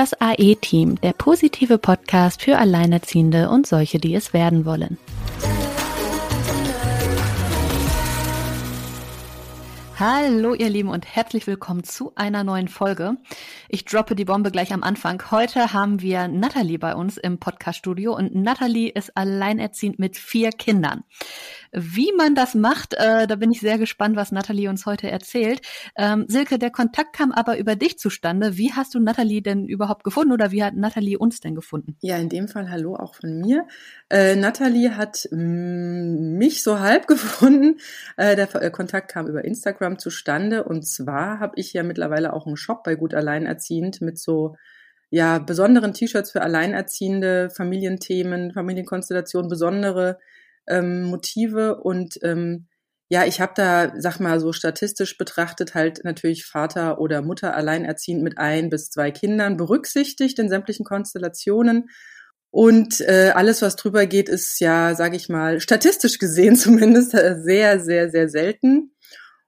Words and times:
Das 0.00 0.18
AE-Team, 0.18 0.98
der 1.02 1.12
positive 1.12 1.76
Podcast 1.76 2.40
für 2.40 2.56
Alleinerziehende 2.56 3.50
und 3.50 3.66
solche, 3.66 3.98
die 3.98 4.14
es 4.14 4.32
werden 4.32 4.64
wollen. 4.64 4.96
Hallo 9.98 10.54
ihr 10.54 10.70
Lieben 10.70 10.88
und 10.88 11.04
herzlich 11.04 11.46
willkommen 11.46 11.84
zu 11.84 12.12
einer 12.14 12.44
neuen 12.44 12.68
Folge. 12.68 13.18
Ich 13.68 13.84
droppe 13.84 14.14
die 14.14 14.24
Bombe 14.24 14.50
gleich 14.50 14.72
am 14.72 14.82
Anfang. 14.82 15.22
Heute 15.30 15.74
haben 15.74 16.00
wir 16.00 16.28
Natalie 16.28 16.78
bei 16.78 16.94
uns 16.94 17.18
im 17.18 17.36
Podcaststudio 17.38 18.16
und 18.16 18.34
Natalie 18.34 18.88
ist 18.88 19.14
alleinerziehend 19.14 19.98
mit 19.98 20.16
vier 20.16 20.48
Kindern. 20.52 21.04
Wie 21.72 22.12
man 22.16 22.34
das 22.34 22.54
macht, 22.54 22.94
äh, 22.94 23.26
da 23.26 23.36
bin 23.36 23.52
ich 23.52 23.60
sehr 23.60 23.78
gespannt, 23.78 24.16
was 24.16 24.32
Nathalie 24.32 24.68
uns 24.68 24.86
heute 24.86 25.08
erzählt. 25.10 25.60
Ähm, 25.96 26.24
Silke, 26.28 26.58
der 26.58 26.70
Kontakt 26.70 27.12
kam 27.12 27.30
aber 27.30 27.58
über 27.58 27.76
dich 27.76 27.98
zustande. 27.98 28.56
Wie 28.56 28.72
hast 28.72 28.94
du 28.94 28.98
Nathalie 28.98 29.40
denn 29.40 29.68
überhaupt 29.68 30.02
gefunden 30.02 30.32
oder 30.32 30.50
wie 30.50 30.64
hat 30.64 30.74
Nathalie 30.74 31.16
uns 31.16 31.40
denn 31.40 31.54
gefunden? 31.54 31.96
Ja, 32.00 32.16
in 32.16 32.28
dem 32.28 32.48
Fall 32.48 32.70
hallo 32.70 32.96
auch 32.96 33.14
von 33.14 33.38
mir. 33.38 33.66
Äh, 34.08 34.34
Nathalie 34.34 34.96
hat 34.96 35.28
mm, 35.30 36.36
mich 36.38 36.62
so 36.64 36.80
halb 36.80 37.06
gefunden. 37.06 37.78
Äh, 38.16 38.34
der 38.34 38.52
äh, 38.56 38.70
Kontakt 38.70 39.12
kam 39.12 39.28
über 39.28 39.44
Instagram 39.44 39.98
zustande 39.98 40.64
und 40.64 40.86
zwar 40.86 41.38
habe 41.38 41.52
ich 41.56 41.72
ja 41.72 41.84
mittlerweile 41.84 42.32
auch 42.32 42.46
einen 42.46 42.56
Shop 42.56 42.82
bei 42.82 42.96
Gut 42.96 43.14
Alleinerziehend 43.14 44.00
mit 44.00 44.18
so 44.18 44.56
ja 45.10 45.38
besonderen 45.38 45.92
T-Shirts 45.92 46.32
für 46.32 46.42
Alleinerziehende, 46.42 47.50
Familienthemen, 47.50 48.52
Familienkonstellationen, 48.52 49.48
besondere 49.48 50.18
ähm, 50.68 51.04
Motive 51.04 51.80
und 51.82 52.18
ähm, 52.22 52.66
ja, 53.12 53.24
ich 53.26 53.40
habe 53.40 53.52
da, 53.56 53.92
sag 53.98 54.20
mal 54.20 54.38
so 54.38 54.52
statistisch 54.52 55.18
betrachtet, 55.18 55.74
halt 55.74 56.04
natürlich 56.04 56.44
Vater 56.46 57.00
oder 57.00 57.22
Mutter 57.22 57.56
alleinerziehend 57.56 58.22
mit 58.22 58.38
ein 58.38 58.70
bis 58.70 58.88
zwei 58.88 59.10
Kindern 59.10 59.56
berücksichtigt 59.56 60.38
in 60.38 60.48
sämtlichen 60.48 60.84
Konstellationen. 60.84 61.90
Und 62.52 63.00
äh, 63.00 63.32
alles, 63.34 63.62
was 63.62 63.74
drüber 63.74 64.06
geht, 64.06 64.28
ist 64.28 64.60
ja, 64.60 64.94
sage 64.94 65.16
ich 65.16 65.28
mal, 65.28 65.60
statistisch 65.60 66.18
gesehen 66.18 66.54
zumindest 66.56 67.14
äh, 67.14 67.36
sehr, 67.42 67.80
sehr, 67.80 68.10
sehr 68.10 68.28
selten. 68.28 68.94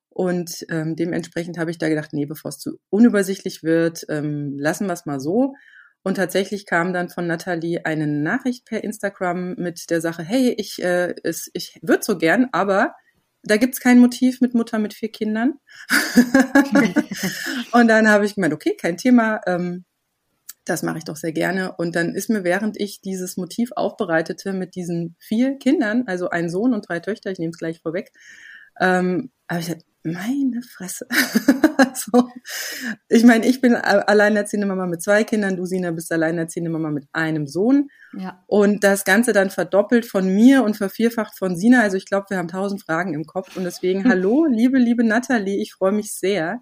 Und 0.09 0.67
ähm, 0.69 0.97
dementsprechend 0.97 1.57
habe 1.57 1.71
ich 1.71 1.79
da 1.79 1.89
gedacht, 1.89 2.13
nee, 2.13 2.27
bevor 2.27 2.49
es 2.51 2.59
zu 2.59 2.79
unübersichtlich 2.91 3.63
wird, 3.63 4.05
ähm, 4.09 4.59
lassen 4.59 4.87
wir 4.87 4.93
es 4.93 5.07
mal 5.07 5.21
so. 5.21 5.55
Und 6.03 6.17
tatsächlich 6.17 6.67
kam 6.67 6.93
dann 6.93 7.09
von 7.09 7.27
Nathalie 7.27 7.85
eine 7.85 8.07
Nachricht 8.07 8.65
per 8.65 8.83
Instagram 8.83 9.55
mit 9.55 9.91
der 9.91 10.01
Sache, 10.01 10.23
hey, 10.23 10.55
ich, 10.59 10.83
äh, 10.83 11.15
es, 11.23 11.51
ich 11.55 11.79
würde 11.83 12.03
so 12.03 12.19
gern, 12.19 12.49
aber 12.53 12.95
da 13.45 13.57
gibt's 13.57 13.81
kein 13.81 13.99
Motiv 13.99 14.41
mit 14.41 14.55
Mutter 14.55 14.79
mit 14.79 14.95
vier 14.95 15.11
Kindern. 15.11 15.55
und 17.73 17.89
dann 17.89 18.09
habe 18.09 18.25
ich 18.25 18.35
gemeint, 18.35 18.55
okay, 18.55 18.77
kein 18.77 18.97
Thema, 18.97 19.41
ähm, 19.47 19.85
das 20.65 20.83
mache 20.83 20.99
ich 20.99 21.05
doch 21.05 21.17
sehr 21.17 21.33
gerne. 21.33 21.73
Und 21.77 21.97
dann 21.97 22.15
ist 22.15 22.31
mir, 22.31 22.45
während 22.45 22.81
ich 22.81 23.01
dieses 23.01 23.37
Motiv 23.37 23.71
aufbereitete 23.75 24.53
mit 24.53 24.75
diesen 24.77 25.17
vier 25.19 25.59
Kindern, 25.59 26.05
also 26.07 26.31
ein 26.31 26.49
Sohn 26.49 26.73
und 26.73 26.89
drei 26.89 27.01
Töchter, 27.01 27.31
ich 27.31 27.39
nehme 27.39 27.51
es 27.51 27.59
gleich 27.59 27.81
vorweg, 27.81 28.13
ähm, 28.81 29.31
habe 29.49 29.61
ich 29.61 29.67
gesagt, 29.67 29.85
meine 30.05 30.63
Fresse. 30.63 31.07
also, 31.77 32.29
ich 33.09 33.25
meine, 33.25 33.47
ich 33.47 33.61
bin 33.61 33.75
alleinerziehende 33.75 34.67
Mama 34.67 34.87
mit 34.87 35.03
zwei 35.03 35.25
Kindern, 35.25 35.57
du 35.57 35.65
Sina 35.65 35.91
bist 35.91 36.11
alleinerziehende 36.13 36.71
Mama 36.71 36.91
mit 36.91 37.07
einem 37.13 37.47
Sohn. 37.47 37.89
Ja. 38.19 38.43
Und 38.47 38.85
das 38.85 39.05
Ganze 39.05 39.33
dann 39.33 39.51
verdoppelt 39.51 40.07
von 40.07 40.27
mir 40.27 40.65
und 40.65 40.77
vervierfacht 40.77 41.39
von 41.39 41.57
Sina. 41.57 41.83
Also 41.83 41.97
ich 41.97 42.07
glaube, 42.07 42.27
wir 42.31 42.39
haben 42.39 42.49
tausend 42.49 42.83
Fragen 42.83 43.15
im 43.15 43.25
Kopf. 43.25 43.57
Und 43.57 43.65
deswegen, 43.65 44.05
hallo, 44.09 44.47
liebe, 44.47 44.79
liebe 44.79 45.05
Nathalie, 45.05 45.61
ich 45.61 45.75
freue 45.75 45.93
mich 45.93 46.15
sehr, 46.15 46.61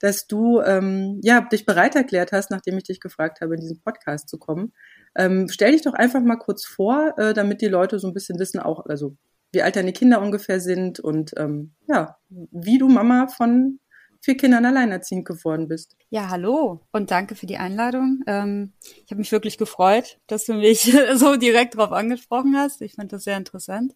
dass 0.00 0.26
du 0.26 0.60
ähm, 0.60 1.20
ja, 1.22 1.42
dich 1.42 1.66
bereit 1.66 1.94
erklärt 1.94 2.32
hast, 2.32 2.50
nachdem 2.50 2.78
ich 2.78 2.84
dich 2.84 3.00
gefragt 3.00 3.40
habe, 3.40 3.54
in 3.54 3.60
diesen 3.60 3.80
Podcast 3.80 4.28
zu 4.28 4.38
kommen. 4.38 4.72
Ähm, 5.14 5.48
stell 5.48 5.72
dich 5.72 5.82
doch 5.82 5.92
einfach 5.92 6.22
mal 6.22 6.36
kurz 6.36 6.64
vor, 6.64 7.14
äh, 7.18 7.34
damit 7.34 7.60
die 7.60 7.66
Leute 7.66 7.98
so 7.98 8.08
ein 8.08 8.14
bisschen 8.14 8.38
wissen, 8.38 8.60
auch, 8.60 8.86
also 8.86 9.16
wie 9.52 9.62
alt 9.62 9.76
deine 9.76 9.92
Kinder 9.92 10.20
ungefähr 10.20 10.60
sind 10.60 11.00
und 11.00 11.32
ähm, 11.36 11.72
ja, 11.86 12.16
wie 12.28 12.78
du 12.78 12.88
Mama 12.88 13.28
von 13.28 13.80
vier 14.20 14.36
Kindern 14.36 14.66
alleinerziehend 14.66 15.24
geworden 15.24 15.68
bist. 15.68 15.96
Ja, 16.10 16.28
hallo 16.28 16.80
und 16.92 17.10
danke 17.10 17.34
für 17.34 17.46
die 17.46 17.56
Einladung. 17.56 18.22
Ähm, 18.26 18.72
ich 18.82 19.10
habe 19.10 19.18
mich 19.18 19.32
wirklich 19.32 19.58
gefreut, 19.58 20.18
dass 20.26 20.44
du 20.44 20.54
mich 20.54 20.92
so 21.14 21.36
direkt 21.36 21.74
darauf 21.74 21.92
angesprochen 21.92 22.56
hast. 22.56 22.82
Ich 22.82 22.94
fand 22.94 23.12
das 23.12 23.24
sehr 23.24 23.36
interessant. 23.36 23.94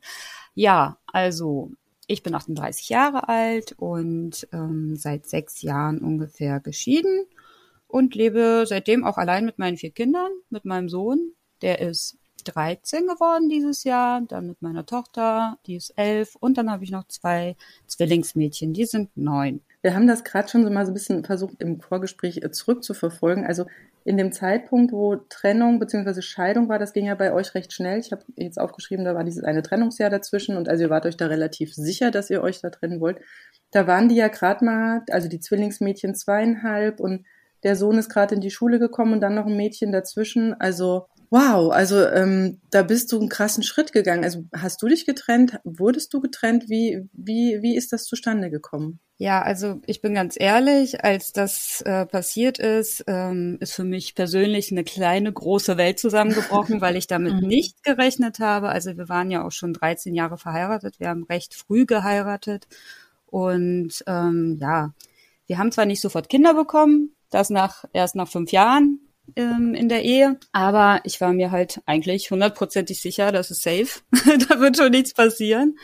Ja, 0.55 0.99
also 1.07 1.73
ich 2.07 2.23
bin 2.23 2.35
38 2.35 2.89
Jahre 2.89 3.29
alt 3.29 3.75
und 3.77 4.49
ähm, 4.53 4.97
seit 4.97 5.27
sechs 5.27 5.63
Jahren 5.63 5.99
ungefähr 5.99 6.61
geschieden 6.61 7.27
und 7.87 8.15
lebe 8.15 8.65
seitdem 8.67 9.05
auch 9.05 9.19
allein 9.19 9.45
mit 9.45 9.59
meinen 9.59 9.77
vier 9.77 9.91
Kindern, 9.91 10.31
mit 10.51 10.65
meinem 10.65 10.89
Sohn, 10.89 11.33
der 11.63 11.81
ist 11.81 12.19
13 12.45 13.07
geworden 13.07 13.49
dieses 13.49 13.85
Jahr, 13.85 14.21
dann 14.23 14.47
mit 14.47 14.63
meiner 14.63 14.87
Tochter, 14.87 15.59
die 15.67 15.77
ist 15.77 15.93
elf 15.97 16.37
und 16.37 16.59
dann 16.59 16.71
habe 16.71 16.85
ich 16.85 16.91
noch 16.91 17.07
zwei 17.09 17.57
Zwillingsmädchen, 17.87 18.73
die 18.73 18.85
sind 18.85 19.11
neun. 19.17 19.61
Wir 19.83 19.95
haben 19.95 20.07
das 20.07 20.25
gerade 20.25 20.49
schon 20.49 20.65
so 20.65 20.71
mal 20.71 20.87
so 20.87 20.93
ein 20.93 20.95
bisschen 20.95 21.25
versucht 21.25 21.61
im 21.61 21.79
Vorgespräch 21.79 22.39
äh, 22.39 22.51
zurückzuverfolgen. 22.51 23.45
Also 23.45 23.67
in 24.05 24.17
dem 24.17 24.33
Zeitpunkt, 24.33 24.93
wo 24.93 25.17
Trennung 25.17 25.79
bzw. 25.79 26.23
Scheidung 26.23 26.69
war, 26.69 26.79
das 26.79 26.93
ging 26.93 27.07
ja 27.07 27.15
bei 27.15 27.33
euch 27.33 27.55
recht 27.55 27.73
schnell. 27.73 27.99
Ich 27.99 28.13
habe 28.13 28.23
jetzt 28.37 28.59
aufgeschrieben, 28.59 29.05
da 29.05 29.15
war 29.15 29.25
dieses 29.25 29.45
eine 29.45 29.63
Trennungsjahr 29.63 30.11
dazwischen 30.11 30.57
und 30.57 30.69
also 30.69 30.85
ihr 30.85 30.91
wart 30.91 31.05
euch 31.05 31.17
da 31.17 31.27
relativ 31.27 31.75
sicher, 31.75 32.11
dass 32.11 32.31
ihr 32.31 32.43
euch 32.43 32.61
da 32.61 32.71
trennen 32.71 33.01
wollt. 33.01 33.19
Da 33.73 33.87
waren 33.87 34.09
die 34.09 34.15
ja 34.15 34.29
gerade 34.29 34.65
mal, 34.65 35.03
also 35.11 35.29
die 35.29 35.41
Zwillingsmädchen 35.41 36.15
zweieinhalb 36.15 37.01
und 37.01 37.27
der 37.63 37.77
Sohn 37.77 37.99
ist 37.99 38.11
gerade 38.11 38.35
in 38.35 38.41
die 38.43 38.51
Schule 38.51 38.79
gekommen 38.79 39.15
und 39.15 39.21
dann 39.21 39.35
noch 39.35 39.47
ein 39.47 39.57
Mädchen 39.57 39.91
dazwischen. 39.91 40.55
Also 40.61 41.07
Wow, 41.31 41.73
also 41.73 42.07
ähm, 42.07 42.61
da 42.71 42.83
bist 42.83 43.11
du 43.13 43.19
einen 43.19 43.29
krassen 43.29 43.63
Schritt 43.63 43.93
gegangen. 43.93 44.25
Also 44.25 44.45
hast 44.55 44.83
du 44.83 44.89
dich 44.89 45.07
getrennt? 45.07 45.59
Wurdest 45.65 46.13
du 46.15 46.21
getrennt? 46.21 46.69
Wie, 46.69 47.09
wie, 47.13 47.63
wie 47.63 47.77
ist 47.77 47.93
das 47.93 48.05
zustande 48.05 48.51
gekommen? 48.51 49.01
Ja, 49.17 49.43
also 49.43 49.81
ich 49.87 50.01
bin 50.01 50.15
ganz 50.15 50.35
ehrlich, 50.39 51.05
als 51.05 51.33
das 51.33 51.81
äh, 51.83 52.05
passiert 52.05 52.59
ist, 52.59 53.05
ähm, 53.07 53.59
ist 53.61 53.75
für 53.75 53.85
mich 53.85 54.17
persönlich 54.17 54.73
eine 54.73 54.83
kleine, 54.83 55.33
große 55.33 55.77
Welt 55.77 56.01
zusammengebrochen, 56.01 56.81
weil 56.81 56.97
ich 56.97 57.07
damit 57.07 57.35
mhm. 57.35 57.47
nicht 57.47 57.85
gerechnet 57.85 58.41
habe. 58.41 58.71
Also 58.71 58.97
wir 58.97 59.09
waren 59.09 59.31
ja 59.31 59.47
auch 59.47 59.53
schon 59.53 59.73
13 59.73 60.15
Jahre 60.15 60.37
verheiratet, 60.37 60.99
wir 60.99 61.09
haben 61.09 61.23
recht 61.25 61.55
früh 61.55 61.87
geheiratet 61.87 62.67
und 63.27 64.03
ähm, 64.09 64.59
ja, 64.61 64.93
wir 65.47 65.59
haben 65.59 65.71
zwar 65.71 65.87
nicht 65.87 66.01
sofort 66.01 66.29
Kinder 66.29 66.55
bekommen, 66.55 67.15
das 67.31 67.51
nach 67.51 67.85
erst 67.93 68.17
nach 68.17 68.29
fünf 68.29 68.51
Jahren, 68.51 68.99
ähm, 69.37 69.75
in 69.75 69.89
der 69.89 70.05
Ehe. 70.05 70.39
Aber 70.53 71.01
ich 71.05 71.21
war 71.21 71.33
mir 71.33 71.51
halt 71.51 71.81
eigentlich 71.87 72.31
hundertprozentig 72.31 73.01
sicher, 73.01 73.33
das 73.33 73.51
ist 73.51 73.63
safe. 73.63 74.01
da 74.49 74.61
wird 74.61 74.77
schon 74.77 74.91
nichts 74.91 75.15
passieren. 75.15 75.79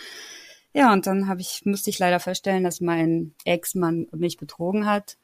Ja, 0.72 0.92
und 0.92 1.06
dann 1.06 1.26
habe 1.26 1.40
ich, 1.40 1.62
musste 1.64 1.90
ich 1.90 1.98
leider 1.98 2.20
feststellen, 2.20 2.64
dass 2.64 2.80
mein 2.80 3.34
Ex-Mann 3.44 4.06
mich 4.12 4.36
betrogen 4.36 4.86
hat. 4.86 5.16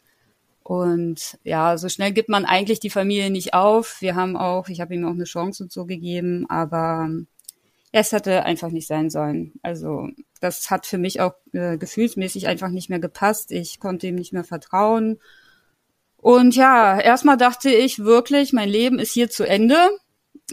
Und 0.65 1.38
ja, 1.44 1.78
so 1.78 1.88
schnell 1.88 2.10
gibt 2.10 2.28
man 2.28 2.44
eigentlich 2.44 2.81
die 2.81 2.91
Familie 2.91 3.31
nicht 3.31 3.55
auf. 3.55 4.00
Wir 4.00 4.16
haben 4.16 4.37
auch, 4.37 4.69
ich 4.69 4.81
habe 4.81 4.94
ihm 4.94 5.05
auch 5.05 5.12
eine 5.12 5.25
Chance 5.25 5.62
und 5.62 5.71
so 5.71 5.87
gegeben, 5.87 6.44
aber 6.50 7.09
es 7.93 8.10
hätte 8.10 8.44
einfach 8.44 8.71
nicht 8.71 8.88
sein 8.88 9.09
sollen. 9.09 9.53
Also 9.62 10.09
das 10.41 10.69
hat 10.71 10.84
für 10.87 10.99
mich 10.99 11.21
auch 11.21 11.34
äh, 11.53 11.78
gefühlsmäßig 11.78 12.49
einfach 12.49 12.71
nicht 12.71 12.91
mehr 12.91 12.99
gepasst. 12.99 13.53
Ich 13.53 13.78
konnte 13.78 14.09
ihm 14.09 14.16
nicht 14.16 14.32
mehr 14.32 14.43
vertrauen. 14.43 15.21
Und 16.16 16.56
ja, 16.56 16.99
erstmal 16.99 17.37
dachte 17.37 17.71
ich 17.71 18.00
wirklich, 18.00 18.53
mein 18.53 18.69
Leben 18.69 18.99
ist 18.99 19.12
hier 19.12 19.31
zu 19.31 19.44
Ende. 19.44 19.77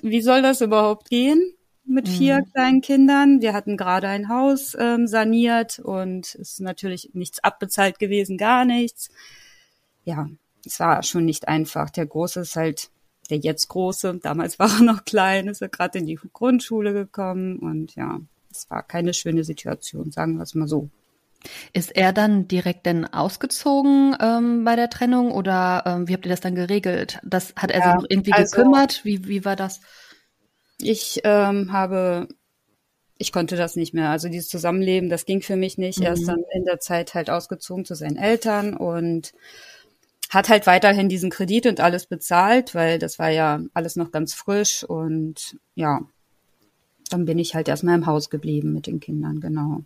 Wie 0.01 0.21
soll 0.21 0.41
das 0.41 0.61
überhaupt 0.61 1.09
gehen 1.09 1.41
mit 1.85 2.07
vier 2.07 2.39
mhm. 2.39 2.51
kleinen 2.51 2.81
Kindern? 2.81 3.41
Wir 3.41 3.53
hatten 3.53 3.77
gerade 3.77 4.07
ein 4.07 4.29
Haus 4.29 4.75
ähm, 4.79 5.07
saniert 5.07 5.79
und 5.79 6.35
es 6.35 6.53
ist 6.53 6.61
natürlich 6.61 7.11
nichts 7.13 7.43
abbezahlt 7.43 7.99
gewesen, 7.99 8.37
gar 8.37 8.65
nichts. 8.65 9.09
Ja, 10.03 10.29
es 10.65 10.79
war 10.79 11.03
schon 11.03 11.25
nicht 11.25 11.47
einfach. 11.47 11.89
Der 11.89 12.05
Große 12.05 12.41
ist 12.41 12.55
halt 12.55 12.89
der 13.29 13.37
jetzt 13.37 13.67
Große. 13.69 14.19
Damals 14.21 14.59
war 14.59 14.69
er 14.69 14.83
noch 14.83 15.05
klein, 15.05 15.47
ist 15.47 15.61
er 15.61 15.69
gerade 15.69 15.99
in 15.99 16.05
die 16.05 16.19
Grundschule 16.33 16.93
gekommen 16.93 17.57
und 17.59 17.95
ja, 17.95 18.19
es 18.51 18.69
war 18.69 18.83
keine 18.83 19.13
schöne 19.13 19.43
Situation, 19.43 20.11
sagen 20.11 20.35
wir 20.35 20.43
es 20.43 20.55
mal 20.55 20.67
so. 20.67 20.89
Ist 21.73 21.95
er 21.95 22.13
dann 22.13 22.47
direkt 22.47 22.85
denn 22.85 23.05
ausgezogen 23.05 24.15
ähm, 24.19 24.63
bei 24.63 24.75
der 24.75 24.89
Trennung 24.89 25.31
oder 25.31 25.83
ähm, 25.85 26.07
wie 26.07 26.13
habt 26.13 26.25
ihr 26.25 26.29
das 26.29 26.41
dann 26.41 26.55
geregelt? 26.55 27.19
Das 27.23 27.53
hat 27.55 27.71
er 27.71 27.79
ja, 27.79 27.85
sich 27.85 27.95
noch 27.95 28.05
irgendwie 28.09 28.33
also, 28.33 28.55
gekümmert? 28.55 29.03
Wie, 29.03 29.27
wie 29.27 29.45
war 29.45 29.55
das? 29.55 29.81
Ich 30.79 31.21
ähm, 31.23 31.71
habe, 31.71 32.27
ich 33.17 33.31
konnte 33.31 33.55
das 33.55 33.75
nicht 33.75 33.93
mehr. 33.93 34.09
Also 34.09 34.29
dieses 34.29 34.49
Zusammenleben, 34.49 35.09
das 35.09 35.25
ging 35.25 35.41
für 35.41 35.55
mich 35.55 35.77
nicht. 35.77 35.99
Mhm. 35.99 36.05
Er 36.05 36.13
ist 36.13 36.21
mhm. 36.21 36.27
dann 36.27 36.43
in 36.53 36.65
der 36.65 36.79
Zeit 36.79 37.13
halt 37.13 37.29
ausgezogen 37.29 37.85
zu 37.85 37.95
seinen 37.95 38.17
Eltern 38.17 38.75
und 38.75 39.33
hat 40.29 40.49
halt 40.49 40.65
weiterhin 40.65 41.09
diesen 41.09 41.29
Kredit 41.29 41.67
und 41.67 41.79
alles 41.79 42.07
bezahlt, 42.07 42.73
weil 42.73 42.97
das 42.97 43.19
war 43.19 43.29
ja 43.29 43.61
alles 43.73 43.95
noch 43.95 44.11
ganz 44.11 44.33
frisch 44.33 44.83
und 44.83 45.57
ja, 45.75 46.01
dann 47.09 47.25
bin 47.25 47.37
ich 47.37 47.53
halt 47.53 47.67
erstmal 47.67 47.95
im 47.95 48.07
Haus 48.07 48.31
geblieben 48.31 48.73
mit 48.73 48.87
den 48.87 48.99
Kindern, 48.99 49.39
genau. 49.39 49.83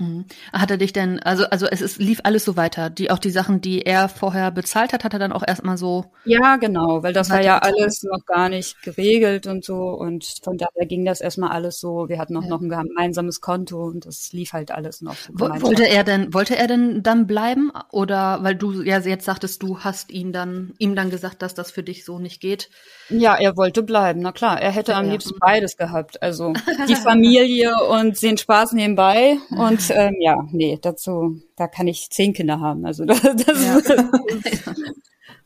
Mhm. 0.00 0.24
Hat 0.52 0.70
er 0.70 0.78
dich 0.78 0.92
denn, 0.92 1.20
also, 1.20 1.44
also 1.44 1.66
es 1.66 1.82
ist, 1.82 1.98
lief 1.98 2.20
alles 2.24 2.44
so 2.44 2.56
weiter. 2.56 2.88
Die, 2.88 3.10
auch 3.10 3.18
die 3.18 3.30
Sachen, 3.30 3.60
die 3.60 3.82
er 3.82 4.08
vorher 4.08 4.50
bezahlt 4.50 4.92
hat, 4.94 5.04
hat 5.04 5.12
er 5.12 5.18
dann 5.18 5.32
auch 5.32 5.46
erstmal 5.46 5.76
so. 5.76 6.06
Ja, 6.24 6.56
genau, 6.56 7.02
weil 7.02 7.12
das 7.12 7.28
war 7.28 7.42
ja 7.42 7.58
alles 7.58 8.02
noch 8.02 8.24
gar 8.24 8.48
nicht 8.48 8.82
geregelt 8.82 9.46
und 9.46 9.62
so. 9.62 9.90
Und 9.90 10.24
von 10.42 10.56
daher 10.56 10.86
ging 10.86 11.04
das 11.04 11.20
erstmal 11.20 11.50
alles 11.50 11.78
so. 11.78 12.08
Wir 12.08 12.18
hatten 12.18 12.36
auch 12.36 12.44
ja. 12.44 12.48
noch 12.48 12.62
ein 12.62 12.70
gemeinsames 12.70 13.42
Konto 13.42 13.84
und 13.84 14.06
das 14.06 14.32
lief 14.32 14.54
halt 14.54 14.70
alles 14.70 15.02
noch. 15.02 15.16
So 15.16 15.38
wollte 15.38 15.86
er 15.86 16.02
denn, 16.02 16.32
wollte 16.32 16.56
er 16.56 16.66
denn 16.66 17.02
dann 17.02 17.26
bleiben? 17.26 17.70
Oder 17.90 18.38
weil 18.42 18.54
du 18.54 18.82
ja 18.82 18.98
jetzt 18.98 19.26
sagtest, 19.26 19.62
du 19.62 19.80
hast 19.80 20.10
ihn 20.10 20.32
dann, 20.32 20.72
ihm 20.78 20.94
dann 20.94 21.10
gesagt, 21.10 21.42
dass 21.42 21.54
das 21.54 21.70
für 21.70 21.82
dich 21.82 22.06
so 22.06 22.18
nicht 22.18 22.40
geht? 22.40 22.70
Ja, 23.10 23.36
er 23.36 23.56
wollte 23.56 23.82
bleiben, 23.82 24.20
na 24.20 24.32
klar. 24.32 24.60
Er 24.60 24.70
hätte 24.70 24.92
ja, 24.92 24.98
am 24.98 25.10
liebsten 25.10 25.38
beides 25.38 25.76
gehabt. 25.76 26.22
Also 26.22 26.54
die 26.88 26.94
Familie 26.96 27.74
und 27.84 28.22
den 28.22 28.38
Spaß 28.38 28.72
nebenbei 28.72 29.36
und 29.50 29.89
ähm, 29.90 30.16
ja, 30.20 30.46
nee, 30.50 30.78
dazu, 30.80 31.40
da 31.56 31.68
kann 31.68 31.88
ich 31.88 32.10
zehn 32.10 32.32
Kinder 32.32 32.60
haben. 32.60 32.84
Also 32.86 33.04
das, 33.06 33.20
das 33.22 33.64
ja. 33.64 33.78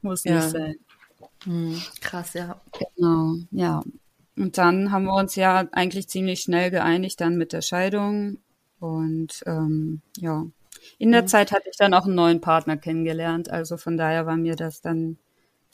muss 0.02 0.24
nicht 0.24 0.34
ja. 0.34 0.48
sein. 0.48 0.76
Hm, 1.44 1.80
krass, 2.00 2.34
ja. 2.34 2.60
Genau, 2.96 3.34
ja. 3.50 3.82
Und 4.36 4.58
dann 4.58 4.90
haben 4.90 5.04
wir 5.04 5.14
uns 5.14 5.36
ja 5.36 5.68
eigentlich 5.72 6.08
ziemlich 6.08 6.40
schnell 6.40 6.70
geeinigt 6.70 7.20
dann 7.20 7.36
mit 7.36 7.52
der 7.52 7.62
Scheidung. 7.62 8.38
Und 8.80 9.42
ähm, 9.46 10.02
ja, 10.16 10.46
in 10.98 11.12
der 11.12 11.22
mhm. 11.22 11.28
Zeit 11.28 11.52
hatte 11.52 11.68
ich 11.70 11.76
dann 11.76 11.94
auch 11.94 12.04
einen 12.04 12.14
neuen 12.14 12.40
Partner 12.40 12.76
kennengelernt. 12.76 13.50
Also 13.50 13.76
von 13.76 13.96
daher 13.96 14.26
war 14.26 14.36
mir 14.36 14.56
das 14.56 14.80
dann, 14.80 15.18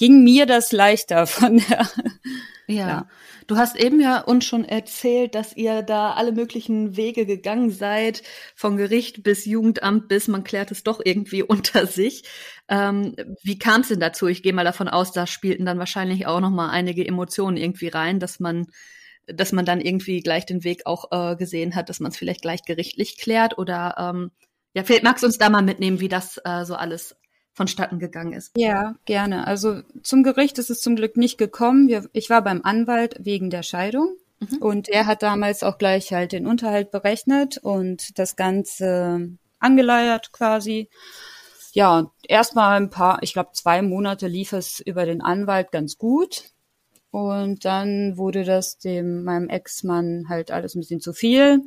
ging 0.01 0.25
mir 0.25 0.47
das 0.47 0.73
leichter 0.73 1.27
von 1.27 1.59
der 1.59 1.87
ja. 2.67 2.89
ja. 2.89 3.09
Du 3.47 3.57
hast 3.57 3.77
eben 3.77 4.01
ja 4.01 4.21
uns 4.21 4.45
schon 4.45 4.65
erzählt, 4.65 5.35
dass 5.35 5.57
ihr 5.57 5.83
da 5.83 6.13
alle 6.13 6.31
möglichen 6.31 6.97
Wege 6.97 7.27
gegangen 7.27 7.71
seid, 7.71 8.23
von 8.55 8.77
Gericht 8.77 9.25
bis 9.25 9.45
Jugendamt 9.45 10.07
bis 10.09 10.29
man 10.29 10.45
klärt 10.45 10.71
es 10.71 10.85
doch 10.85 11.01
irgendwie 11.05 11.43
unter 11.55 11.87
sich. 11.87 12.25
Ähm, 12.69 13.15
wie 13.43 13.59
kam 13.59 13.83
es 13.83 13.89
denn 13.89 14.01
dazu? 14.01 14.27
Ich 14.29 14.43
gehe 14.43 14.53
mal 14.53 14.65
davon 14.65 14.89
aus, 14.89 15.13
da 15.13 15.27
spielten 15.27 15.67
dann 15.67 15.79
wahrscheinlich 15.79 16.27
auch 16.27 16.41
noch 16.41 16.51
mal 16.51 16.71
einige 16.71 17.07
Emotionen 17.07 17.57
irgendwie 17.57 17.89
rein, 17.89 18.21
dass 18.21 18.41
man 18.41 18.67
dass 19.27 19.53
man 19.53 19.65
dann 19.65 19.81
irgendwie 19.81 20.23
gleich 20.23 20.47
den 20.47 20.65
Weg 20.65 20.87
auch 20.87 21.13
äh, 21.13 21.37
gesehen 21.37 21.77
hat, 21.77 21.89
dass 21.89 22.01
man 22.01 22.11
es 22.11 22.17
vielleicht 22.17 22.43
gleich 22.43 22.65
gerichtlich 22.65 23.17
klärt 23.19 23.59
oder 23.59 23.95
ähm, 23.99 24.31
ja, 24.75 24.83
vielleicht 24.83 25.05
magst 25.05 25.23
du 25.23 25.27
uns 25.27 25.39
da 25.39 25.51
mal 25.51 25.63
mitnehmen, 25.63 26.01
wie 26.01 26.09
das 26.09 26.41
äh, 26.45 26.65
so 26.65 26.75
alles 26.75 27.17
vonstatten 27.53 27.99
gegangen 27.99 28.33
ist. 28.33 28.53
Ja, 28.57 28.95
gerne. 29.05 29.47
Also 29.47 29.83
zum 30.03 30.23
Gericht 30.23 30.59
ist 30.59 30.71
es 30.71 30.81
zum 30.81 30.97
Glück 30.97 31.17
nicht 31.17 31.39
gekommen. 31.39 31.89
Wir, 31.89 32.09
ich 32.13 32.31
war 32.31 32.43
beim 32.43 32.61
Anwalt 32.63 33.17
wegen 33.21 33.51
der 33.51 33.63
Scheidung. 33.63 34.17
Mhm. 34.41 34.59
Und 34.59 34.89
er 34.89 35.07
hat 35.07 35.23
damals 35.23 35.63
auch 35.63 35.79
gleich 35.79 36.13
halt 36.13 36.33
den 36.33 36.47
Unterhalt 36.47 36.91
berechnet 36.91 37.59
und 37.59 38.19
das 38.19 38.37
Ganze 38.37 39.31
angeleiert 39.59 40.33
quasi. 40.33 40.89
Ja, 41.73 42.11
erstmal 42.27 42.81
ein 42.81 42.91
paar, 42.91 43.23
ich 43.23 43.33
glaube 43.33 43.51
zwei 43.53 43.83
Monate 43.83 44.27
lief 44.27 44.53
es 44.53 44.81
über 44.81 45.05
den 45.05 45.21
Anwalt 45.21 45.71
ganz 45.71 45.99
gut. 45.99 46.51
Und 47.11 47.65
dann 47.65 48.17
wurde 48.17 48.45
das 48.45 48.79
dem 48.79 49.25
meinem 49.25 49.49
Ex-Mann 49.49 50.27
halt 50.29 50.51
alles 50.51 50.75
ein 50.75 50.81
bisschen 50.81 51.01
zu 51.01 51.13
viel. 51.13 51.61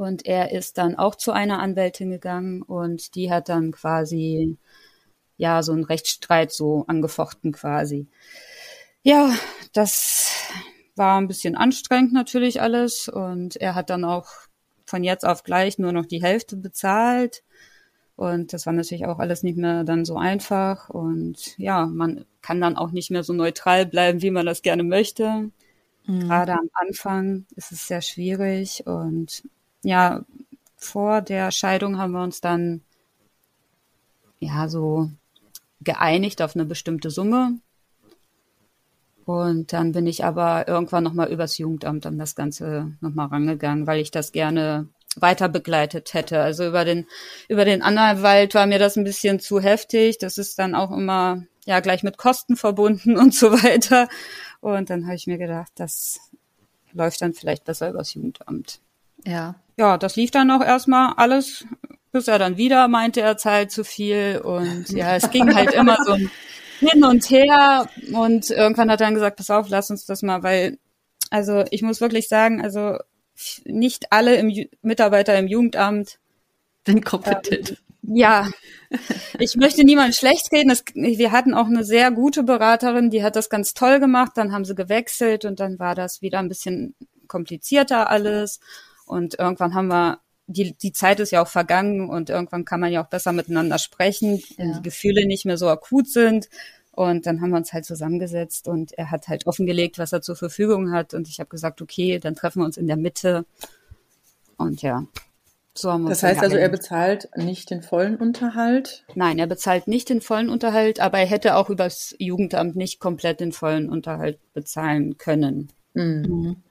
Und 0.00 0.24
er 0.24 0.50
ist 0.50 0.78
dann 0.78 0.96
auch 0.96 1.14
zu 1.14 1.30
einer 1.30 1.58
Anwältin 1.58 2.10
gegangen 2.10 2.62
und 2.62 3.14
die 3.16 3.30
hat 3.30 3.50
dann 3.50 3.70
quasi 3.70 4.56
ja 5.36 5.62
so 5.62 5.72
einen 5.72 5.84
Rechtsstreit 5.84 6.52
so 6.52 6.84
angefochten 6.86 7.52
quasi. 7.52 8.06
Ja, 9.02 9.30
das 9.74 10.32
war 10.96 11.20
ein 11.20 11.28
bisschen 11.28 11.54
anstrengend 11.54 12.14
natürlich 12.14 12.62
alles 12.62 13.10
und 13.10 13.56
er 13.56 13.74
hat 13.74 13.90
dann 13.90 14.06
auch 14.06 14.28
von 14.86 15.04
jetzt 15.04 15.26
auf 15.26 15.44
gleich 15.44 15.78
nur 15.78 15.92
noch 15.92 16.06
die 16.06 16.22
Hälfte 16.22 16.56
bezahlt. 16.56 17.42
Und 18.16 18.54
das 18.54 18.64
war 18.64 18.72
natürlich 18.72 19.04
auch 19.04 19.18
alles 19.18 19.42
nicht 19.42 19.58
mehr 19.58 19.84
dann 19.84 20.06
so 20.06 20.16
einfach. 20.16 20.88
Und 20.88 21.58
ja, 21.58 21.84
man 21.84 22.24
kann 22.40 22.62
dann 22.62 22.78
auch 22.78 22.90
nicht 22.90 23.10
mehr 23.10 23.22
so 23.22 23.34
neutral 23.34 23.84
bleiben, 23.84 24.22
wie 24.22 24.30
man 24.30 24.46
das 24.46 24.62
gerne 24.62 24.82
möchte. 24.82 25.50
Mhm. 26.06 26.20
Gerade 26.20 26.54
am 26.54 26.70
Anfang 26.72 27.44
ist 27.54 27.70
es 27.70 27.86
sehr 27.86 28.00
schwierig. 28.00 28.86
Und 28.86 29.42
ja, 29.82 30.24
vor 30.76 31.20
der 31.20 31.50
Scheidung 31.50 31.98
haben 31.98 32.12
wir 32.12 32.22
uns 32.22 32.40
dann 32.40 32.82
ja 34.38 34.68
so 34.68 35.10
geeinigt 35.80 36.42
auf 36.42 36.56
eine 36.56 36.64
bestimmte 36.64 37.10
Summe. 37.10 37.58
Und 39.26 39.72
dann 39.72 39.92
bin 39.92 40.06
ich 40.06 40.24
aber 40.24 40.66
irgendwann 40.66 41.04
nochmal 41.04 41.30
übers 41.30 41.58
Jugendamt 41.58 42.04
an 42.06 42.18
das 42.18 42.34
Ganze 42.34 42.96
nochmal 43.00 43.28
rangegangen, 43.28 43.86
weil 43.86 44.00
ich 44.00 44.10
das 44.10 44.32
gerne 44.32 44.88
weiter 45.16 45.48
begleitet 45.48 46.14
hätte. 46.14 46.40
Also 46.40 46.66
über 46.66 46.84
den, 46.84 47.06
über 47.48 47.64
den 47.64 47.82
Anwalt 47.82 48.54
war 48.54 48.66
mir 48.66 48.78
das 48.78 48.96
ein 48.96 49.04
bisschen 49.04 49.38
zu 49.38 49.60
heftig. 49.60 50.18
Das 50.18 50.38
ist 50.38 50.58
dann 50.58 50.74
auch 50.74 50.90
immer, 50.90 51.44
ja, 51.64 51.80
gleich 51.80 52.02
mit 52.02 52.16
Kosten 52.16 52.56
verbunden 52.56 53.16
und 53.18 53.34
so 53.34 53.52
weiter. 53.52 54.08
Und 54.60 54.90
dann 54.90 55.04
habe 55.04 55.14
ich 55.14 55.26
mir 55.26 55.38
gedacht, 55.38 55.70
das 55.76 56.18
läuft 56.92 57.20
dann 57.22 57.34
vielleicht 57.34 57.64
besser 57.64 57.90
übers 57.90 58.14
Jugendamt. 58.14 58.80
Ja 59.24 59.54
ja, 59.80 59.96
das 59.96 60.14
lief 60.14 60.30
dann 60.30 60.50
auch 60.50 60.62
erstmal 60.62 61.14
alles, 61.16 61.64
bis 62.12 62.28
er 62.28 62.38
dann 62.38 62.58
wieder 62.58 62.86
meinte, 62.86 63.22
er 63.22 63.38
zahlt 63.38 63.70
zu 63.72 63.82
viel. 63.82 64.38
Und 64.44 64.90
ja, 64.90 65.16
es 65.16 65.30
ging 65.30 65.54
halt 65.54 65.72
immer 65.72 65.96
so 66.04 66.16
hin 66.80 67.02
und 67.02 67.30
her. 67.30 67.88
Und 68.12 68.50
irgendwann 68.50 68.90
hat 68.90 69.00
er 69.00 69.06
dann 69.06 69.14
gesagt, 69.14 69.38
pass 69.38 69.48
auf, 69.48 69.70
lass 69.70 69.90
uns 69.90 70.04
das 70.04 70.20
mal, 70.20 70.42
weil, 70.42 70.78
also 71.30 71.64
ich 71.70 71.80
muss 71.80 72.02
wirklich 72.02 72.28
sagen, 72.28 72.62
also 72.62 72.98
nicht 73.64 74.12
alle 74.12 74.36
im, 74.36 74.52
Mitarbeiter 74.82 75.38
im 75.38 75.48
Jugendamt 75.48 76.18
sind 76.86 77.04
kompetent. 77.04 77.70
Ähm, 77.70 78.16
ja, 78.16 78.48
ich 79.38 79.56
möchte 79.56 79.84
niemanden 79.84 80.12
schlecht 80.12 80.52
reden. 80.52 80.68
Das, 80.68 80.84
wir 80.94 81.32
hatten 81.32 81.54
auch 81.54 81.68
eine 81.68 81.84
sehr 81.84 82.10
gute 82.10 82.42
Beraterin, 82.42 83.08
die 83.08 83.22
hat 83.22 83.34
das 83.34 83.48
ganz 83.48 83.72
toll 83.72 83.98
gemacht. 83.98 84.32
Dann 84.34 84.52
haben 84.52 84.66
sie 84.66 84.74
gewechselt 84.74 85.46
und 85.46 85.58
dann 85.58 85.78
war 85.78 85.94
das 85.94 86.20
wieder 86.20 86.38
ein 86.38 86.48
bisschen 86.48 86.94
komplizierter 87.28 88.10
alles. 88.10 88.60
Und 89.10 89.40
irgendwann 89.40 89.74
haben 89.74 89.88
wir, 89.88 90.20
die, 90.46 90.72
die 90.72 90.92
Zeit 90.92 91.18
ist 91.18 91.32
ja 91.32 91.42
auch 91.42 91.48
vergangen 91.48 92.08
und 92.08 92.30
irgendwann 92.30 92.64
kann 92.64 92.78
man 92.78 92.92
ja 92.92 93.02
auch 93.02 93.08
besser 93.08 93.32
miteinander 93.32 93.78
sprechen, 93.78 94.40
wenn 94.56 94.68
ja. 94.68 94.76
die 94.76 94.82
Gefühle 94.82 95.26
nicht 95.26 95.44
mehr 95.44 95.58
so 95.58 95.68
akut 95.68 96.08
sind. 96.08 96.48
Und 96.92 97.26
dann 97.26 97.40
haben 97.40 97.50
wir 97.50 97.56
uns 97.56 97.72
halt 97.72 97.84
zusammengesetzt 97.84 98.68
und 98.68 98.92
er 98.92 99.10
hat 99.10 99.26
halt 99.26 99.48
offengelegt, 99.48 99.98
was 99.98 100.12
er 100.12 100.22
zur 100.22 100.36
Verfügung 100.36 100.92
hat. 100.92 101.12
Und 101.12 101.28
ich 101.28 101.40
habe 101.40 101.48
gesagt, 101.50 101.82
okay, 101.82 102.20
dann 102.20 102.36
treffen 102.36 102.60
wir 102.60 102.66
uns 102.66 102.76
in 102.76 102.86
der 102.86 102.96
Mitte. 102.96 103.46
Und 104.56 104.80
ja, 104.80 105.04
so 105.74 105.90
haben 105.90 106.04
wir 106.04 106.10
Das 106.10 106.22
heißt 106.22 106.40
also, 106.40 106.56
er 106.56 106.68
bezahlt 106.68 107.30
nicht 107.36 107.70
den 107.70 107.82
vollen 107.82 108.16
Unterhalt? 108.16 109.04
Nein, 109.16 109.40
er 109.40 109.48
bezahlt 109.48 109.88
nicht 109.88 110.08
den 110.08 110.20
vollen 110.20 110.48
Unterhalt, 110.48 111.00
aber 111.00 111.18
er 111.18 111.26
hätte 111.26 111.56
auch 111.56 111.68
übers 111.68 112.14
Jugendamt 112.20 112.76
nicht 112.76 113.00
komplett 113.00 113.40
den 113.40 113.50
vollen 113.50 113.88
Unterhalt 113.88 114.38
bezahlen 114.52 115.18
können. 115.18 115.72
Mhm. 115.94 116.62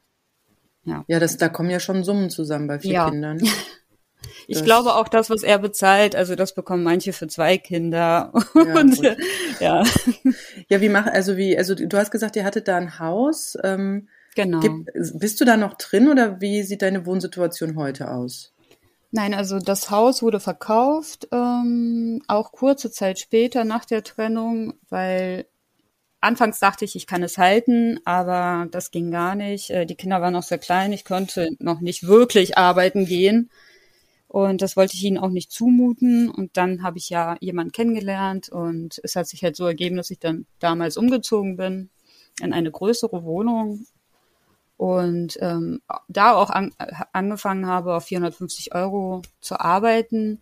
Ja, 0.90 1.06
ja 1.08 1.20
das, 1.20 1.38
da 1.38 1.50
kommen 1.50 1.70
ja 1.70 1.80
schon 1.80 2.04
Summen 2.04 2.30
zusammen 2.30 2.68
bei 2.68 2.80
vier 2.80 2.94
ja. 2.94 3.10
Kindern. 3.10 3.42
Ich 4.48 4.58
das 4.58 4.66
glaube 4.66 4.96
auch 4.96 5.08
das, 5.08 5.30
was 5.30 5.44
er 5.44 5.60
bezahlt, 5.60 6.16
also 6.16 6.36
das 6.36 6.54
bekommen 6.54 6.84
manche 6.84 7.14
für 7.14 7.28
zwei 7.28 7.58
Kinder. 7.58 8.34
Ja, 8.56 8.80
und, 8.80 9.00
ja. 9.60 9.84
ja, 10.68 10.82
wie 10.82 10.90
machen, 10.90 11.12
also 11.12 11.38
wie, 11.38 11.58
also 11.58 11.76
du 11.76 11.98
hast 11.98 12.12
gesagt, 12.12 12.36
ihr 12.36 12.44
hattet 12.44 12.68
da 12.68 12.76
ein 12.76 13.00
Haus. 13.00 13.58
Ähm, 13.64 14.10
genau. 14.36 14.60
Gibt, 14.60 14.90
bist 15.14 15.40
du 15.40 15.46
da 15.46 15.56
noch 15.56 15.76
drin 15.76 16.10
oder 16.10 16.42
wie 16.42 16.64
sieht 16.64 16.82
deine 16.82 17.06
Wohnsituation 17.06 17.78
heute 17.78 18.12
aus? 18.12 18.52
Nein, 19.12 19.34
also 19.34 19.60
das 19.60 19.90
Haus 19.90 20.22
wurde 20.22 20.40
verkauft, 20.40 21.28
ähm, 21.32 22.22
auch 22.28 22.52
kurze 22.52 22.92
Zeit 22.92 23.20
später 23.20 23.64
nach 23.64 23.86
der 23.86 24.04
Trennung, 24.04 24.74
weil 24.90 25.46
Anfangs 26.22 26.60
dachte 26.60 26.84
ich, 26.84 26.96
ich 26.96 27.08
kann 27.08 27.24
es 27.24 27.38
halten, 27.38 28.00
aber 28.04 28.68
das 28.72 28.92
ging 28.92 29.10
gar 29.12 29.36
nicht. 29.36 29.70
Äh, 29.70 29.86
die 29.86 29.96
Kinder 29.96 30.22
waren 30.22 30.34
noch 30.34 30.44
sehr 30.44 30.58
klein, 30.58 30.92
ich 30.92 31.06
konnte 31.06 31.50
noch 31.60 31.80
nicht 31.80 32.08
wirklich 32.08 32.58
arbeiten 32.58 33.06
gehen. 33.06 33.50
Und 34.28 34.62
das 34.62 34.78
wollte 34.78 34.96
ich 34.96 35.04
ihnen 35.04 35.18
auch 35.18 35.30
nicht 35.30 35.52
zumuten. 35.52 36.30
Und 36.30 36.56
dann 36.58 36.84
habe 36.84 36.98
ich 36.98 37.10
ja 37.10 37.38
jemanden 37.40 37.72
kennengelernt 37.72 38.50
und 38.50 39.00
es 39.04 39.16
hat 39.16 39.28
sich 39.28 39.44
halt 39.44 39.56
so 39.56 39.66
ergeben, 39.66 39.98
dass 39.98 40.12
ich 40.12 40.20
dann 40.20 40.46
damals 40.60 40.98
umgezogen 40.98 41.58
bin 41.58 41.90
in 42.42 42.54
eine 42.54 42.72
größere 42.72 43.24
Wohnung 43.24 43.86
und 44.78 45.38
ähm, 45.42 45.82
da 46.08 46.36
auch 46.36 46.50
an, 46.50 46.74
angefangen 47.12 47.66
habe, 47.66 47.96
auf 47.96 48.06
450 48.06 48.74
Euro 48.76 49.24
zu 49.42 49.60
arbeiten. 49.60 50.42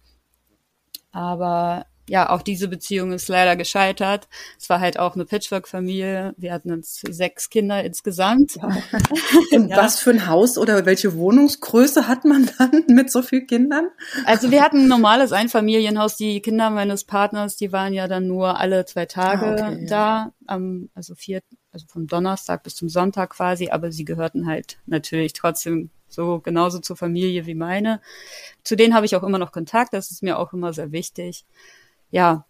Aber 1.11 1.85
ja, 2.09 2.29
auch 2.29 2.41
diese 2.41 2.67
Beziehung 2.67 3.11
ist 3.11 3.27
leider 3.27 3.55
gescheitert. 3.55 4.29
Es 4.57 4.69
war 4.69 4.79
halt 4.79 4.97
auch 4.97 5.15
eine 5.15 5.25
Patchwork-Familie. 5.25 6.33
Wir 6.37 6.53
hatten 6.53 6.71
uns 6.71 7.01
sechs 7.09 7.49
Kinder 7.49 7.83
insgesamt. 7.83 8.55
Ja. 8.55 8.69
Und 9.51 9.69
ja. 9.69 9.77
was 9.77 9.99
für 9.99 10.11
ein 10.11 10.27
Haus 10.27 10.57
oder 10.57 10.85
welche 10.85 11.15
Wohnungsgröße 11.15 12.07
hat 12.07 12.23
man 12.23 12.49
dann 12.57 12.83
mit 12.87 13.11
so 13.11 13.21
vielen 13.21 13.47
Kindern? 13.47 13.89
Also 14.25 14.51
wir 14.51 14.63
hatten 14.63 14.83
ein 14.83 14.87
normales 14.87 15.33
Einfamilienhaus. 15.33 16.15
Die 16.15 16.41
Kinder 16.41 16.69
meines 16.69 17.03
Partners, 17.03 17.57
die 17.57 17.73
waren 17.73 17.93
ja 17.93 18.07
dann 18.07 18.27
nur 18.27 18.57
alle 18.57 18.85
zwei 18.85 19.05
Tage 19.05 19.61
ah, 19.61 19.71
okay, 19.71 19.85
da, 19.87 20.31
ja. 20.47 20.59
also 20.93 21.13
vier, 21.13 21.41
also 21.71 21.85
vom 21.89 22.07
Donnerstag 22.07 22.63
bis 22.63 22.75
zum 22.75 22.87
Sonntag 22.87 23.31
quasi, 23.31 23.69
aber 23.69 23.91
sie 23.91 24.05
gehörten 24.05 24.47
halt 24.47 24.77
natürlich 24.85 25.33
trotzdem 25.33 25.89
so 26.07 26.39
genauso 26.39 26.79
zur 26.79 26.95
Familie 26.95 27.45
wie 27.45 27.55
meine. 27.55 28.01
Zu 28.63 28.77
denen 28.77 28.93
habe 28.93 29.05
ich 29.05 29.15
auch 29.17 29.23
immer 29.23 29.39
noch 29.39 29.51
Kontakt, 29.51 29.93
das 29.93 30.09
ist 30.09 30.23
mir 30.23 30.39
auch 30.39 30.53
immer 30.53 30.71
sehr 30.71 30.93
wichtig. 30.93 31.45
Ja. 32.09 32.45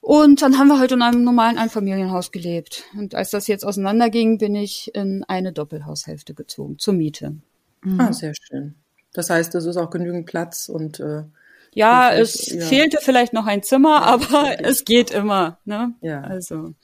Und 0.00 0.40
dann 0.40 0.56
haben 0.56 0.68
wir 0.68 0.78
halt 0.78 0.92
in 0.92 1.02
einem 1.02 1.24
normalen 1.24 1.58
Einfamilienhaus 1.58 2.30
gelebt. 2.30 2.84
Und 2.96 3.16
als 3.16 3.30
das 3.30 3.48
jetzt 3.48 3.64
auseinanderging, 3.64 4.38
bin 4.38 4.54
ich 4.54 4.94
in 4.94 5.24
eine 5.24 5.52
Doppelhaushälfte 5.52 6.32
gezogen, 6.32 6.78
zur 6.78 6.94
Miete. 6.94 7.34
Mhm. 7.82 8.00
Ah, 8.00 8.12
sehr 8.12 8.32
schön. 8.40 8.76
Das 9.12 9.30
heißt, 9.30 9.54
es 9.54 9.64
ist 9.64 9.76
auch 9.76 9.90
genügend 9.90 10.26
Platz 10.26 10.68
und 10.68 11.00
äh, 11.00 11.24
ja, 11.72 12.12
es 12.12 12.46
ja. 12.46 12.64
fehlte 12.64 12.98
vielleicht 13.02 13.32
noch 13.32 13.46
ein 13.46 13.62
Zimmer, 13.62 14.02
aber 14.02 14.60
es 14.60 14.84
geht 14.84 15.10
immer. 15.10 15.58
Ne? 15.64 15.92
Ja. 16.00 16.22
Also. 16.22 16.74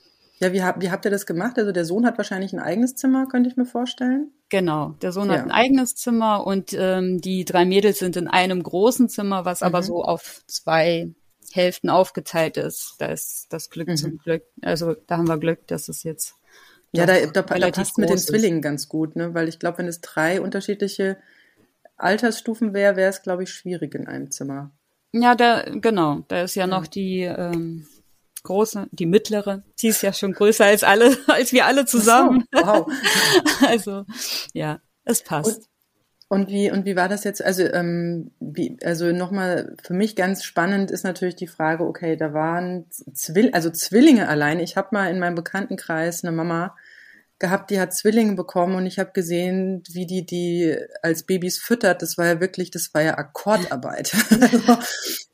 Ja, 0.41 0.53
wie, 0.53 0.61
wie 0.83 0.91
habt 0.91 1.05
ihr 1.05 1.11
das 1.11 1.25
gemacht? 1.25 1.57
Also 1.59 1.71
der 1.71 1.85
Sohn 1.85 2.05
hat 2.05 2.19
wahrscheinlich 2.19 2.53
ein 2.53 2.59
eigenes 2.59 2.97
Zimmer, 2.97 3.27
könnte 3.27 3.49
ich 3.49 3.57
mir 3.57 3.65
vorstellen. 3.65 4.33
Genau, 4.49 4.97
der 5.01 5.13
Sohn 5.13 5.29
ja. 5.29 5.37
hat 5.37 5.45
ein 5.45 5.51
eigenes 5.51 5.95
Zimmer 5.95 6.47
und 6.47 6.75
ähm, 6.77 7.21
die 7.21 7.45
drei 7.45 7.65
Mädels 7.65 8.01
sind 8.01 8.17
in 8.17 8.27
einem 8.27 8.63
großen 8.63 9.09
Zimmer, 9.09 9.45
was 9.45 9.61
mhm. 9.61 9.69
aber 9.69 9.83
so 9.83 10.03
auf 10.03 10.43
zwei 10.49 11.15
Hälften 11.55 11.91
aufgeteilt 11.91 12.57
ist. 12.57 12.95
Da 12.99 13.07
ist 13.07 13.47
das 13.51 13.71
Glück 13.71 13.89
mhm. 13.89 13.97
zum 13.97 14.19
Glück. 14.19 14.43
Also 14.63 14.95
da 15.07 15.19
haben 15.19 15.29
wir 15.29 15.39
Glück, 15.39 15.67
dass 15.67 15.89
es 15.89 16.03
jetzt. 16.03 16.35
Ja, 16.93 17.07
da, 17.07 17.15
da, 17.27 17.43
da 17.43 17.71
passt 17.71 17.97
mit 17.99 18.11
den 18.11 18.19
Zwillingen 18.19 18.61
ganz 18.61 18.89
gut, 18.89 19.17
ne? 19.17 19.33
Weil 19.33 19.49
ich 19.49 19.59
glaube, 19.59 19.79
wenn 19.79 19.89
es 19.89 20.01
drei 20.03 20.41
unterschiedliche 20.41 21.17
Altersstufen 21.97 22.75
wäre, 22.75 22.97
wäre 22.97 23.09
es, 23.09 23.23
glaube 23.23 23.45
ich, 23.45 23.51
schwierig 23.51 23.95
in 23.95 24.07
einem 24.07 24.31
Zimmer. 24.31 24.73
Ja, 25.13 25.35
da, 25.35 25.63
genau. 25.63 26.25
Da 26.29 26.43
ist 26.43 26.55
ja, 26.55 26.65
ja. 26.65 26.67
noch 26.67 26.87
die 26.87 27.23
ähm, 27.23 27.87
große, 28.43 28.89
die 28.91 29.07
mittlere. 29.07 29.63
Sie 29.77 29.89
ist 29.89 30.03
ja 30.03 30.13
schon 30.13 30.33
größer 30.33 30.67
als 30.67 30.85
alle, 30.85 31.17
als 31.29 31.53
wir 31.53 31.67
alle 31.67 31.87
zusammen. 31.87 32.45
So, 32.53 32.61
wow. 32.61 32.87
also, 33.67 34.05
ja, 34.53 34.81
es 35.05 35.23
passt. 35.23 35.59
Und, 35.59 35.67
und 36.33 36.49
wie, 36.49 36.71
und 36.71 36.87
wie 36.87 36.97
war 36.97 37.11
das 37.11 37.25
jetzt? 37.25 37.45
Also, 37.45 37.63
ähm, 37.75 38.31
wie, 38.41 38.79
also 38.83 39.13
nochmal, 39.13 39.77
für 39.85 39.93
mich 39.93 40.17
ganz 40.17 40.45
spannend 40.45 40.91
ist 40.91 41.05
natürlich 41.05 41.37
die 41.37 41.47
Frage, 41.47 41.85
okay, 41.85 42.17
da 42.17 42.33
waren 42.33 42.87
Zwill 42.91 43.51
also 43.53 43.69
Zwillinge 43.69 44.27
alleine. 44.29 44.63
Ich 44.63 44.79
habe 44.79 44.89
mal 44.93 45.11
in 45.11 45.19
meinem 45.19 45.35
Bekanntenkreis 45.35 46.25
eine 46.25 46.35
Mama, 46.35 46.75
gehabt, 47.43 47.71
die 47.71 47.79
hat 47.79 47.93
Zwillinge 47.95 48.35
bekommen 48.35 48.77
und 48.77 48.87
ich 48.87 48.99
habe 48.99 49.11
gesehen, 49.13 49.83
wie 49.93 50.07
die 50.07 50.25
die 50.25 50.75
als 51.03 51.27
Babys 51.27 51.59
füttert. 51.59 52.01
Das 52.01 52.17
war 52.17 52.25
ja 52.25 52.41
wirklich, 52.41 52.71
das 52.71 52.89
war 52.95 53.03
ja 53.03 53.19
Akkordarbeit. 53.19 54.15
also, 54.41 54.79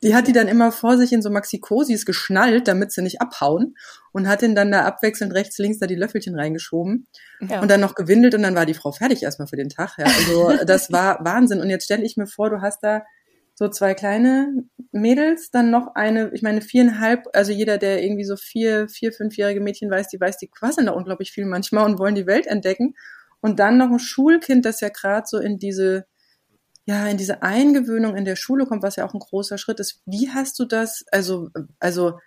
die 0.03 0.13
hat 0.13 0.27
die 0.27 0.33
dann 0.33 0.49
immer 0.49 0.73
vor 0.73 0.97
sich 0.97 1.13
in 1.13 1.21
so 1.21 1.29
Maxikosis 1.29 2.05
geschnallt, 2.05 2.67
damit 2.67 2.91
sie 2.91 3.01
nicht 3.01 3.21
abhauen 3.21 3.77
und 4.11 4.27
hat 4.27 4.41
den 4.41 4.55
dann 4.55 4.71
da 4.71 4.83
abwechselnd 4.83 5.33
rechts, 5.33 5.57
links 5.59 5.79
da 5.79 5.87
die 5.87 5.95
Löffelchen 5.95 6.35
reingeschoben 6.35 7.07
ja. 7.39 7.61
und 7.61 7.71
dann 7.71 7.79
noch 7.79 7.95
gewindelt 7.95 8.35
und 8.35 8.43
dann 8.43 8.55
war 8.55 8.65
die 8.65 8.73
Frau 8.73 8.91
fertig 8.91 9.23
erstmal 9.23 9.47
für 9.47 9.55
den 9.55 9.69
Tag. 9.69 9.95
Ja. 9.97 10.05
Also 10.05 10.65
das 10.65 10.91
war 10.91 11.23
Wahnsinn. 11.23 11.61
Und 11.61 11.69
jetzt 11.69 11.85
stelle 11.85 12.03
ich 12.03 12.17
mir 12.17 12.27
vor, 12.27 12.49
du 12.49 12.61
hast 12.61 12.83
da 12.83 13.03
so 13.59 13.67
zwei 13.67 13.93
kleine 13.93 14.53
Mädels, 14.93 15.51
dann 15.51 15.69
noch 15.69 15.93
eine, 15.93 16.31
ich 16.33 16.41
meine 16.41 16.61
viereinhalb, 16.61 17.27
also 17.33 17.51
jeder, 17.51 17.77
der 17.77 18.01
irgendwie 18.01 18.23
so 18.23 18.37
vier, 18.37 18.87
vier, 18.87 19.11
fünfjährige 19.11 19.59
Mädchen 19.59 19.91
weiß, 19.91 20.07
die 20.07 20.19
weiß, 20.19 20.37
die 20.37 20.47
quasseln 20.47 20.87
da 20.87 20.93
unglaublich 20.93 21.33
viel 21.33 21.45
manchmal 21.45 21.83
und 21.83 21.99
wollen 21.99 22.15
die 22.15 22.25
Welt 22.25 22.47
entdecken. 22.47 22.95
Und 23.41 23.59
dann 23.59 23.77
noch 23.77 23.91
ein 23.91 23.99
Schulkind, 23.99 24.63
das 24.63 24.79
ja 24.79 24.87
gerade 24.87 25.27
so 25.27 25.39
in 25.39 25.59
diese, 25.59 26.05
ja, 26.85 27.05
in 27.07 27.17
diese 27.17 27.43
Eingewöhnung 27.43 28.15
in 28.15 28.23
der 28.23 28.37
Schule 28.37 28.65
kommt, 28.65 28.81
was 28.81 28.95
ja 28.95 29.05
auch 29.05 29.13
ein 29.13 29.19
großer 29.19 29.57
Schritt 29.57 29.81
ist. 29.81 30.03
Wie 30.05 30.29
hast 30.29 30.57
du 30.57 30.63
das, 30.63 31.03
also, 31.11 31.49
also, 31.81 32.17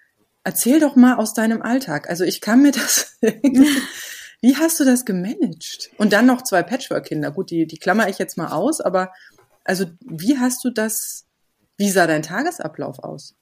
erzähl 0.44 0.80
doch 0.80 0.96
mal 0.96 1.16
aus 1.16 1.32
deinem 1.32 1.62
Alltag. 1.62 2.10
Also 2.10 2.24
ich 2.24 2.42
kann 2.42 2.60
mir 2.60 2.72
das, 2.72 3.16
wie 4.42 4.56
hast 4.56 4.78
du 4.78 4.84
das 4.84 5.06
gemanagt? 5.06 5.88
Und 5.96 6.12
dann 6.12 6.26
noch 6.26 6.42
zwei 6.42 6.62
Patchwork-Kinder. 6.62 7.30
Gut, 7.30 7.50
die, 7.50 7.66
die 7.66 7.78
klammer 7.78 8.10
ich 8.10 8.18
jetzt 8.18 8.36
mal 8.36 8.48
aus, 8.48 8.82
aber 8.82 9.14
also 9.64 9.86
wie 10.00 10.38
hast 10.38 10.64
du 10.64 10.70
das, 10.70 11.26
wie 11.76 11.90
sah 11.90 12.06
dein 12.06 12.22
Tagesablauf 12.22 12.98
aus? 13.00 13.34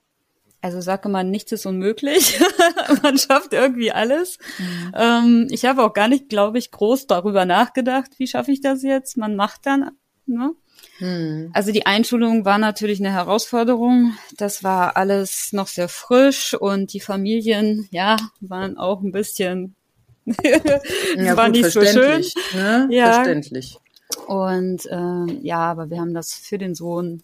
Also 0.63 0.81
sage 0.83 1.09
man, 1.09 1.31
nichts 1.31 1.53
ist 1.53 1.65
unmöglich. 1.65 2.39
man 3.03 3.17
schafft 3.17 3.55
irgendwie 3.55 3.93
alles. 3.93 4.39
Mhm. 4.59 4.93
Ähm, 4.95 5.49
ich 5.51 5.65
habe 5.65 5.83
auch 5.83 5.95
gar 5.95 6.09
nicht, 6.09 6.29
glaube 6.29 6.59
ich, 6.59 6.71
groß 6.71 7.07
darüber 7.07 7.47
nachgedacht, 7.47 8.11
wie 8.19 8.27
schaffe 8.27 8.53
ich 8.53 8.61
das 8.61 8.83
jetzt. 8.83 9.17
Man 9.17 9.37
macht 9.37 9.65
dann. 9.65 9.93
Ne? 10.27 10.53
Mhm. 10.99 11.51
Also 11.55 11.73
die 11.73 11.87
Einschulung 11.87 12.45
war 12.45 12.59
natürlich 12.59 13.01
eine 13.01 13.13
Herausforderung. 13.13 14.15
Das 14.37 14.63
war 14.63 14.99
alles 14.99 15.53
noch 15.53 15.67
sehr 15.67 15.89
frisch 15.89 16.55
und 16.55 16.93
die 16.93 17.01
Familien, 17.01 17.89
ja, 17.91 18.17
waren 18.41 18.77
auch 18.77 19.01
ein 19.01 19.13
bisschen, 19.13 19.75
ja, 20.27 21.37
war 21.39 21.49
nicht 21.49 21.71
so 21.71 21.83
schön. 21.83 22.25
Ne? 22.55 22.87
Ja, 22.91 23.15
verständlich. 23.15 23.79
Und 24.27 24.87
äh, 24.87 25.33
ja, 25.43 25.59
aber 25.59 25.91
wir 25.91 26.01
haben 26.01 26.15
das 26.15 26.33
für 26.33 26.59
den 26.59 26.75
Sohn, 26.75 27.23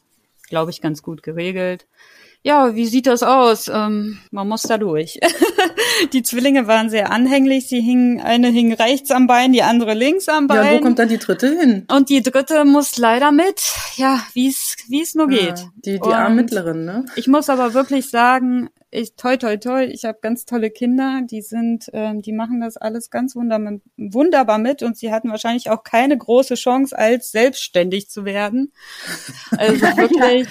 glaube 0.48 0.70
ich, 0.70 0.80
ganz 0.80 1.02
gut 1.02 1.22
geregelt. 1.22 1.86
Ja, 2.46 2.76
wie 2.76 2.86
sieht 2.86 3.08
das 3.08 3.24
aus? 3.24 3.66
Ähm, 3.66 4.18
man 4.30 4.46
muss 4.46 4.62
da 4.62 4.78
durch. 4.78 5.18
die 6.12 6.22
Zwillinge 6.22 6.68
waren 6.68 6.90
sehr 6.90 7.10
anhänglich. 7.10 7.66
Sie 7.66 7.80
hingen, 7.80 8.20
eine 8.20 8.50
hing 8.50 8.72
rechts 8.72 9.10
am 9.10 9.26
Bein, 9.26 9.52
die 9.52 9.64
andere 9.64 9.94
links 9.94 10.28
am 10.28 10.46
Bein. 10.46 10.64
Ja, 10.64 10.72
wo 10.72 10.80
kommt 10.80 11.00
dann 11.00 11.08
die 11.08 11.18
dritte 11.18 11.48
hin? 11.58 11.86
Und 11.90 12.08
die 12.08 12.22
dritte 12.22 12.64
muss 12.64 12.98
leider 12.98 13.32
mit. 13.32 13.60
Ja, 13.96 14.22
wie 14.32 14.46
es 14.46 14.76
wie 14.88 15.02
es 15.02 15.16
nur 15.16 15.26
geht. 15.26 15.58
Ja, 15.58 15.70
die 15.74 15.98
die 15.98 16.12
arme 16.12 16.36
mittleren, 16.36 16.84
ne? 16.84 17.04
Ich 17.16 17.26
muss 17.26 17.50
aber 17.50 17.74
wirklich 17.74 18.10
sagen, 18.10 18.70
ich 18.96 19.14
toi 19.14 19.36
toi 19.36 19.56
toi, 19.58 19.84
ich 19.84 20.04
habe 20.04 20.18
ganz 20.22 20.46
tolle 20.46 20.70
Kinder, 20.70 21.20
die 21.22 21.42
sind, 21.42 21.90
ähm, 21.92 22.22
die 22.22 22.32
machen 22.32 22.60
das 22.60 22.76
alles 22.76 23.10
ganz 23.10 23.36
wunderbar, 23.36 23.74
wunderbar 23.96 24.58
mit 24.58 24.82
und 24.82 24.96
sie 24.96 25.12
hatten 25.12 25.30
wahrscheinlich 25.30 25.68
auch 25.70 25.84
keine 25.84 26.16
große 26.16 26.54
Chance, 26.54 26.96
als 26.96 27.30
selbstständig 27.30 28.08
zu 28.08 28.24
werden. 28.24 28.72
Also 29.58 29.80
wirklich, 29.80 30.48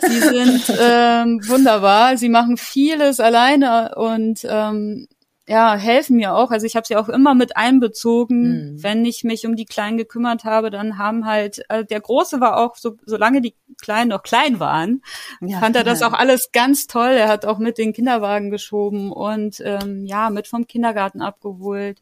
sie 0.00 0.20
sind 0.20 0.78
ähm, 0.80 1.40
wunderbar, 1.46 2.16
sie 2.16 2.28
machen 2.28 2.56
vieles 2.56 3.20
alleine 3.20 3.94
und 3.96 4.40
ähm, 4.48 5.06
ja, 5.46 5.74
helfen 5.76 6.16
mir 6.16 6.34
auch. 6.34 6.50
Also 6.50 6.64
ich 6.64 6.74
habe 6.74 6.86
sie 6.86 6.96
auch 6.96 7.08
immer 7.08 7.34
mit 7.34 7.56
einbezogen, 7.56 8.72
mhm. 8.72 8.82
wenn 8.82 9.04
ich 9.04 9.24
mich 9.24 9.46
um 9.46 9.56
die 9.56 9.66
Kleinen 9.66 9.98
gekümmert 9.98 10.44
habe, 10.44 10.70
dann 10.70 10.96
haben 10.96 11.26
halt, 11.26 11.68
also 11.68 11.84
der 11.84 12.00
Große 12.00 12.40
war 12.40 12.56
auch, 12.56 12.76
so, 12.76 12.96
solange 13.04 13.42
die 13.42 13.54
Kleinen 13.80 14.10
noch 14.10 14.22
klein 14.22 14.58
waren, 14.58 15.02
ja, 15.40 15.58
fand 15.58 15.76
er 15.76 15.84
das 15.84 16.02
auch 16.02 16.14
alles 16.14 16.50
ganz 16.52 16.86
toll. 16.86 17.10
Er 17.10 17.28
hat 17.28 17.44
auch 17.44 17.58
mit 17.58 17.76
den 17.76 17.92
Kinderwagen 17.92 18.50
geschoben 18.50 19.12
und 19.12 19.60
ähm, 19.64 20.06
ja, 20.06 20.30
mit 20.30 20.46
vom 20.46 20.66
Kindergarten 20.66 21.20
abgeholt. 21.20 22.00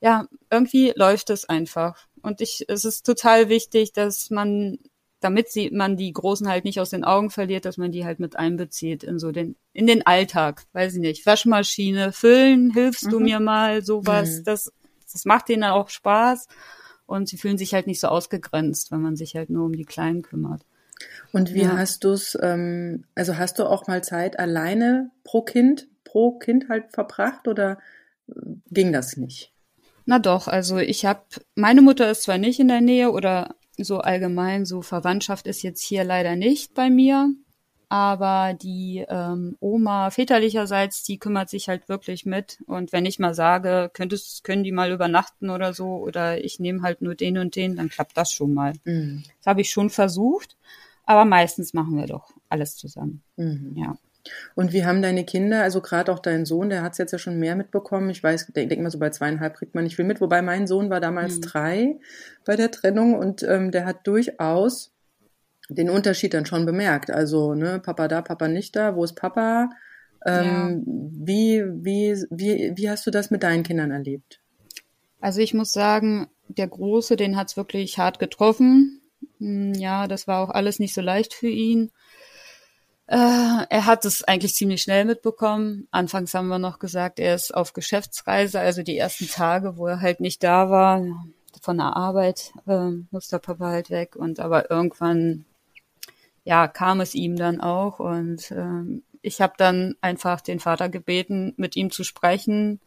Ja, 0.00 0.26
irgendwie 0.50 0.92
läuft 0.96 1.30
es 1.30 1.48
einfach. 1.48 2.06
Und 2.22 2.40
ich, 2.40 2.64
es 2.68 2.86
ist 2.86 3.04
total 3.04 3.50
wichtig, 3.50 3.92
dass 3.92 4.30
man 4.30 4.78
damit 5.24 5.48
sie, 5.48 5.70
man 5.70 5.96
die 5.96 6.12
Großen 6.12 6.46
halt 6.48 6.64
nicht 6.64 6.80
aus 6.80 6.90
den 6.90 7.02
Augen 7.02 7.30
verliert, 7.30 7.64
dass 7.64 7.78
man 7.78 7.90
die 7.90 8.04
halt 8.04 8.20
mit 8.20 8.36
einbezieht 8.36 9.02
in 9.02 9.18
so 9.18 9.32
den, 9.32 9.56
in 9.72 9.86
den 9.86 10.06
Alltag. 10.06 10.64
Weiß 10.74 10.94
ich 10.94 11.00
nicht. 11.00 11.24
Waschmaschine 11.24 12.12
füllen, 12.12 12.70
hilfst 12.70 13.06
mhm. 13.06 13.10
du 13.10 13.20
mir 13.20 13.40
mal, 13.40 13.82
sowas. 13.82 14.40
Mhm. 14.40 14.44
Das, 14.44 14.72
das 15.10 15.24
macht 15.24 15.48
denen 15.48 15.64
auch 15.64 15.88
Spaß. 15.88 16.46
Und 17.06 17.28
sie 17.28 17.38
fühlen 17.38 17.56
sich 17.56 17.72
halt 17.72 17.86
nicht 17.86 18.00
so 18.00 18.08
ausgegrenzt, 18.08 18.92
wenn 18.92 19.00
man 19.00 19.16
sich 19.16 19.34
halt 19.34 19.48
nur 19.48 19.64
um 19.64 19.72
die 19.72 19.86
Kleinen 19.86 20.20
kümmert. 20.20 20.62
Und 21.32 21.54
wie 21.54 21.62
ja. 21.62 21.76
hast 21.76 22.04
du 22.04 22.10
es, 22.10 22.38
ähm, 22.42 23.04
also 23.14 23.38
hast 23.38 23.58
du 23.58 23.64
auch 23.64 23.86
mal 23.86 24.04
Zeit 24.04 24.38
alleine 24.38 25.10
pro 25.24 25.40
Kind, 25.40 25.88
pro 26.04 26.32
Kind 26.32 26.68
halt 26.68 26.92
verbracht 26.92 27.48
oder 27.48 27.78
äh, 28.28 28.32
ging 28.70 28.92
das 28.92 29.16
nicht? 29.16 29.52
Na 30.04 30.18
doch, 30.18 30.48
also 30.48 30.76
ich 30.78 31.06
habe, 31.06 31.22
meine 31.54 31.80
Mutter 31.80 32.10
ist 32.10 32.24
zwar 32.24 32.36
nicht 32.36 32.60
in 32.60 32.68
der 32.68 32.82
Nähe 32.82 33.10
oder 33.10 33.54
so 33.78 33.98
allgemein, 33.98 34.64
so 34.64 34.82
Verwandtschaft 34.82 35.46
ist 35.46 35.62
jetzt 35.62 35.82
hier 35.82 36.04
leider 36.04 36.36
nicht 36.36 36.74
bei 36.74 36.90
mir. 36.90 37.30
Aber 37.88 38.54
die 38.54 39.04
ähm, 39.08 39.56
Oma 39.60 40.10
väterlicherseits, 40.10 41.04
die 41.04 41.18
kümmert 41.18 41.48
sich 41.48 41.68
halt 41.68 41.88
wirklich 41.88 42.26
mit. 42.26 42.58
Und 42.66 42.92
wenn 42.92 43.06
ich 43.06 43.18
mal 43.18 43.34
sage, 43.34 43.90
könntest, 43.92 44.42
können 44.42 44.64
die 44.64 44.72
mal 44.72 44.90
übernachten 44.90 45.50
oder 45.50 45.74
so, 45.74 45.98
oder 45.98 46.42
ich 46.42 46.58
nehme 46.58 46.82
halt 46.82 47.02
nur 47.02 47.14
den 47.14 47.38
und 47.38 47.54
den, 47.56 47.76
dann 47.76 47.90
klappt 47.90 48.16
das 48.16 48.32
schon 48.32 48.52
mal. 48.52 48.72
Mhm. 48.84 49.22
Das 49.38 49.46
habe 49.46 49.60
ich 49.60 49.70
schon 49.70 49.90
versucht. 49.90 50.56
Aber 51.06 51.24
meistens 51.24 51.74
machen 51.74 51.96
wir 51.96 52.06
doch 52.06 52.30
alles 52.48 52.76
zusammen. 52.76 53.22
Mhm. 53.36 53.74
Ja. 53.76 53.96
Und 54.54 54.72
wie 54.72 54.84
haben 54.84 55.02
deine 55.02 55.24
Kinder, 55.24 55.62
also 55.62 55.80
gerade 55.80 56.12
auch 56.12 56.18
dein 56.18 56.46
Sohn, 56.46 56.70
der 56.70 56.82
hat 56.82 56.92
es 56.92 56.98
jetzt 56.98 57.12
ja 57.12 57.18
schon 57.18 57.38
mehr 57.38 57.56
mitbekommen. 57.56 58.10
Ich 58.10 58.22
weiß, 58.22 58.46
denke 58.46 58.68
denk 58.68 58.82
mal 58.82 58.90
so 58.90 58.98
bei 58.98 59.10
zweieinhalb 59.10 59.54
kriegt 59.54 59.74
man 59.74 59.84
nicht 59.84 59.96
viel 59.96 60.04
mit, 60.04 60.20
wobei 60.20 60.42
mein 60.42 60.66
Sohn 60.66 60.90
war 60.90 61.00
damals 61.00 61.36
mhm. 61.36 61.40
drei 61.42 62.00
bei 62.44 62.56
der 62.56 62.70
Trennung 62.70 63.14
und 63.14 63.42
ähm, 63.42 63.70
der 63.70 63.84
hat 63.84 64.06
durchaus 64.06 64.92
den 65.68 65.90
Unterschied 65.90 66.34
dann 66.34 66.46
schon 66.46 66.66
bemerkt. 66.66 67.10
Also, 67.10 67.54
ne, 67.54 67.80
Papa 67.80 68.08
da, 68.08 68.22
Papa 68.22 68.48
nicht 68.48 68.76
da, 68.76 68.96
wo 68.96 69.04
ist 69.04 69.14
Papa? 69.14 69.70
Ähm, 70.26 70.44
ja. 70.44 70.92
wie, 71.26 71.64
wie, 71.66 72.24
wie, 72.30 72.72
wie 72.76 72.90
hast 72.90 73.06
du 73.06 73.10
das 73.10 73.30
mit 73.30 73.42
deinen 73.42 73.62
Kindern 73.62 73.90
erlebt? 73.90 74.40
Also 75.20 75.40
ich 75.40 75.54
muss 75.54 75.72
sagen, 75.72 76.28
der 76.48 76.68
Große, 76.68 77.16
den 77.16 77.36
hat's 77.36 77.56
wirklich 77.56 77.98
hart 77.98 78.18
getroffen. 78.18 79.00
Hm, 79.38 79.74
ja, 79.74 80.06
das 80.06 80.26
war 80.26 80.42
auch 80.42 80.50
alles 80.50 80.78
nicht 80.78 80.94
so 80.94 81.00
leicht 81.00 81.34
für 81.34 81.48
ihn. 81.48 81.90
Äh, 83.06 83.16
er 83.68 83.86
hat 83.86 84.04
es 84.04 84.24
eigentlich 84.24 84.54
ziemlich 84.54 84.82
schnell 84.82 85.04
mitbekommen. 85.04 85.88
Anfangs 85.90 86.32
haben 86.34 86.48
wir 86.48 86.58
noch 86.58 86.78
gesagt, 86.78 87.18
er 87.18 87.34
ist 87.34 87.54
auf 87.54 87.74
Geschäftsreise, 87.74 88.60
also 88.60 88.82
die 88.82 88.96
ersten 88.96 89.28
Tage, 89.28 89.76
wo 89.76 89.86
er 89.86 90.00
halt 90.00 90.20
nicht 90.20 90.42
da 90.42 90.70
war, 90.70 91.02
von 91.60 91.76
der 91.78 91.96
Arbeit 91.96 92.52
äh, 92.66 92.90
muss 93.10 93.28
der 93.28 93.38
Papa 93.38 93.66
halt 93.66 93.90
weg. 93.90 94.16
Und 94.16 94.40
aber 94.40 94.70
irgendwann, 94.70 95.44
ja, 96.44 96.66
kam 96.68 97.00
es 97.00 97.14
ihm 97.14 97.36
dann 97.36 97.60
auch. 97.60 98.00
Und 98.00 98.50
äh, 98.50 99.02
ich 99.22 99.40
habe 99.40 99.54
dann 99.58 99.96
einfach 100.00 100.40
den 100.40 100.60
Vater 100.60 100.88
gebeten, 100.88 101.54
mit 101.56 101.76
ihm 101.76 101.90
zu 101.90 102.04
sprechen, 102.04 102.80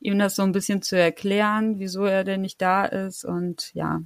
ihm 0.00 0.18
das 0.18 0.36
so 0.36 0.42
ein 0.42 0.52
bisschen 0.52 0.82
zu 0.82 0.98
erklären, 0.98 1.78
wieso 1.78 2.04
er 2.04 2.24
denn 2.24 2.42
nicht 2.42 2.60
da 2.60 2.84
ist. 2.84 3.24
Und 3.24 3.72
ja, 3.74 4.02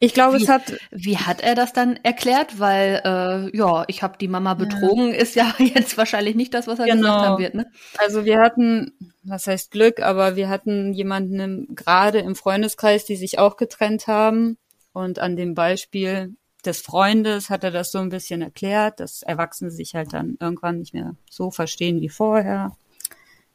ich 0.00 0.12
glaube, 0.12 0.36
es 0.36 0.48
hat. 0.48 0.74
Wie 0.90 1.16
hat 1.16 1.40
er 1.40 1.54
das 1.54 1.72
dann 1.72 1.96
erklärt? 2.02 2.58
Weil, 2.58 3.00
äh, 3.04 3.56
ja, 3.56 3.84
ich 3.88 4.02
habe 4.02 4.18
die 4.18 4.28
Mama 4.28 4.54
betrogen, 4.54 5.08
ja. 5.08 5.14
ist 5.14 5.34
ja 5.34 5.54
jetzt 5.58 5.96
wahrscheinlich 5.96 6.34
nicht 6.34 6.52
das, 6.52 6.66
was 6.66 6.78
er 6.78 6.86
genau. 6.86 7.02
gesagt 7.02 7.26
haben 7.26 7.42
wird, 7.42 7.54
ne? 7.54 7.70
Also 7.98 8.24
wir 8.24 8.40
hatten, 8.40 8.92
was 9.22 9.46
heißt 9.46 9.70
Glück, 9.70 10.00
aber 10.00 10.36
wir 10.36 10.48
hatten 10.48 10.92
jemanden 10.92 11.74
gerade 11.74 12.18
im 12.18 12.34
Freundeskreis, 12.34 13.04
die 13.04 13.16
sich 13.16 13.38
auch 13.38 13.56
getrennt 13.56 14.06
haben. 14.06 14.58
Und 14.92 15.18
an 15.18 15.36
dem 15.36 15.54
Beispiel 15.54 16.36
des 16.64 16.80
Freundes 16.80 17.50
hat 17.50 17.64
er 17.64 17.70
das 17.70 17.90
so 17.90 17.98
ein 17.98 18.10
bisschen 18.10 18.42
erklärt, 18.42 19.00
dass 19.00 19.22
Erwachsene 19.22 19.70
sich 19.70 19.94
halt 19.94 20.12
dann 20.12 20.36
irgendwann 20.40 20.78
nicht 20.78 20.94
mehr 20.94 21.14
so 21.28 21.50
verstehen 21.50 22.00
wie 22.00 22.08
vorher. 22.08 22.76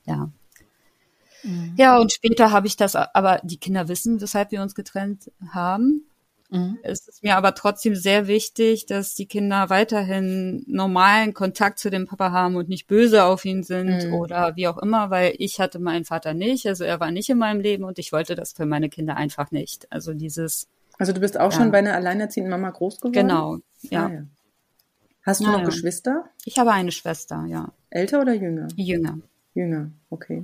Ja. 0.05 0.31
Mhm. 1.43 1.73
Ja, 1.77 1.97
und 1.97 2.11
später 2.11 2.51
habe 2.51 2.67
ich 2.67 2.75
das, 2.75 2.95
aber 2.95 3.39
die 3.43 3.57
Kinder 3.57 3.87
wissen, 3.87 4.21
weshalb 4.21 4.51
wir 4.51 4.61
uns 4.61 4.75
getrennt 4.75 5.31
haben. 5.51 6.08
Mhm. 6.49 6.79
Es 6.81 7.07
ist 7.07 7.23
mir 7.23 7.37
aber 7.37 7.53
trotzdem 7.53 7.95
sehr 7.95 8.27
wichtig, 8.27 8.87
dass 8.87 9.13
die 9.13 9.27
Kinder 9.27 9.69
weiterhin 9.69 10.63
normalen 10.67 11.33
Kontakt 11.33 11.77
zu 11.77 11.89
dem 11.89 12.07
Papa 12.07 12.31
haben 12.31 12.55
und 12.55 12.69
nicht 12.69 12.87
böse 12.87 13.23
auf 13.23 13.45
ihn 13.45 13.63
sind 13.63 14.07
mhm. 14.07 14.13
oder 14.15 14.55
wie 14.55 14.67
auch 14.67 14.79
immer, 14.79 15.11
weil 15.11 15.35
ich 15.37 15.59
hatte 15.59 15.79
meinen 15.79 16.05
Vater 16.05 16.33
nicht, 16.33 16.65
also 16.65 16.83
er 16.83 16.99
war 16.99 17.11
nicht 17.11 17.29
in 17.29 17.37
meinem 17.37 17.61
Leben 17.61 17.83
und 17.83 17.99
ich 17.99 18.11
wollte 18.11 18.35
das 18.35 18.53
für 18.53 18.65
meine 18.65 18.89
Kinder 18.89 19.15
einfach 19.15 19.51
nicht. 19.51 19.91
Also 19.91 20.13
dieses. 20.13 20.67
Also 20.97 21.13
du 21.13 21.19
bist 21.19 21.39
auch 21.39 21.51
ja. 21.51 21.57
schon 21.57 21.71
bei 21.71 21.79
einer 21.79 21.93
alleinerziehenden 21.93 22.51
Mama 22.51 22.71
groß 22.71 22.97
geworden? 22.97 23.13
Genau, 23.13 23.57
ja. 23.81 24.05
Ah, 24.07 24.11
ja. 24.11 24.21
Hast 25.23 25.41
du 25.41 25.45
Na, 25.45 25.59
noch 25.59 25.65
Geschwister? 25.65 26.25
Ich 26.45 26.57
habe 26.57 26.71
eine 26.71 26.91
Schwester, 26.91 27.45
ja. 27.47 27.71
Älter 27.91 28.21
oder 28.21 28.33
jünger? 28.33 28.67
Jünger. 28.75 29.19
Jünger, 29.53 29.91
okay. 30.09 30.43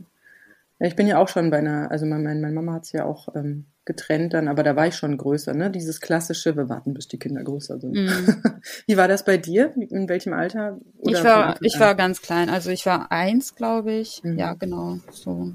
Ja, 0.79 0.87
ich 0.87 0.95
bin 0.95 1.07
ja 1.07 1.17
auch 1.17 1.29
schon 1.29 1.49
bei 1.49 1.57
einer, 1.57 1.89
also 1.89 2.05
mein, 2.05 2.23
meine 2.23 2.51
Mama 2.51 2.73
hat 2.73 2.83
es 2.83 2.91
ja 2.91 3.05
auch 3.05 3.33
ähm, 3.35 3.65
getrennt 3.85 4.33
dann, 4.33 4.47
aber 4.47 4.63
da 4.63 4.75
war 4.75 4.87
ich 4.87 4.95
schon 4.95 5.15
größer, 5.17 5.53
ne? 5.53 5.69
Dieses 5.69 6.01
klassische, 6.01 6.55
wir 6.57 6.69
warten, 6.69 6.93
bis 6.93 7.07
die 7.07 7.19
Kinder 7.19 7.43
größer 7.43 7.79
sind. 7.79 7.93
Mm. 7.93 8.51
Wie 8.87 8.97
war 8.97 9.07
das 9.07 9.23
bei 9.23 9.37
dir? 9.37 9.73
In 9.75 10.09
welchem 10.09 10.33
Alter? 10.33 10.79
ich 11.03 11.23
war, 11.23 11.55
ich 11.61 11.79
war 11.79 11.95
ganz 11.95 12.21
klein, 12.21 12.49
also 12.49 12.71
ich 12.71 12.85
war 12.85 13.11
eins, 13.11 13.55
glaube 13.55 13.93
ich. 13.93 14.23
Mhm. 14.23 14.39
Ja, 14.39 14.53
genau, 14.53 14.97
so. 15.11 15.51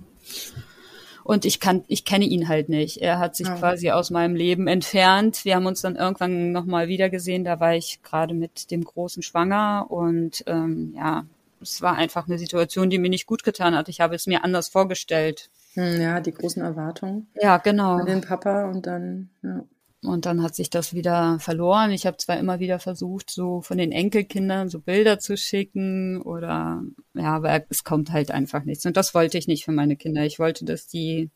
Und 1.25 1.45
ich 1.45 1.61
kann, 1.61 1.85
ich 1.87 2.05
kenne 2.05 2.25
ihn 2.25 2.49
halt 2.49 2.69
nicht. 2.69 3.03
Er 3.03 3.19
hat 3.19 3.37
sich 3.37 3.49
oh. 3.49 3.55
quasi 3.55 3.91
aus 3.91 4.11
meinem 4.11 4.35
Leben 4.35 4.67
entfernt. 4.67 5.45
Wir 5.45 5.57
haben 5.57 5.67
uns 5.67 5.83
dann 5.83 5.97
irgendwann 5.97 6.53
nochmal 6.53 6.89
wieder 6.89 7.11
gesehen. 7.11 7.45
Da 7.45 7.61
war 7.61 7.75
ich 7.75 8.03
gerade 8.03 8.35
mit 8.35 8.71
dem 8.71 8.85
Großen 8.85 9.23
schwanger 9.23 9.87
und 9.91 10.43
ähm, 10.47 10.95
ja, 10.97 11.27
es 11.61 11.83
war 11.83 11.97
einfach 11.97 12.27
eine 12.27 12.39
Situation, 12.39 12.91
die 12.91 12.99
mir 12.99 13.11
nicht 13.11 13.27
gut 13.27 13.45
getan 13.45 13.77
hat. 13.77 13.89
Ich 13.89 14.01
habe 14.01 14.15
es 14.15 14.27
mir 14.27 14.45
anders 14.45 14.69
vorgestellt. 14.69 15.51
Hm, 15.75 16.01
ja, 16.01 16.21
die 16.21 16.33
großen 16.33 16.63
Erwartungen. 16.63 17.29
Ja, 17.41 17.59
genau. 17.59 17.97
An 17.97 18.07
den 18.07 18.21
Papa 18.21 18.71
und 18.71 18.87
dann, 18.87 19.31
ja. 19.43 19.65
Und 20.03 20.25
dann 20.25 20.43
hat 20.43 20.55
sich 20.55 20.71
das 20.71 20.95
wieder 20.95 21.39
verloren. 21.41 21.91
Ich 21.91 22.07
habe 22.07 22.17
zwar 22.17 22.39
immer 22.39 22.59
wieder 22.59 22.79
versucht, 22.79 23.31
so 23.31 23.61
von 23.61 23.77
den 23.77 23.93
Enkelkindern 23.93 24.71
so 24.71 24.81
Bilder 24.81 25.19
zu 25.19 25.37
schicken 25.37 26.23
oder 26.23 26.83
ja, 27.13 27.35
aber 27.37 27.65
es 27.69 27.85
kommt 27.85 28.11
halt 28.11 28.31
einfach 28.31 28.65
nichts. 28.65 28.87
Und 28.87 28.97
das 28.97 29.15
wollte 29.15 29.37
ich 29.37 29.47
nicht 29.47 29.65
für 29.65 29.73
meine 29.73 29.97
Kinder. 29.97 30.25
Ich 30.25 30.39
wollte, 30.39 30.65
dass 30.65 30.87
die 30.87 31.31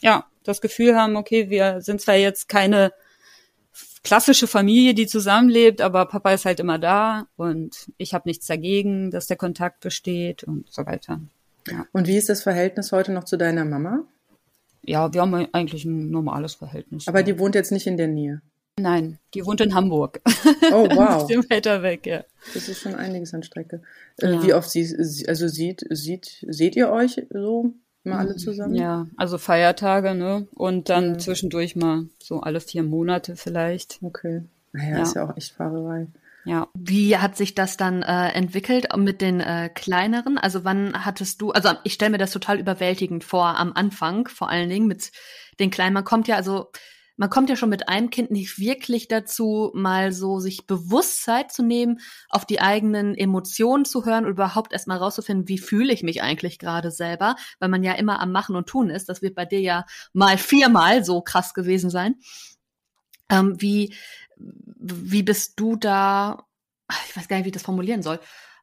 ja 0.00 0.26
das 0.44 0.60
Gefühl 0.60 0.94
haben, 0.94 1.16
okay, 1.16 1.50
wir 1.50 1.80
sind 1.80 2.00
zwar 2.00 2.14
jetzt 2.14 2.48
keine 2.48 2.92
klassische 4.04 4.46
Familie, 4.46 4.94
die 4.94 5.08
zusammenlebt, 5.08 5.80
aber 5.80 6.06
Papa 6.06 6.32
ist 6.32 6.44
halt 6.44 6.60
immer 6.60 6.78
da 6.78 7.26
und 7.34 7.90
ich 7.98 8.14
habe 8.14 8.28
nichts 8.28 8.46
dagegen, 8.46 9.10
dass 9.10 9.26
der 9.26 9.36
Kontakt 9.36 9.80
besteht 9.80 10.44
und 10.44 10.72
so 10.72 10.86
weiter. 10.86 11.20
Ja. 11.70 11.86
Und 11.92 12.06
wie 12.06 12.16
ist 12.16 12.28
das 12.28 12.42
Verhältnis 12.42 12.92
heute 12.92 13.12
noch 13.12 13.24
zu 13.24 13.36
deiner 13.36 13.64
Mama? 13.64 14.04
Ja, 14.82 15.12
wir 15.12 15.20
haben 15.20 15.34
eigentlich 15.52 15.84
ein 15.84 16.10
normales 16.10 16.54
Verhältnis. 16.54 17.08
Aber 17.08 17.22
die 17.22 17.38
wohnt 17.38 17.54
jetzt 17.54 17.72
nicht 17.72 17.86
in 17.86 17.96
der 17.96 18.08
Nähe? 18.08 18.40
Nein, 18.78 19.18
die 19.32 19.44
wohnt 19.46 19.60
in 19.62 19.74
Hamburg. 19.74 20.20
Oh, 20.70 20.86
wow. 20.90 20.98
Ein 21.22 21.26
bisschen 21.26 21.50
weiter 21.50 21.82
weg, 21.82 22.06
ja. 22.06 22.24
Das 22.52 22.68
ist 22.68 22.80
schon 22.80 22.94
einiges 22.94 23.32
an 23.32 23.42
Strecke. 23.42 23.80
Äh, 24.20 24.32
ja. 24.32 24.42
Wie 24.42 24.52
oft 24.52 24.70
sie, 24.70 24.84
also 25.26 25.48
sieht, 25.48 25.86
sieht, 25.90 26.44
seht 26.46 26.76
ihr 26.76 26.90
euch 26.90 27.22
so 27.30 27.72
mal 28.04 28.18
alle 28.18 28.36
zusammen? 28.36 28.74
Ja, 28.74 29.06
also 29.16 29.38
Feiertage, 29.38 30.14
ne? 30.14 30.46
Und 30.54 30.90
dann 30.90 31.12
ja. 31.12 31.18
zwischendurch 31.18 31.74
mal 31.74 32.04
so 32.22 32.40
alle 32.40 32.60
vier 32.60 32.82
Monate 32.82 33.34
vielleicht. 33.36 33.98
Okay. 34.02 34.42
Naja, 34.72 34.98
ja. 34.98 35.02
ist 35.02 35.14
ja 35.14 35.26
auch 35.26 35.36
echt 35.36 35.52
Fahrerei. 35.52 36.08
Ja. 36.46 36.68
Wie 36.74 37.18
hat 37.18 37.36
sich 37.36 37.56
das 37.56 37.76
dann 37.76 38.02
äh, 38.02 38.28
entwickelt 38.28 38.96
mit 38.96 39.20
den 39.20 39.40
äh, 39.40 39.68
kleineren? 39.68 40.38
Also 40.38 40.64
wann 40.64 41.04
hattest 41.04 41.42
du, 41.42 41.50
also 41.50 41.70
ich 41.82 41.94
stelle 41.94 42.12
mir 42.12 42.18
das 42.18 42.30
total 42.30 42.60
überwältigend 42.60 43.24
vor 43.24 43.58
am 43.58 43.72
Anfang, 43.72 44.28
vor 44.28 44.48
allen 44.48 44.68
Dingen 44.68 44.86
mit 44.86 45.10
den 45.58 45.70
Kleinen. 45.70 45.94
Man 45.94 46.04
kommt 46.04 46.28
ja, 46.28 46.36
also 46.36 46.70
man 47.16 47.30
kommt 47.30 47.50
ja 47.50 47.56
schon 47.56 47.68
mit 47.70 47.88
einem 47.88 48.10
Kind 48.10 48.30
nicht 48.30 48.60
wirklich 48.60 49.08
dazu, 49.08 49.72
mal 49.74 50.12
so 50.12 50.38
sich 50.38 50.68
Bewusstsein 50.68 51.48
zu 51.48 51.64
nehmen, 51.64 51.98
auf 52.28 52.44
die 52.44 52.60
eigenen 52.60 53.16
Emotionen 53.16 53.84
zu 53.84 54.04
hören 54.04 54.24
und 54.24 54.32
überhaupt 54.32 54.72
erstmal 54.72 54.98
rauszufinden, 54.98 55.48
wie 55.48 55.58
fühle 55.58 55.92
ich 55.92 56.04
mich 56.04 56.22
eigentlich 56.22 56.60
gerade 56.60 56.92
selber, 56.92 57.34
weil 57.58 57.70
man 57.70 57.82
ja 57.82 57.94
immer 57.94 58.20
am 58.20 58.30
Machen 58.30 58.54
und 58.54 58.68
Tun 58.68 58.90
ist. 58.90 59.08
Das 59.08 59.20
wird 59.20 59.34
bei 59.34 59.46
dir 59.46 59.60
ja 59.60 59.84
mal 60.12 60.38
viermal 60.38 61.04
so 61.04 61.22
krass 61.22 61.54
gewesen 61.54 61.90
sein. 61.90 62.16
Ähm, 63.30 63.60
wie, 63.60 63.94
wie 64.36 65.22
bist 65.22 65.58
du 65.58 65.76
da, 65.76 66.46
ich 67.08 67.16
weiß 67.16 67.28
gar 67.28 67.36
nicht, 67.36 67.44
wie 67.44 67.50
ich 67.50 67.54
das 67.54 67.62
formulieren 67.62 68.02
soll. 68.02 68.20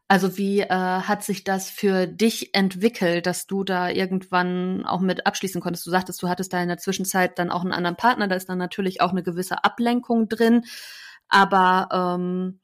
Also 0.08 0.38
wie 0.38 0.60
äh, 0.62 0.68
hat 0.70 1.24
sich 1.24 1.44
das 1.44 1.70
für 1.70 2.08
dich 2.08 2.54
entwickelt, 2.54 3.26
dass 3.26 3.48
du 3.48 3.64
da 3.64 3.90
irgendwann 3.90 4.86
auch 4.86 5.00
mit 5.00 5.26
abschließen 5.26 5.62
konntest? 5.62 5.86
Du 5.88 5.92
sagtest, 5.92 6.22
du 6.22 6.30
hattest 6.30 6.54
da 6.54 6.62
in 6.62 6.68
der 6.68 6.78
Zwischenzeit 6.78 7.40
dann 7.40 7.50
auch 7.50 7.62
einen 7.62 7.72
anderen 7.72 7.96
Partner, 7.96 8.28
da 8.28 8.36
ist 8.36 8.50
dann 8.50 8.58
natürlich 8.58 9.02
auch 9.02 9.12
eine 9.12 9.24
gewisse 9.24 9.64
Ablenkung 9.64 10.28
drin. 10.30 10.66
Aber 11.30 11.90
ähm, 12.20 12.60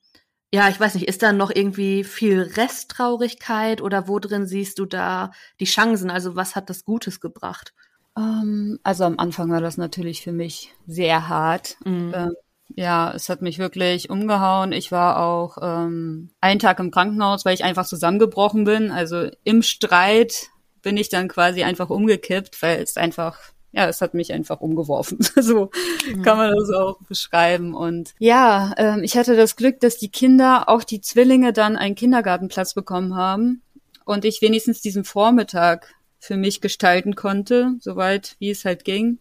ja, 0.54 0.70
ich 0.70 0.80
weiß 0.80 0.96
nicht, 0.96 1.08
ist 1.08 1.24
da 1.24 1.32
noch 1.32 1.52
irgendwie 1.54 2.04
viel 2.04 2.42
Resttraurigkeit 2.42 3.82
oder 3.82 4.08
wo 4.08 4.20
drin 4.20 4.48
siehst 4.48 4.80
du 4.80 4.86
da 4.86 5.32
die 5.60 5.66
Chancen? 5.66 6.10
Also 6.12 6.36
was 6.36 6.56
hat 6.56 6.70
das 6.70 6.84
Gutes 6.86 7.20
gebracht? 7.20 7.74
Ähm, 8.20 8.80
also 8.84 9.06
am 9.06 9.18
Anfang 9.18 9.50
war 9.50 9.62
das 9.62 9.78
natürlich 9.78 10.22
für 10.22 10.34
mich 10.34 10.74
sehr 10.86 11.30
hart. 11.30 11.78
Mhm. 11.86 12.14
Ähm, 12.14 12.34
ja, 12.76 13.12
es 13.16 13.30
hat 13.30 13.42
mich 13.42 13.58
wirklich 13.58 14.10
umgehauen. 14.10 14.74
Ich 14.74 14.92
war 14.92 15.24
auch 15.24 15.58
ähm, 15.62 16.30
einen 16.40 16.60
Tag 16.60 16.80
im 16.80 16.92
Krankenhaus, 16.92 17.46
weil 17.46 17.56
ich 17.56 17.64
einfach 17.64 17.86
zusammengebrochen 17.86 18.64
bin. 18.66 18.92
Also 18.92 19.30
im 19.44 19.64
Streit 19.64 20.50
bin 20.82 20.98
ich 20.98 21.10
dann 21.10 21.28
quasi 21.28 21.64
einfach 21.64 21.90
umgekippt, 21.90 22.62
weil 22.62 22.82
es 22.82 22.96
einfach, 22.96 23.40
ja, 23.72 23.88
es 23.88 24.02
hat 24.02 24.14
mich 24.14 24.34
einfach 24.34 24.62
umgeworfen. 24.62 25.18
so 25.36 25.72
mhm. 26.14 26.22
kann 26.22 26.38
man 26.38 26.56
das 26.56 26.70
auch 26.70 27.00
beschreiben. 27.08 27.74
Und 27.74 28.14
ja, 28.20 28.74
ähm, 28.78 29.04
ich 29.04 29.18
hatte 29.18 29.36
das 29.36 29.56
Glück, 29.56 29.80
dass 29.80 29.98
die 29.98 30.12
Kinder, 30.12 30.70
auch 30.70 30.84
die 30.84 31.02
Zwillinge, 31.02 31.54
dann 31.54 31.76
einen 31.76 31.96
Kindergartenplatz 31.96 32.76
bekommen 32.76 33.16
haben 33.16 33.64
und 34.06 34.26
ich 34.26 34.42
wenigstens 34.42 34.82
diesen 34.82 35.04
Vormittag 35.04 35.96
für 36.20 36.38
mich 36.38 36.62
gestalten 36.62 37.16
konnte, 37.16 37.76
soweit 37.80 38.36
wie 38.40 38.50
es 38.50 38.66
halt 38.66 38.84
ging 38.84 39.20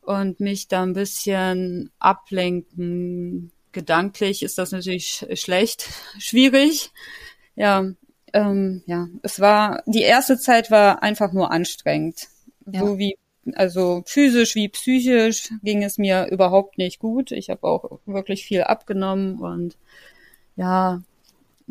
und 0.00 0.40
mich 0.40 0.68
da 0.68 0.82
ein 0.82 0.92
bisschen 0.92 1.90
ablenken. 1.98 3.50
Gedanklich 3.72 4.42
ist 4.42 4.58
das 4.58 4.72
natürlich 4.72 5.26
schlecht, 5.34 5.88
schwierig. 6.18 6.92
Ja, 7.56 7.90
ähm, 8.32 8.82
ja, 8.86 9.08
es 9.22 9.40
war, 9.40 9.82
die 9.86 10.02
erste 10.02 10.38
Zeit 10.38 10.70
war 10.70 11.02
einfach 11.02 11.32
nur 11.32 11.50
anstrengend. 11.50 12.28
Ja. 12.70 12.80
So 12.80 12.98
wie, 12.98 13.16
also 13.54 14.02
physisch 14.06 14.54
wie 14.54 14.68
psychisch 14.68 15.50
ging 15.62 15.82
es 15.82 15.98
mir 15.98 16.28
überhaupt 16.30 16.78
nicht 16.78 16.98
gut. 16.98 17.32
Ich 17.32 17.50
habe 17.50 17.64
auch 17.64 18.00
wirklich 18.06 18.44
viel 18.44 18.62
abgenommen 18.62 19.40
und 19.40 19.76
ja, 20.56 21.02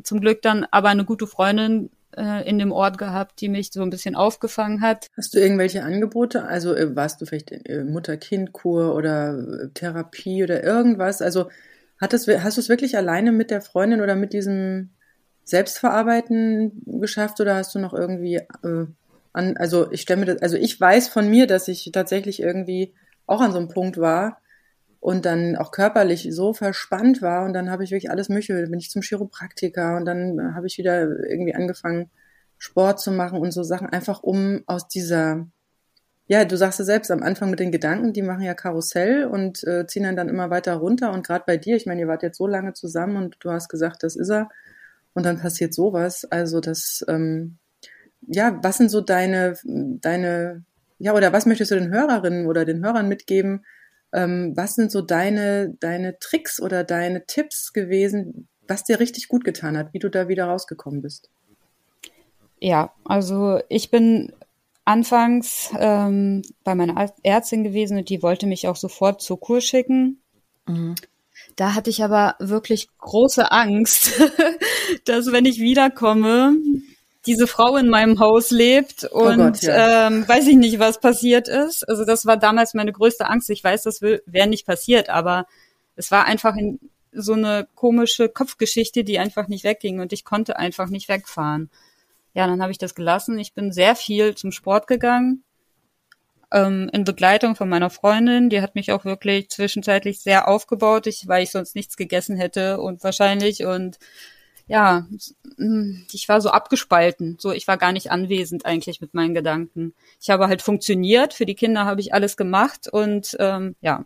zum 0.03 0.19
Glück 0.21 0.41
dann 0.41 0.65
aber 0.71 0.89
eine 0.89 1.05
gute 1.05 1.27
Freundin 1.27 1.89
äh, 2.17 2.47
in 2.47 2.59
dem 2.59 2.71
Ort 2.71 2.97
gehabt, 2.97 3.41
die 3.41 3.49
mich 3.49 3.71
so 3.71 3.81
ein 3.81 3.89
bisschen 3.89 4.15
aufgefangen 4.15 4.81
hat. 4.81 5.09
Hast 5.17 5.33
du 5.33 5.39
irgendwelche 5.39 5.83
Angebote? 5.83 6.45
Also 6.45 6.75
äh, 6.75 6.95
warst 6.95 7.21
du 7.21 7.25
vielleicht 7.25 7.51
äh, 7.51 7.83
Mutter-Kind-Kur 7.83 8.95
oder 8.95 9.37
äh, 9.37 9.69
Therapie 9.73 10.43
oder 10.43 10.63
irgendwas? 10.63 11.21
Also 11.21 11.49
hat 11.99 12.13
das, 12.13 12.27
hast 12.27 12.57
du 12.57 12.61
es 12.61 12.69
wirklich 12.69 12.97
alleine 12.97 13.31
mit 13.31 13.51
der 13.51 13.61
Freundin 13.61 14.01
oder 14.01 14.15
mit 14.15 14.33
diesem 14.33 14.89
Selbstverarbeiten 15.43 16.83
geschafft 16.85 17.39
oder 17.41 17.55
hast 17.55 17.75
du 17.75 17.79
noch 17.79 17.93
irgendwie 17.93 18.35
äh, 18.35 18.85
an, 19.33 19.57
also 19.57 19.91
ich 19.91 20.01
stelle 20.01 20.19
mir 20.19 20.25
das, 20.27 20.41
also 20.41 20.57
ich 20.57 20.79
weiß 20.79 21.09
von 21.09 21.29
mir, 21.29 21.47
dass 21.47 21.67
ich 21.67 21.89
tatsächlich 21.91 22.41
irgendwie 22.41 22.93
auch 23.25 23.41
an 23.41 23.51
so 23.51 23.57
einem 23.57 23.67
Punkt 23.67 23.97
war, 23.97 24.37
und 25.03 25.25
dann 25.25 25.57
auch 25.57 25.71
körperlich 25.71 26.29
so 26.31 26.53
verspannt 26.53 27.21
war 27.21 27.43
und 27.43 27.51
dann 27.51 27.69
habe 27.69 27.83
ich 27.83 27.91
wirklich 27.91 28.09
alles 28.09 28.29
mögliche, 28.29 28.53
bin 28.67 28.79
ich 28.79 28.89
zum 28.89 29.01
Chiropraktiker 29.01 29.97
und 29.97 30.05
dann 30.05 30.55
habe 30.55 30.65
ich 30.65 30.77
wieder 30.77 31.01
irgendwie 31.29 31.53
angefangen 31.53 32.09
Sport 32.57 33.01
zu 33.01 33.11
machen 33.11 33.39
und 33.39 33.51
so 33.51 33.63
Sachen 33.63 33.89
einfach 33.89 34.23
um 34.23 34.63
aus 34.65 34.87
dieser 34.87 35.47
ja, 36.25 36.45
du 36.45 36.55
sagst 36.55 36.79
es 36.79 36.85
selbst 36.85 37.11
am 37.11 37.21
Anfang 37.21 37.49
mit 37.49 37.59
den 37.59 37.73
Gedanken, 37.73 38.13
die 38.13 38.21
machen 38.21 38.43
ja 38.43 38.53
Karussell 38.53 39.25
und 39.25 39.61
äh, 39.65 39.85
ziehen 39.87 40.03
dann 40.03 40.15
dann 40.15 40.29
immer 40.29 40.49
weiter 40.49 40.75
runter. 40.75 41.11
Und 41.11 41.27
gerade 41.27 41.43
bei 41.45 41.57
dir, 41.57 41.75
ich 41.75 41.85
meine, 41.85 41.99
ihr 41.99 42.07
wart 42.07 42.23
jetzt 42.23 42.37
so 42.37 42.47
lange 42.47 42.71
zusammen 42.71 43.17
und 43.17 43.35
du 43.41 43.51
hast 43.51 43.67
gesagt, 43.67 44.03
das 44.03 44.15
ist 44.15 44.29
er. 44.29 44.47
Und 45.13 45.25
dann 45.25 45.37
passiert 45.37 45.73
sowas. 45.73 46.23
Also 46.23 46.61
das, 46.61 47.03
ähm, 47.09 47.57
ja, 48.21 48.57
was 48.63 48.77
sind 48.77 48.89
so 48.89 49.01
deine, 49.01 49.57
deine, 49.65 50.63
ja, 50.97 51.13
oder 51.13 51.33
was 51.33 51.45
möchtest 51.45 51.71
du 51.71 51.75
den 51.75 51.91
Hörerinnen 51.91 52.47
oder 52.47 52.63
den 52.63 52.85
Hörern 52.85 53.09
mitgeben? 53.09 53.65
Ähm, 54.13 54.53
was 54.55 54.75
sind 54.75 54.91
so 54.91 55.01
deine, 55.01 55.75
deine 55.79 56.19
Tricks 56.19 56.61
oder 56.61 56.83
deine 56.83 57.25
Tipps 57.25 57.73
gewesen, 57.73 58.47
was 58.67 58.83
dir 58.83 58.99
richtig 58.99 59.27
gut 59.27 59.43
getan 59.43 59.77
hat, 59.77 59.93
wie 59.93 59.99
du 59.99 60.09
da 60.09 60.27
wieder 60.27 60.45
rausgekommen 60.45 61.01
bist? 61.01 61.29
Ja, 62.59 62.93
also 63.03 63.59
ich 63.69 63.91
bin 63.91 64.31
anfangs 64.85 65.71
ähm, 65.77 66.43
bei 66.63 66.75
meiner 66.75 67.11
Ärztin 67.23 67.63
gewesen 67.63 67.97
und 67.97 68.09
die 68.09 68.21
wollte 68.21 68.47
mich 68.47 68.67
auch 68.67 68.75
sofort 68.75 69.21
zur 69.21 69.39
Kur 69.39 69.61
schicken. 69.61 70.21
Mhm. 70.67 70.95
Da 71.55 71.75
hatte 71.75 71.89
ich 71.89 72.03
aber 72.03 72.35
wirklich 72.39 72.87
große 72.99 73.51
Angst, 73.51 74.21
dass 75.05 75.31
wenn 75.31 75.45
ich 75.45 75.59
wiederkomme, 75.59 76.55
diese 77.25 77.47
Frau 77.47 77.77
in 77.77 77.89
meinem 77.89 78.19
Haus 78.19 78.51
lebt 78.51 79.07
oh 79.11 79.23
und 79.23 79.39
oh 79.39 79.43
Gott, 79.45 79.61
ja. 79.61 80.07
ähm, 80.07 80.27
weiß 80.27 80.47
ich 80.47 80.57
nicht, 80.57 80.79
was 80.79 80.99
passiert 80.99 81.47
ist. 81.47 81.87
Also 81.87 82.05
das 82.05 82.25
war 82.25 82.37
damals 82.37 82.73
meine 82.73 82.91
größte 82.91 83.29
Angst. 83.29 83.49
Ich 83.49 83.63
weiß, 83.63 83.83
das 83.83 84.01
wäre 84.01 84.47
nicht 84.47 84.65
passiert, 84.65 85.09
aber 85.09 85.45
es 85.95 86.11
war 86.11 86.25
einfach 86.25 86.55
in, 86.55 86.79
so 87.11 87.33
eine 87.33 87.67
komische 87.75 88.27
Kopfgeschichte, 88.27 89.03
die 89.03 89.19
einfach 89.19 89.47
nicht 89.47 89.63
wegging 89.63 89.99
und 89.99 90.13
ich 90.13 90.25
konnte 90.25 90.57
einfach 90.57 90.89
nicht 90.89 91.09
wegfahren 91.09 91.69
ja, 92.33 92.47
dann 92.47 92.61
habe 92.61 92.71
ich 92.71 92.77
das 92.77 92.95
gelassen. 92.95 93.37
Ich 93.37 93.53
bin 93.53 93.71
sehr 93.71 93.95
viel 93.95 94.35
zum 94.35 94.51
Sport 94.51 94.87
gegangen, 94.87 95.43
ähm, 96.51 96.89
in 96.91 97.03
Begleitung 97.03 97.55
von 97.55 97.69
meiner 97.69 97.89
Freundin. 97.89 98.49
Die 98.49 98.61
hat 98.61 98.75
mich 98.75 98.91
auch 98.91 99.05
wirklich 99.05 99.49
zwischenzeitlich 99.49 100.21
sehr 100.21 100.47
aufgebaut, 100.47 101.07
ich, 101.07 101.27
weil 101.27 101.43
ich 101.43 101.51
sonst 101.51 101.75
nichts 101.75 101.95
gegessen 101.95 102.35
hätte 102.37 102.79
und 102.79 103.03
wahrscheinlich 103.03 103.65
und 103.65 103.99
ja, 104.67 105.07
ich 106.11 106.29
war 106.29 106.41
so 106.41 106.49
abgespalten. 106.49 107.37
So, 107.39 107.51
ich 107.51 107.67
war 107.67 107.77
gar 107.77 107.91
nicht 107.91 108.11
anwesend 108.11 108.65
eigentlich 108.65 109.01
mit 109.01 109.13
meinen 109.13 109.33
Gedanken. 109.33 109.93
Ich 110.21 110.29
habe 110.29 110.47
halt 110.47 110.61
funktioniert. 110.61 111.33
Für 111.33 111.45
die 111.45 111.55
Kinder 111.55 111.85
habe 111.85 112.01
ich 112.01 112.13
alles 112.13 112.37
gemacht 112.37 112.87
und 112.87 113.35
ähm, 113.39 113.75
ja, 113.81 114.05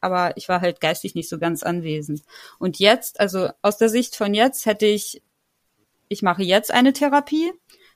aber 0.00 0.36
ich 0.36 0.48
war 0.48 0.60
halt 0.60 0.80
geistig 0.80 1.14
nicht 1.14 1.28
so 1.28 1.38
ganz 1.38 1.62
anwesend. 1.62 2.22
Und 2.58 2.78
jetzt, 2.78 3.20
also 3.20 3.50
aus 3.60 3.78
der 3.78 3.88
Sicht 3.88 4.16
von 4.16 4.34
jetzt, 4.34 4.66
hätte 4.66 4.86
ich 4.86 5.22
ich 6.12 6.22
mache 6.22 6.42
jetzt 6.42 6.70
eine 6.72 6.92
Therapie, 6.92 7.52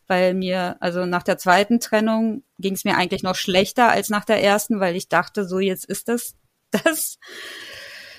weil 0.07 0.35
mir, 0.35 0.77
also 0.81 1.05
nach 1.05 1.23
der 1.23 1.39
zweiten 1.39 1.81
Trennung 1.81 2.43
ging 2.59 2.75
es 2.75 2.85
mir 2.85 2.97
eigentlich 2.97 3.23
noch 3.23 3.37
schlechter 3.37 3.91
als 3.91 4.09
nach 4.09 4.25
der 4.25 4.43
ersten, 4.43 4.81
weil 4.81 4.97
ich 4.97 5.09
dachte, 5.09 5.47
so 5.47 5.59
jetzt 5.59 5.85
ist 5.85 6.09
das 6.09 6.35
das. 6.71 7.19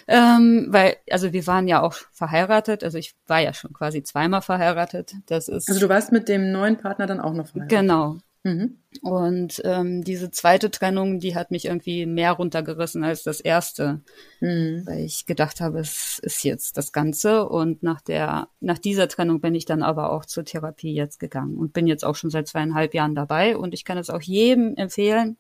Ähm, 0.07 0.67
weil, 0.69 0.95
also 1.11 1.33
wir 1.33 1.45
waren 1.47 1.67
ja 1.67 1.81
auch 1.81 1.93
verheiratet, 2.13 2.83
also 2.83 2.97
ich 2.97 3.15
war 3.27 3.39
ja 3.39 3.53
schon 3.53 3.73
quasi 3.73 4.03
zweimal 4.03 4.41
verheiratet. 4.41 5.13
Das 5.25 5.49
ist. 5.49 5.67
Also 5.67 5.81
du 5.81 5.89
warst 5.89 6.11
mit 6.11 6.29
dem 6.29 6.51
neuen 6.51 6.77
Partner 6.77 7.07
dann 7.07 7.19
auch 7.19 7.33
noch 7.33 7.47
verheiratet. 7.47 7.77
Genau, 7.77 8.17
Mhm. 8.47 8.77
Und 9.01 9.61
ähm, 9.65 10.03
diese 10.03 10.31
zweite 10.31 10.71
Trennung, 10.71 11.19
die 11.19 11.35
hat 11.35 11.51
mich 11.51 11.65
irgendwie 11.65 12.05
mehr 12.05 12.31
runtergerissen 12.31 13.03
als 13.03 13.23
das 13.23 13.41
erste, 13.41 14.01
mhm. 14.39 14.83
weil 14.85 14.99
ich 14.99 15.25
gedacht 15.25 15.59
habe, 15.59 15.79
es 15.79 16.19
ist 16.19 16.43
jetzt 16.43 16.77
das 16.77 16.93
Ganze. 16.93 17.47
Und 17.47 17.83
nach 17.83 17.99
der, 17.99 18.47
nach 18.61 18.77
dieser 18.77 19.09
Trennung 19.09 19.41
bin 19.41 19.53
ich 19.53 19.65
dann 19.65 19.83
aber 19.83 20.11
auch 20.11 20.25
zur 20.25 20.45
Therapie 20.45 20.93
jetzt 20.93 21.19
gegangen 21.19 21.57
und 21.57 21.73
bin 21.73 21.87
jetzt 21.87 22.05
auch 22.05 22.15
schon 22.15 22.29
seit 22.29 22.47
zweieinhalb 22.47 22.93
Jahren 22.93 23.15
dabei. 23.15 23.57
Und 23.57 23.73
ich 23.73 23.83
kann 23.83 23.97
es 23.97 24.09
auch 24.09 24.21
jedem 24.21 24.75
empfehlen, 24.75 25.37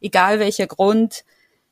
egal 0.00 0.40
welcher 0.40 0.66
Grund. 0.66 1.24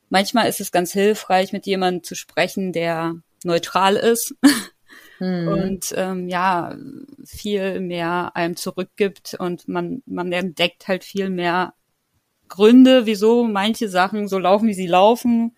Manchmal 0.09 0.49
ist 0.49 0.59
es 0.59 0.71
ganz 0.71 0.91
hilfreich, 0.91 1.53
mit 1.53 1.65
jemandem 1.65 2.03
zu 2.03 2.15
sprechen, 2.15 2.73
der 2.73 3.15
neutral 3.43 3.95
ist. 3.95 4.35
mhm. 5.19 5.47
und 5.47 5.93
ähm, 5.95 6.27
ja, 6.27 6.75
viel 7.25 7.79
mehr 7.79 8.35
einem 8.35 8.55
zurückgibt 8.55 9.35
und 9.39 9.67
man, 9.67 10.01
man 10.05 10.31
entdeckt 10.31 10.87
halt 10.87 11.03
viel 11.03 11.29
mehr 11.29 11.73
Gründe, 12.47 13.05
wieso 13.05 13.43
manche 13.43 13.87
Sachen 13.89 14.27
so 14.27 14.39
laufen, 14.39 14.67
wie 14.67 14.73
sie 14.73 14.87
laufen. 14.87 15.55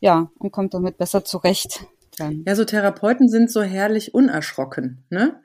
Ja, 0.00 0.30
und 0.38 0.50
kommt 0.50 0.74
damit 0.74 0.98
besser 0.98 1.24
zurecht. 1.24 1.86
Dann. 2.18 2.44
Ja, 2.46 2.54
so 2.54 2.64
Therapeuten 2.64 3.28
sind 3.28 3.50
so 3.50 3.62
herrlich 3.62 4.14
unerschrocken, 4.14 5.04
ne? 5.08 5.40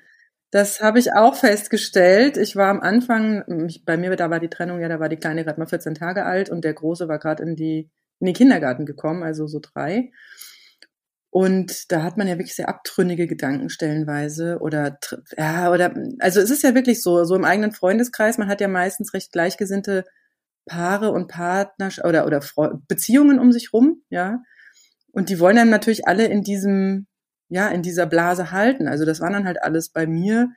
Das 0.52 0.82
habe 0.82 0.98
ich 0.98 1.14
auch 1.14 1.36
festgestellt. 1.36 2.36
Ich 2.36 2.56
war 2.56 2.70
am 2.70 2.82
Anfang, 2.82 3.70
bei 3.86 3.98
mir 3.98 4.16
da 4.16 4.32
war 4.32 4.40
die 4.40 4.50
Trennung, 4.50 4.80
ja, 4.80 4.90
da 4.90 5.00
war 5.00 5.08
die 5.08 5.18
Kleine 5.18 5.44
gerade 5.44 5.60
mal 5.60 5.68
14 5.68 5.94
Tage 5.94 6.26
alt 6.26 6.50
und 6.50 6.64
der 6.64 6.74
Große 6.74 7.08
war 7.08 7.20
gerade 7.20 7.44
in 7.44 7.56
die 7.56 7.90
in 8.20 8.26
den 8.26 8.36
Kindergarten 8.36 8.86
gekommen, 8.86 9.24
also 9.24 9.48
so 9.48 9.60
drei. 9.62 10.12
Und 11.32 11.92
da 11.92 12.02
hat 12.02 12.18
man 12.18 12.28
ja 12.28 12.38
wirklich 12.38 12.56
sehr 12.56 12.70
abtrünnige 12.70 13.28
Gedanken 13.28 13.70
stellenweise 13.70 14.58
oder 14.60 14.98
ja 15.38 15.72
oder 15.72 15.94
also 16.20 16.40
es 16.40 16.50
ist 16.50 16.64
ja 16.64 16.74
wirklich 16.74 17.04
so 17.04 17.24
so 17.24 17.36
im 17.36 17.46
eigenen 17.46 17.72
Freundeskreis 17.72 18.40
man 18.40 18.48
hat 18.48 18.62
ja 18.62 18.68
meistens 18.68 19.14
recht 19.14 19.32
gleichgesinnte 19.32 20.06
Paare 20.66 21.12
und 21.12 21.28
Partner 21.28 21.90
oder 22.04 22.26
oder 22.26 22.42
Fre 22.42 22.82
Beziehungen 22.88 23.40
um 23.40 23.52
sich 23.52 23.74
rum 23.74 24.04
ja. 24.10 24.42
Und 25.12 25.30
die 25.30 25.40
wollen 25.40 25.56
dann 25.56 25.70
natürlich 25.70 26.08
alle 26.08 26.26
in 26.26 26.44
diesem 26.44 27.08
ja 27.50 27.68
in 27.70 27.84
dieser 27.84 28.06
Blase 28.08 28.52
halten. 28.52 28.88
Also 28.88 29.06
das 29.06 29.22
waren 29.22 29.34
dann 29.34 29.46
halt 29.46 29.62
alles 29.62 29.90
bei 29.90 30.08
mir 30.08 30.50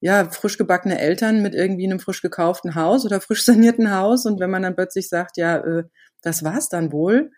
ja 0.00 0.28
frisch 0.30 0.58
gebackene 0.58 0.98
Eltern 0.98 1.42
mit 1.42 1.54
irgendwie 1.54 1.86
einem 1.86 2.00
frisch 2.00 2.22
gekauften 2.22 2.74
Haus 2.74 3.04
oder 3.04 3.20
frisch 3.20 3.44
sanierten 3.44 3.90
Haus. 3.90 4.26
Und 4.26 4.40
wenn 4.40 4.50
man 4.50 4.62
dann 4.62 4.76
plötzlich 4.76 5.08
sagt 5.08 5.36
ja 5.36 5.58
äh, 5.58 5.84
das 6.24 6.44
war's 6.44 6.68
dann 6.68 6.92
wohl 6.92 7.30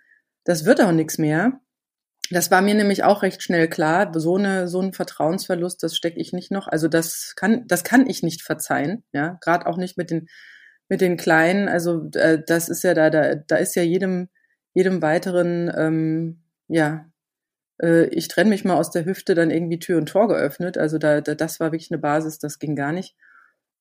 das 0.45 0.65
wird 0.65 0.81
auch 0.81 0.93
nichts 0.93 1.19
mehr 1.19 1.61
das 2.31 2.51
war 2.51 2.61
mir 2.61 2.75
nämlich 2.75 3.05
auch 3.05 3.23
recht 3.23 3.43
schnell 3.43 3.69
klar. 3.69 4.11
So 4.15 4.37
eine 4.37 4.69
so 4.69 4.81
ein 4.81 4.93
Vertrauensverlust, 4.93 5.83
das 5.83 5.97
stecke 5.97 6.21
ich 6.21 6.33
nicht 6.33 6.51
noch. 6.51 6.67
Also 6.69 6.89
das 6.89 7.35
kann 7.37 7.67
das 7.67 7.85
kann 7.85 8.09
ich 8.09 8.23
nicht 8.23 8.43
verzeihen. 8.43 9.05
Ja, 9.13 9.39
gerade 9.41 9.67
auch 9.67 9.77
nicht 9.77 9.97
mit 9.97 10.11
den 10.11 10.29
mit 10.89 11.01
den 11.01 11.17
Kleinen. 11.17 11.69
Also 11.69 12.09
äh, 12.15 12.43
das 12.45 12.69
ist 12.69 12.83
ja 12.85 12.95
da 12.95 13.11
da 13.11 13.35
da 13.37 13.57
ist 13.57 13.77
ja 13.77 13.83
jedem 13.83 14.29
jedem 14.75 15.03
weiteren 15.03 15.73
ähm, 15.77 16.43
ja 16.69 17.07
äh, 17.83 18.07
ich 18.09 18.29
trenne 18.29 18.51
mich 18.51 18.65
mal 18.65 18.77
aus 18.77 18.91
der 18.91 19.05
Hüfte 19.05 19.35
dann 19.35 19.51
irgendwie 19.51 19.79
Tür 19.79 19.99
und 19.99 20.07
Tor 20.09 20.29
geöffnet. 20.29 20.79
Also 20.79 20.99
da, 20.99 21.21
da 21.21 21.35
das 21.35 21.61
war 21.61 21.73
wirklich 21.73 21.91
eine 21.93 22.01
Basis, 22.01 22.39
das 22.39 22.59
ging 22.59 22.77
gar 22.77 22.93
nicht. 22.93 23.17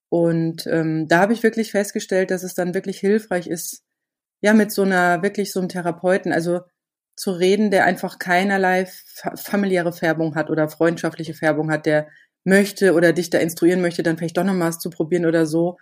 Und 0.10 0.68
ähm, 0.68 1.08
da 1.08 1.20
habe 1.22 1.34
ich 1.34 1.44
wirklich 1.44 1.72
festgestellt, 1.72 2.32
dass 2.32 2.44
es 2.44 2.56
dann 2.56 2.74
wirklich 2.76 3.00
hilfreich 3.00 3.48
ist, 3.48 3.84
ja 4.46 4.54
mit 4.54 4.72
so 4.72 4.84
einer 4.84 5.24
wirklich 5.24 5.52
so 5.52 5.60
einem 5.60 5.70
Therapeuten. 5.70 6.32
Also 6.32 6.62
zu 7.16 7.32
reden, 7.32 7.72
der 7.72 7.86
einfach 7.86 8.20
keinerlei 8.20 8.88
familiäre 9.36 9.92
Färbung 9.92 10.36
hat 10.36 10.52
oder 10.52 10.70
freundschaftliche 10.70 11.34
Färbung 11.34 11.72
hat, 11.72 11.88
der 11.88 12.08
möchte 12.44 12.94
oder 12.94 13.12
dich 13.12 13.32
da 13.32 13.40
instruieren 13.40 13.82
möchte, 13.82 14.04
dann 14.04 14.18
vielleicht 14.18 14.38
doch 14.38 14.44
noch 14.44 14.54
mal 14.54 14.68
was 14.68 14.78
zu 14.78 14.92
probieren 14.92 15.26
oder 15.26 15.48
so, 15.48 15.78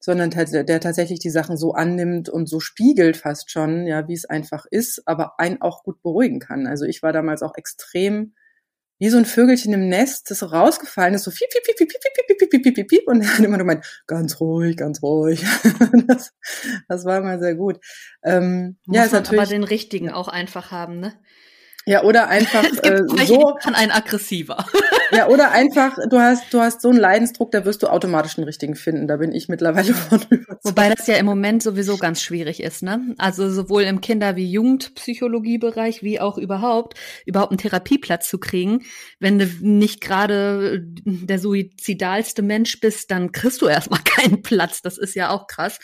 sondern 0.00 0.30
der 0.30 0.80
tatsächlich 0.80 1.18
die 1.18 1.28
Sachen 1.28 1.58
so 1.58 1.72
annimmt 1.72 2.30
und 2.30 2.48
so 2.48 2.60
spiegelt 2.60 3.18
fast 3.18 3.50
schon, 3.50 3.86
ja, 3.86 4.08
wie 4.08 4.14
es 4.14 4.24
einfach 4.24 4.64
ist, 4.70 5.02
aber 5.04 5.38
einen 5.38 5.60
auch 5.60 5.82
gut 5.82 6.00
beruhigen 6.02 6.38
kann. 6.38 6.66
Also 6.66 6.86
ich 6.86 7.02
war 7.02 7.12
damals 7.12 7.42
auch 7.42 7.56
extrem 7.56 8.32
wie 8.98 9.08
so 9.10 9.18
ein 9.18 9.24
Vögelchen 9.24 9.72
im 9.72 9.88
Nest, 9.88 10.30
das 10.30 10.40
so 10.40 10.46
rausgefallen 10.46 11.14
ist, 11.14 11.24
so 11.24 11.30
piep, 11.30 11.48
piep, 11.50 11.62
piep, 11.64 11.76
piep, 11.76 11.88
piep, 11.88 12.02
piep, 12.02 12.38
piep, 12.38 12.50
piep, 12.50 12.62
piep, 12.62 12.74
piep, 12.74 12.88
piep, 12.88 13.08
und 13.08 13.22
er 13.22 13.32
hat 13.32 13.38
immer 13.38 13.56
nur 13.56 13.66
gemeint, 13.66 14.02
ganz 14.06 14.40
ruhig, 14.40 14.76
ganz 14.76 15.02
ruhig. 15.02 15.44
das, 16.06 16.32
das 16.88 17.04
war 17.04 17.18
immer 17.18 17.38
sehr 17.38 17.54
gut. 17.54 17.78
Ähm, 18.24 18.76
Muss 18.86 18.96
ja, 18.96 19.04
ist 19.04 19.12
natürlich, 19.12 19.40
aber 19.40 19.48
den 19.48 19.64
richtigen 19.64 20.10
auch 20.10 20.28
einfach 20.28 20.70
haben, 20.70 21.00
ne? 21.00 21.14
Ja, 21.88 22.02
oder 22.02 22.28
einfach 22.28 22.64
äh, 22.82 23.02
so 23.24 23.56
kann 23.58 23.74
ein 23.74 23.90
aggressiver. 23.90 24.66
ja, 25.12 25.26
oder 25.28 25.52
einfach 25.52 25.96
du 26.10 26.18
hast 26.18 26.52
du 26.52 26.60
hast 26.60 26.82
so 26.82 26.90
einen 26.90 26.98
Leidensdruck, 26.98 27.50
da 27.50 27.64
wirst 27.64 27.82
du 27.82 27.86
automatisch 27.86 28.36
einen 28.36 28.44
richtigen 28.44 28.74
finden. 28.74 29.08
Da 29.08 29.16
bin 29.16 29.32
ich 29.32 29.48
mittlerweile 29.48 29.94
von 29.94 30.20
überzeugt. 30.28 30.64
Wobei 30.64 30.94
das 30.94 31.06
ja 31.06 31.16
im 31.16 31.24
Moment 31.24 31.62
sowieso 31.62 31.96
ganz 31.96 32.20
schwierig 32.20 32.62
ist, 32.62 32.82
ne? 32.82 33.14
Also 33.16 33.50
sowohl 33.50 33.84
im 33.84 34.02
Kinder- 34.02 34.36
wie 34.36 34.52
Jugendpsychologiebereich 34.52 36.02
wie 36.02 36.20
auch 36.20 36.36
überhaupt 36.36 36.98
überhaupt 37.24 37.52
einen 37.52 37.58
Therapieplatz 37.58 38.28
zu 38.28 38.38
kriegen, 38.38 38.84
wenn 39.18 39.38
du 39.38 39.46
nicht 39.60 40.02
gerade 40.02 40.82
der 41.06 41.38
suizidalste 41.38 42.42
Mensch 42.42 42.80
bist, 42.80 43.10
dann 43.10 43.32
kriegst 43.32 43.62
du 43.62 43.66
erstmal 43.66 44.00
keinen 44.04 44.42
Platz. 44.42 44.82
Das 44.82 44.98
ist 44.98 45.14
ja 45.14 45.30
auch 45.30 45.46
krass. 45.46 45.78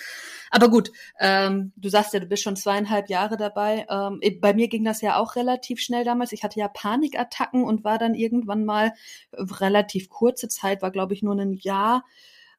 Aber 0.54 0.68
gut, 0.68 0.92
ähm, 1.18 1.72
du 1.74 1.88
sagst 1.88 2.14
ja, 2.14 2.20
du 2.20 2.26
bist 2.26 2.44
schon 2.44 2.54
zweieinhalb 2.54 3.08
Jahre 3.08 3.36
dabei. 3.36 3.86
Ähm, 3.90 4.20
bei 4.40 4.54
mir 4.54 4.68
ging 4.68 4.84
das 4.84 5.00
ja 5.00 5.16
auch 5.16 5.34
relativ 5.34 5.80
schnell 5.80 6.04
damals. 6.04 6.30
Ich 6.30 6.44
hatte 6.44 6.60
ja 6.60 6.68
Panikattacken 6.68 7.64
und 7.64 7.82
war 7.82 7.98
dann 7.98 8.14
irgendwann 8.14 8.64
mal 8.64 8.92
äh, 9.32 9.42
relativ 9.42 10.08
kurze 10.08 10.46
Zeit, 10.46 10.80
war 10.80 10.92
glaube 10.92 11.12
ich 11.12 11.24
nur 11.24 11.34
ein 11.34 11.54
Jahr 11.54 12.04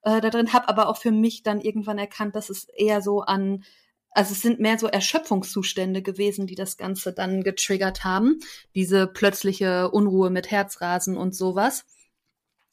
äh, 0.01 0.19
da 0.19 0.29
drin, 0.29 0.51
habe 0.51 0.67
aber 0.67 0.89
auch 0.89 0.97
für 0.97 1.13
mich 1.13 1.41
dann 1.41 1.62
irgendwann 1.62 1.97
erkannt, 1.97 2.36
dass 2.36 2.49
es 2.49 2.65
eher 2.65 3.01
so 3.01 3.21
an 3.21 3.63
also 4.12 4.34
es 4.34 4.41
sind 4.41 4.60
mehr 4.60 4.77
so 4.77 4.88
Erschöpfungszustände 4.88 6.01
gewesen, 6.01 6.47
die 6.47 6.55
das 6.55 6.75
Ganze 6.75 7.13
dann 7.13 7.43
getriggert 7.43 8.03
haben. 8.03 8.39
Diese 8.73 9.08
plötzliche 9.08 9.89
Unruhe 9.91 10.29
mit 10.29 10.51
Herzrasen 10.51 11.15
und 11.15 11.34
sowas. 11.34 11.86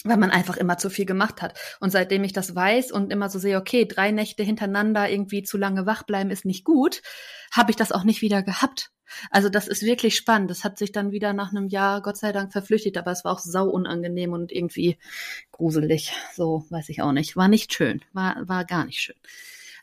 Weil 0.05 0.17
man 0.17 0.31
einfach 0.31 0.57
immer 0.57 0.79
zu 0.79 0.91
viel 0.91 1.07
gemacht 1.07 1.43
hat. 1.43 1.59
Und 1.81 1.91
seitdem 1.91 2.25
ich 2.25 2.33
das 2.33 2.55
weiß 2.55 2.93
und 2.93 3.13
immer 3.13 3.29
so 3.29 3.39
sehe, 3.39 3.59
okay, 3.59 3.87
drei 3.87 4.11
Nächte 4.11 4.43
hintereinander 4.43 5.09
irgendwie 5.09 5.43
zu 5.43 5.59
lange 5.59 5.87
wach 5.87 6.03
bleiben 6.05 6.31
ist 6.31 6.45
nicht 6.45 6.65
gut, 6.65 7.03
habe 7.53 7.71
ich 7.71 7.77
das 7.77 7.93
auch 7.93 8.05
nicht 8.05 8.23
wieder 8.23 8.43
gehabt. 8.43 8.91
Also 9.31 9.49
das 9.49 9.69
ist 9.69 9.83
wirklich 9.83 10.17
spannend. 10.17 10.51
Das 10.51 10.65
hat 10.65 10.79
sich 10.79 10.93
dann 10.93 11.13
wieder 11.13 11.33
nach 11.33 11.51
einem 11.51 11.69
Jahr 11.69 12.03
Gott 12.03 12.17
sei 12.17 12.33
Dank 12.33 12.53
verflüchtigt, 12.53 12.97
aber 12.97 13.11
es 13.13 13.25
war 13.25 13.33
auch 13.33 13.41
sau 13.41 13.69
unangenehm 13.69 14.33
und 14.33 14.53
irgendwie 14.53 14.99
gruselig. 15.51 16.13
So 16.35 16.65
weiß 16.71 16.89
ich 16.89 17.03
auch 17.03 17.13
nicht. 17.13 17.37
War 17.37 17.49
nicht 17.49 17.73
schön. 17.75 18.03
War 18.13 18.37
war 18.49 18.65
gar 18.65 18.87
nicht 18.87 19.01
schön. 19.01 19.17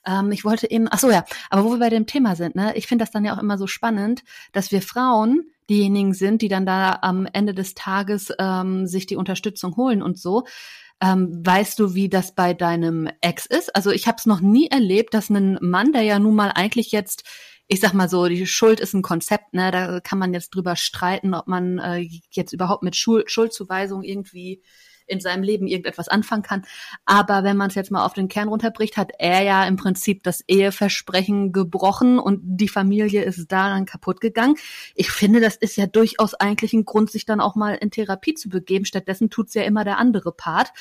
Ähm, 0.05 0.31
ich 0.31 0.45
wollte 0.45 0.69
eben, 0.69 0.87
ach 0.89 0.99
so 0.99 1.09
ja, 1.09 1.25
aber 1.49 1.63
wo 1.63 1.71
wir 1.71 1.79
bei 1.79 1.89
dem 1.89 2.05
Thema 2.05 2.35
sind, 2.35 2.55
ne, 2.55 2.75
ich 2.75 2.87
finde 2.87 3.03
das 3.03 3.11
dann 3.11 3.25
ja 3.25 3.35
auch 3.35 3.41
immer 3.41 3.57
so 3.57 3.67
spannend, 3.67 4.23
dass 4.51 4.71
wir 4.71 4.81
Frauen 4.81 5.49
diejenigen 5.69 6.13
sind, 6.13 6.41
die 6.41 6.47
dann 6.47 6.65
da 6.65 6.99
am 7.01 7.27
Ende 7.31 7.53
des 7.53 7.75
Tages 7.75 8.33
ähm, 8.39 8.87
sich 8.87 9.05
die 9.05 9.15
Unterstützung 9.15 9.75
holen 9.75 10.01
und 10.01 10.17
so. 10.17 10.45
Ähm, 11.01 11.41
weißt 11.45 11.79
du, 11.79 11.93
wie 11.93 12.09
das 12.09 12.35
bei 12.35 12.53
deinem 12.53 13.09
Ex 13.21 13.45
ist? 13.45 13.73
Also 13.75 13.91
ich 13.91 14.07
habe 14.07 14.17
es 14.17 14.25
noch 14.25 14.41
nie 14.41 14.67
erlebt, 14.67 15.13
dass 15.13 15.29
ein 15.29 15.57
Mann, 15.61 15.93
der 15.93 16.01
ja 16.01 16.19
nun 16.19 16.35
mal 16.35 16.51
eigentlich 16.53 16.91
jetzt, 16.91 17.23
ich 17.67 17.79
sag 17.79 17.93
mal 17.93 18.09
so, 18.09 18.27
die 18.27 18.45
Schuld 18.47 18.79
ist 18.79 18.93
ein 18.93 19.01
Konzept, 19.01 19.53
ne? 19.53 19.71
Da 19.71 19.99
kann 20.01 20.19
man 20.19 20.33
jetzt 20.33 20.49
drüber 20.49 20.75
streiten, 20.75 21.33
ob 21.33 21.47
man 21.47 21.77
äh, 21.77 22.09
jetzt 22.31 22.51
überhaupt 22.51 22.83
mit 22.83 22.95
Schuld, 22.97 23.31
Schuldzuweisung 23.31 24.03
irgendwie 24.03 24.61
in 25.09 25.19
seinem 25.19 25.43
Leben 25.43 25.67
irgendetwas 25.67 26.07
anfangen 26.07 26.43
kann. 26.43 26.65
Aber 27.05 27.43
wenn 27.43 27.57
man 27.57 27.69
es 27.69 27.75
jetzt 27.75 27.91
mal 27.91 28.05
auf 28.05 28.13
den 28.13 28.27
Kern 28.27 28.47
runterbricht, 28.47 28.97
hat 28.97 29.11
er 29.19 29.43
ja 29.43 29.65
im 29.65 29.75
Prinzip 29.75 30.23
das 30.23 30.41
Eheversprechen 30.47 31.51
gebrochen 31.51 32.19
und 32.19 32.41
die 32.43 32.67
Familie 32.67 33.23
ist 33.23 33.51
daran 33.51 33.85
kaputt 33.85 34.21
gegangen. 34.21 34.55
Ich 34.95 35.11
finde, 35.11 35.39
das 35.39 35.55
ist 35.55 35.75
ja 35.75 35.87
durchaus 35.87 36.33
eigentlich 36.33 36.73
ein 36.73 36.85
Grund, 36.85 37.11
sich 37.11 37.25
dann 37.25 37.41
auch 37.41 37.55
mal 37.55 37.75
in 37.75 37.91
Therapie 37.91 38.33
zu 38.33 38.49
begeben. 38.49 38.85
Stattdessen 38.85 39.29
tut's 39.29 39.53
ja 39.53 39.63
immer 39.63 39.83
der 39.83 39.97
andere 39.97 40.31
Part. 40.31 40.71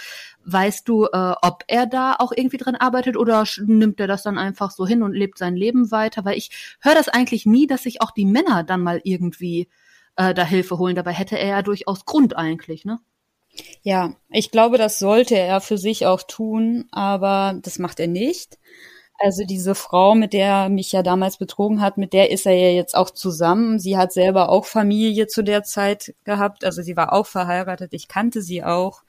Weißt 0.44 0.88
du, 0.88 1.04
äh, 1.06 1.34
ob 1.42 1.64
er 1.66 1.86
da 1.86 2.16
auch 2.18 2.32
irgendwie 2.34 2.56
dran 2.56 2.76
arbeitet 2.76 3.16
oder 3.16 3.44
nimmt 3.64 4.00
er 4.00 4.06
das 4.06 4.22
dann 4.22 4.38
einfach 4.38 4.70
so 4.70 4.86
hin 4.86 5.02
und 5.02 5.12
lebt 5.12 5.38
sein 5.38 5.56
Leben 5.56 5.90
weiter? 5.90 6.24
Weil 6.24 6.38
ich 6.38 6.78
höre 6.80 6.94
das 6.94 7.08
eigentlich 7.08 7.46
nie, 7.46 7.66
dass 7.66 7.82
sich 7.82 8.00
auch 8.00 8.10
die 8.10 8.24
Männer 8.24 8.64
dann 8.64 8.82
mal 8.82 9.00
irgendwie 9.04 9.68
äh, 10.16 10.34
da 10.34 10.44
Hilfe 10.44 10.78
holen. 10.78 10.96
Dabei 10.96 11.12
hätte 11.12 11.38
er 11.38 11.48
ja 11.48 11.62
durchaus 11.62 12.04
Grund 12.04 12.36
eigentlich, 12.36 12.84
ne? 12.84 12.98
Ja, 13.82 14.14
ich 14.30 14.50
glaube, 14.50 14.78
das 14.78 14.98
sollte 14.98 15.36
er 15.36 15.60
für 15.60 15.78
sich 15.78 16.06
auch 16.06 16.22
tun, 16.22 16.86
aber 16.90 17.58
das 17.62 17.78
macht 17.78 18.00
er 18.00 18.08
nicht. 18.08 18.58
Also 19.20 19.44
diese 19.44 19.74
Frau, 19.74 20.14
mit 20.14 20.32
der 20.32 20.46
er 20.46 20.68
mich 20.68 20.92
ja 20.92 21.02
damals 21.02 21.38
betrogen 21.38 21.80
hat, 21.80 21.98
mit 21.98 22.12
der 22.12 22.30
ist 22.30 22.46
er 22.46 22.52
ja 22.52 22.70
jetzt 22.70 22.94
auch 22.94 23.10
zusammen. 23.10 23.80
Sie 23.80 23.96
hat 23.96 24.12
selber 24.12 24.48
auch 24.48 24.64
Familie 24.64 25.26
zu 25.26 25.42
der 25.42 25.64
Zeit 25.64 26.14
gehabt. 26.24 26.64
Also 26.64 26.82
sie 26.82 26.96
war 26.96 27.12
auch 27.12 27.26
verheiratet. 27.26 27.92
Ich 27.94 28.06
kannte 28.06 28.42
sie 28.42 28.62
auch. 28.62 29.02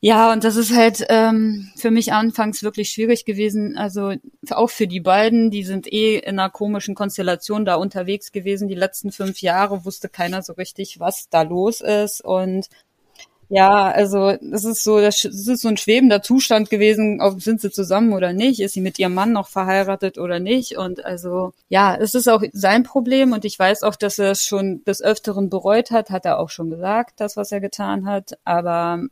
Ja, 0.00 0.32
und 0.32 0.44
das 0.44 0.56
ist 0.56 0.76
halt 0.76 1.04
ähm, 1.08 1.70
für 1.76 1.90
mich 1.90 2.12
anfangs 2.12 2.62
wirklich 2.62 2.90
schwierig 2.90 3.24
gewesen. 3.24 3.76
Also 3.76 4.12
auch 4.50 4.70
für 4.70 4.86
die 4.86 5.00
beiden, 5.00 5.50
die 5.50 5.64
sind 5.64 5.92
eh 5.92 6.18
in 6.18 6.38
einer 6.38 6.50
komischen 6.50 6.94
Konstellation 6.94 7.64
da 7.64 7.74
unterwegs 7.74 8.30
gewesen. 8.30 8.68
Die 8.68 8.74
letzten 8.76 9.10
fünf 9.10 9.40
Jahre 9.40 9.84
wusste 9.84 10.08
keiner 10.08 10.42
so 10.42 10.52
richtig, 10.52 11.00
was 11.00 11.28
da 11.30 11.42
los 11.42 11.80
ist. 11.80 12.24
Und 12.24 12.68
ja, 13.50 13.90
also 13.90 14.36
das 14.42 14.64
ist 14.64 14.84
so, 14.84 15.00
das 15.00 15.24
ist 15.24 15.62
so 15.62 15.68
ein 15.68 15.78
schwebender 15.78 16.22
Zustand 16.22 16.68
gewesen, 16.68 17.20
ob 17.22 17.40
sind 17.40 17.62
sie 17.62 17.70
zusammen 17.70 18.12
oder 18.12 18.34
nicht, 18.34 18.60
ist 18.60 18.74
sie 18.74 18.82
mit 18.82 18.98
ihrem 18.98 19.14
Mann 19.14 19.32
noch 19.32 19.48
verheiratet 19.48 20.18
oder 20.18 20.38
nicht. 20.38 20.76
Und 20.76 21.04
also 21.04 21.54
ja, 21.70 21.96
es 21.96 22.14
ist 22.14 22.28
auch 22.28 22.42
sein 22.52 22.82
Problem 22.82 23.32
und 23.32 23.46
ich 23.46 23.58
weiß 23.58 23.84
auch, 23.84 23.96
dass 23.96 24.18
er 24.18 24.32
es 24.32 24.44
schon 24.44 24.84
des 24.84 25.02
Öfteren 25.02 25.48
bereut 25.48 25.90
hat, 25.90 26.10
hat 26.10 26.26
er 26.26 26.38
auch 26.38 26.50
schon 26.50 26.68
gesagt, 26.68 27.20
das, 27.20 27.36
was 27.36 27.50
er 27.50 27.60
getan 27.60 28.06
hat. 28.06 28.38
Aber 28.44 29.02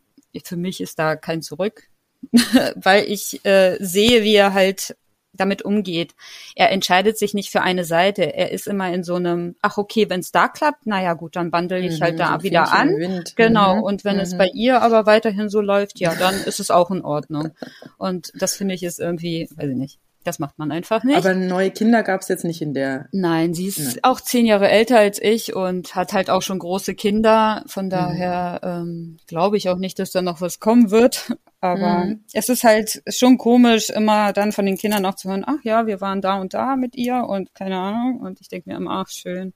für 0.44 0.56
mich 0.56 0.82
ist 0.82 0.98
da 0.98 1.16
kein 1.16 1.40
Zurück, 1.40 1.88
weil 2.74 3.04
ich 3.04 3.42
äh, 3.46 3.78
sehe, 3.80 4.22
wie 4.22 4.34
er 4.34 4.52
halt 4.52 4.96
damit 5.36 5.62
umgeht. 5.62 6.14
Er 6.54 6.70
entscheidet 6.70 7.18
sich 7.18 7.34
nicht 7.34 7.50
für 7.50 7.62
eine 7.62 7.84
Seite. 7.84 8.34
Er 8.34 8.52
ist 8.52 8.66
immer 8.66 8.92
in 8.92 9.04
so 9.04 9.14
einem, 9.14 9.56
ach 9.62 9.78
okay, 9.78 10.08
wenn 10.08 10.20
es 10.20 10.32
da 10.32 10.48
klappt, 10.48 10.86
naja 10.86 11.14
gut, 11.14 11.36
dann 11.36 11.50
bandel 11.50 11.84
ich 11.84 12.00
halt 12.00 12.18
mhm, 12.18 12.28
halt 12.28 12.40
da 12.40 12.42
wieder 12.42 12.72
an. 12.72 13.24
Genau. 13.36 13.76
Mhm. 13.76 13.82
Und 13.82 14.04
wenn 14.04 14.16
mhm. 14.16 14.22
es 14.22 14.36
bei 14.36 14.48
ihr 14.54 14.82
aber 14.82 15.06
weiterhin 15.06 15.48
so 15.48 15.60
läuft, 15.60 16.00
ja, 16.00 16.14
dann 16.14 16.34
ist 16.34 16.60
es 16.60 16.70
auch 16.70 16.90
in 16.90 17.02
Ordnung. 17.02 17.50
Und 17.98 18.32
das 18.34 18.56
finde 18.56 18.74
ich 18.74 18.82
ist 18.82 19.00
irgendwie, 19.00 19.48
weiß 19.56 19.70
ich 19.70 19.76
nicht. 19.76 19.98
Das 20.26 20.40
macht 20.40 20.58
man 20.58 20.72
einfach 20.72 21.04
nicht. 21.04 21.18
Aber 21.18 21.34
neue 21.34 21.70
Kinder 21.70 22.02
gab 22.02 22.20
es 22.20 22.26
jetzt 22.26 22.44
nicht 22.44 22.60
in 22.60 22.74
der. 22.74 23.08
Nein, 23.12 23.54
sie 23.54 23.68
ist 23.68 23.78
Nein. 23.78 23.98
auch 24.02 24.20
zehn 24.20 24.44
Jahre 24.44 24.68
älter 24.68 24.98
als 24.98 25.22
ich 25.22 25.54
und 25.54 25.94
hat 25.94 26.12
halt 26.12 26.30
auch 26.30 26.42
schon 26.42 26.58
große 26.58 26.96
Kinder. 26.96 27.62
Von 27.66 27.90
daher 27.90 28.60
mhm. 28.62 28.68
ähm, 28.68 29.16
glaube 29.28 29.56
ich 29.56 29.68
auch 29.68 29.78
nicht, 29.78 30.00
dass 30.00 30.10
da 30.10 30.22
noch 30.22 30.40
was 30.40 30.58
kommen 30.58 30.90
wird. 30.90 31.32
Aber 31.66 32.04
mhm. 32.04 32.24
es 32.32 32.48
ist 32.48 32.64
halt 32.64 33.02
schon 33.08 33.38
komisch, 33.38 33.90
immer 33.90 34.32
dann 34.32 34.52
von 34.52 34.66
den 34.66 34.76
Kindern 34.76 35.04
auch 35.06 35.14
zu 35.14 35.28
hören, 35.28 35.44
ach 35.46 35.62
ja, 35.62 35.86
wir 35.86 36.00
waren 36.00 36.20
da 36.20 36.38
und 36.38 36.54
da 36.54 36.76
mit 36.76 36.96
ihr 36.96 37.24
und 37.28 37.54
keine 37.54 37.76
Ahnung. 37.76 38.20
Und 38.20 38.40
ich 38.40 38.48
denke 38.48 38.70
mir 38.70 38.76
immer, 38.76 38.92
ach 38.92 39.08
schön. 39.08 39.52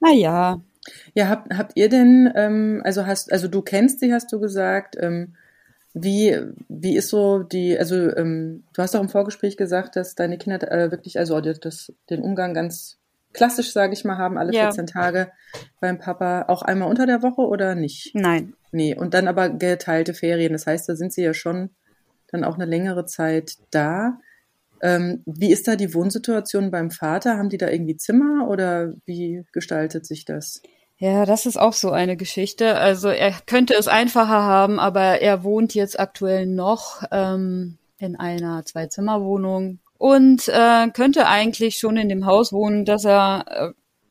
Naja. 0.00 0.60
Ja, 1.14 1.28
habt, 1.28 1.52
habt 1.52 1.72
ihr 1.74 1.88
denn, 1.88 2.32
ähm, 2.36 2.80
also 2.84 3.06
hast, 3.06 3.32
also 3.32 3.48
du 3.48 3.62
kennst 3.62 4.00
sie, 4.00 4.12
hast 4.12 4.32
du 4.32 4.38
gesagt, 4.38 4.96
ähm, 5.00 5.34
wie, 5.94 6.38
wie 6.68 6.96
ist 6.96 7.08
so 7.08 7.42
die, 7.42 7.78
also 7.78 7.96
ähm, 8.16 8.64
du 8.74 8.82
hast 8.82 8.94
auch 8.94 9.00
im 9.00 9.08
Vorgespräch 9.08 9.56
gesagt, 9.56 9.96
dass 9.96 10.14
deine 10.14 10.38
Kinder 10.38 10.70
äh, 10.70 10.90
wirklich, 10.90 11.18
also 11.18 11.40
das, 11.40 11.92
den 12.10 12.22
Umgang 12.22 12.54
ganz 12.54 12.98
klassisch, 13.36 13.72
sage 13.72 13.92
ich 13.92 14.04
mal, 14.04 14.18
haben, 14.18 14.38
alle 14.38 14.52
ja. 14.52 14.64
14 14.64 14.86
Tage 14.86 15.30
beim 15.80 15.98
Papa, 15.98 16.46
auch 16.48 16.62
einmal 16.62 16.88
unter 16.88 17.06
der 17.06 17.22
Woche 17.22 17.42
oder 17.42 17.74
nicht? 17.74 18.14
Nein. 18.14 18.54
Nee, 18.72 18.96
und 18.96 19.14
dann 19.14 19.28
aber 19.28 19.50
geteilte 19.50 20.14
Ferien. 20.14 20.52
Das 20.52 20.66
heißt, 20.66 20.88
da 20.88 20.96
sind 20.96 21.12
sie 21.12 21.22
ja 21.22 21.34
schon 21.34 21.70
dann 22.28 22.44
auch 22.44 22.56
eine 22.56 22.64
längere 22.64 23.06
Zeit 23.06 23.58
da. 23.70 24.18
Ähm, 24.82 25.22
wie 25.26 25.52
ist 25.52 25.68
da 25.68 25.76
die 25.76 25.94
Wohnsituation 25.94 26.70
beim 26.70 26.90
Vater? 26.90 27.38
Haben 27.38 27.48
die 27.48 27.58
da 27.58 27.68
irgendwie 27.68 27.96
Zimmer 27.96 28.48
oder 28.48 28.94
wie 29.04 29.44
gestaltet 29.52 30.06
sich 30.06 30.24
das? 30.24 30.62
Ja, 30.98 31.26
das 31.26 31.46
ist 31.46 31.58
auch 31.58 31.74
so 31.74 31.90
eine 31.90 32.16
Geschichte. 32.16 32.76
Also 32.76 33.08
er 33.08 33.32
könnte 33.46 33.74
es 33.74 33.86
einfacher 33.86 34.42
haben, 34.42 34.80
aber 34.80 35.20
er 35.20 35.44
wohnt 35.44 35.74
jetzt 35.74 36.00
aktuell 36.00 36.46
noch 36.46 37.02
ähm, 37.10 37.76
in 37.98 38.16
einer 38.16 38.64
Zwei-Zimmer-Wohnung 38.64 39.78
und 39.98 40.48
äh, 40.48 40.88
könnte 40.90 41.26
eigentlich 41.26 41.78
schon 41.78 41.96
in 41.96 42.08
dem 42.08 42.26
Haus 42.26 42.52
wohnen, 42.52 42.84
das 42.84 43.04
er 43.04 43.44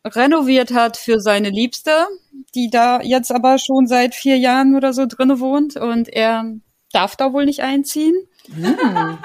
äh, 0.04 0.08
renoviert 0.08 0.74
hat 0.74 0.98
für 0.98 1.20
seine 1.20 1.50
Liebste, 1.50 1.92
die 2.54 2.70
da 2.70 3.02
jetzt 3.02 3.32
aber 3.32 3.58
schon 3.58 3.88
seit 3.88 4.16
vier 4.16 4.38
Jahren 4.38 4.76
oder 4.76 4.94
so 4.94 5.06
drinne 5.08 5.40
wohnt 5.40 5.76
und 5.78 6.10
er 6.10 6.46
darf 6.92 7.16
da 7.16 7.34
wohl 7.34 7.46
nicht 7.46 7.62
einziehen. 7.62 8.16
Hm. 8.54 8.78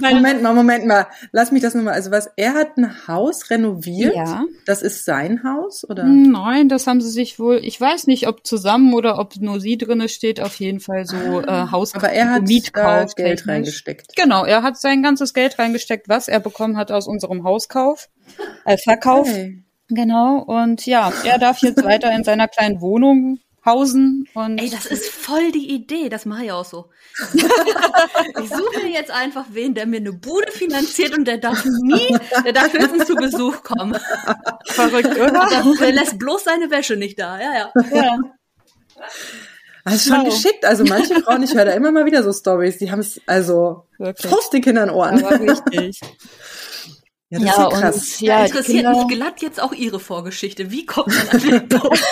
Ja. 0.00 0.10
Moment 0.10 0.42
mal, 0.42 0.54
Moment 0.54 0.86
mal. 0.86 1.06
Lass 1.32 1.52
mich 1.52 1.62
das 1.62 1.74
nochmal. 1.74 1.94
Also 1.94 2.10
was, 2.10 2.28
er 2.36 2.54
hat 2.54 2.76
ein 2.76 3.06
Haus 3.08 3.50
renoviert? 3.50 4.14
Ja. 4.14 4.44
Das 4.64 4.82
ist 4.82 5.04
sein 5.04 5.42
Haus, 5.44 5.88
oder? 5.88 6.04
Nein, 6.04 6.68
das 6.68 6.86
haben 6.86 7.00
sie 7.00 7.10
sich 7.10 7.38
wohl, 7.38 7.60
ich 7.62 7.80
weiß 7.80 8.06
nicht, 8.06 8.28
ob 8.28 8.46
zusammen 8.46 8.94
oder 8.94 9.18
ob 9.18 9.36
nur 9.36 9.60
sie 9.60 9.78
drinne 9.78 10.08
steht, 10.08 10.40
auf 10.40 10.56
jeden 10.56 10.80
Fall 10.80 11.06
so 11.06 11.16
äh, 11.16 11.70
Haus 11.70 11.94
Aber 11.94 12.10
er 12.10 12.30
hat 12.30 12.42
Mietkauf, 12.42 13.14
Geld 13.14 13.38
technisch. 13.38 13.48
reingesteckt. 13.48 14.16
Genau, 14.16 14.44
er 14.44 14.62
hat 14.62 14.78
sein 14.78 15.02
ganzes 15.02 15.34
Geld 15.34 15.58
reingesteckt, 15.58 16.08
was 16.08 16.28
er 16.28 16.40
bekommen 16.40 16.76
hat 16.76 16.90
aus 16.90 17.06
unserem 17.06 17.44
Hauskauf, 17.44 18.08
äh, 18.64 18.76
Verkauf. 18.76 19.28
Okay. 19.28 19.62
Genau, 19.88 20.38
und 20.42 20.84
ja, 20.84 21.12
er 21.24 21.38
darf 21.38 21.58
jetzt 21.58 21.82
weiter 21.84 22.12
in 22.14 22.24
seiner 22.24 22.48
kleinen 22.48 22.80
Wohnung 22.80 23.38
hausen 23.66 24.28
und. 24.34 24.58
Ey, 24.58 24.70
das 24.70 24.86
ist 24.86 25.10
voll 25.10 25.52
die 25.52 25.70
Idee. 25.70 26.08
Das 26.08 26.24
mache 26.24 26.44
ich 26.44 26.52
auch 26.52 26.64
so. 26.64 26.90
ich 27.34 28.48
suche 28.48 28.82
mir 28.82 28.90
jetzt 28.90 29.10
einfach 29.10 29.46
wen, 29.50 29.74
der 29.74 29.86
mir 29.86 29.98
eine 29.98 30.12
Bude 30.12 30.50
finanziert 30.52 31.16
und 31.16 31.26
der 31.26 31.38
darf 31.38 31.64
nie, 31.64 32.16
der 32.44 32.52
darf 32.52 32.72
höchstens 32.72 33.06
zu 33.06 33.14
Besuch 33.16 33.62
kommen. 33.62 33.98
Verrückt, 34.66 35.16
oder? 35.16 35.46
Der, 35.50 35.62
der 35.78 35.92
lässt 35.92 36.18
bloß 36.18 36.44
seine 36.44 36.70
Wäsche 36.70 36.96
nicht 36.96 37.18
da. 37.18 37.40
Ja, 37.40 37.52
ja. 37.54 37.72
ja. 37.92 38.18
Das 39.84 39.94
ist 39.94 40.08
schon 40.08 40.22
wow. 40.22 40.34
geschickt. 40.34 40.64
Also 40.64 40.84
manche 40.84 41.14
Frauen, 41.22 41.42
ich 41.42 41.54
höre 41.54 41.64
da 41.64 41.72
immer 41.72 41.92
mal 41.92 42.06
wieder 42.06 42.22
so 42.22 42.32
Stories, 42.32 42.78
die 42.78 42.90
haben 42.90 43.00
es 43.00 43.20
also 43.26 43.84
Wirklich? 43.98 44.30
Faust 44.30 44.52
die 44.52 44.60
Kinder 44.60 44.84
in 44.84 44.90
Ohren. 44.90 45.24
Aber 45.24 45.40
richtig. 45.40 46.00
Ja, 47.28 47.40
das 47.40 47.46
ja, 47.46 47.50
ist 47.50 47.58
ja 47.58 47.68
krass. 47.68 47.96
Und, 47.96 48.20
ja, 48.20 48.44
interessiert 48.44 48.84
Kinder... 48.84 49.06
mich 49.06 49.16
glatt 49.16 49.42
jetzt 49.42 49.60
auch 49.60 49.72
Ihre 49.72 49.98
Vorgeschichte. 49.98 50.70
Wie 50.70 50.86
kommt 50.86 51.08
man 51.08 51.28
an 51.28 51.40
den 51.40 51.68
Punkt? 51.80 52.04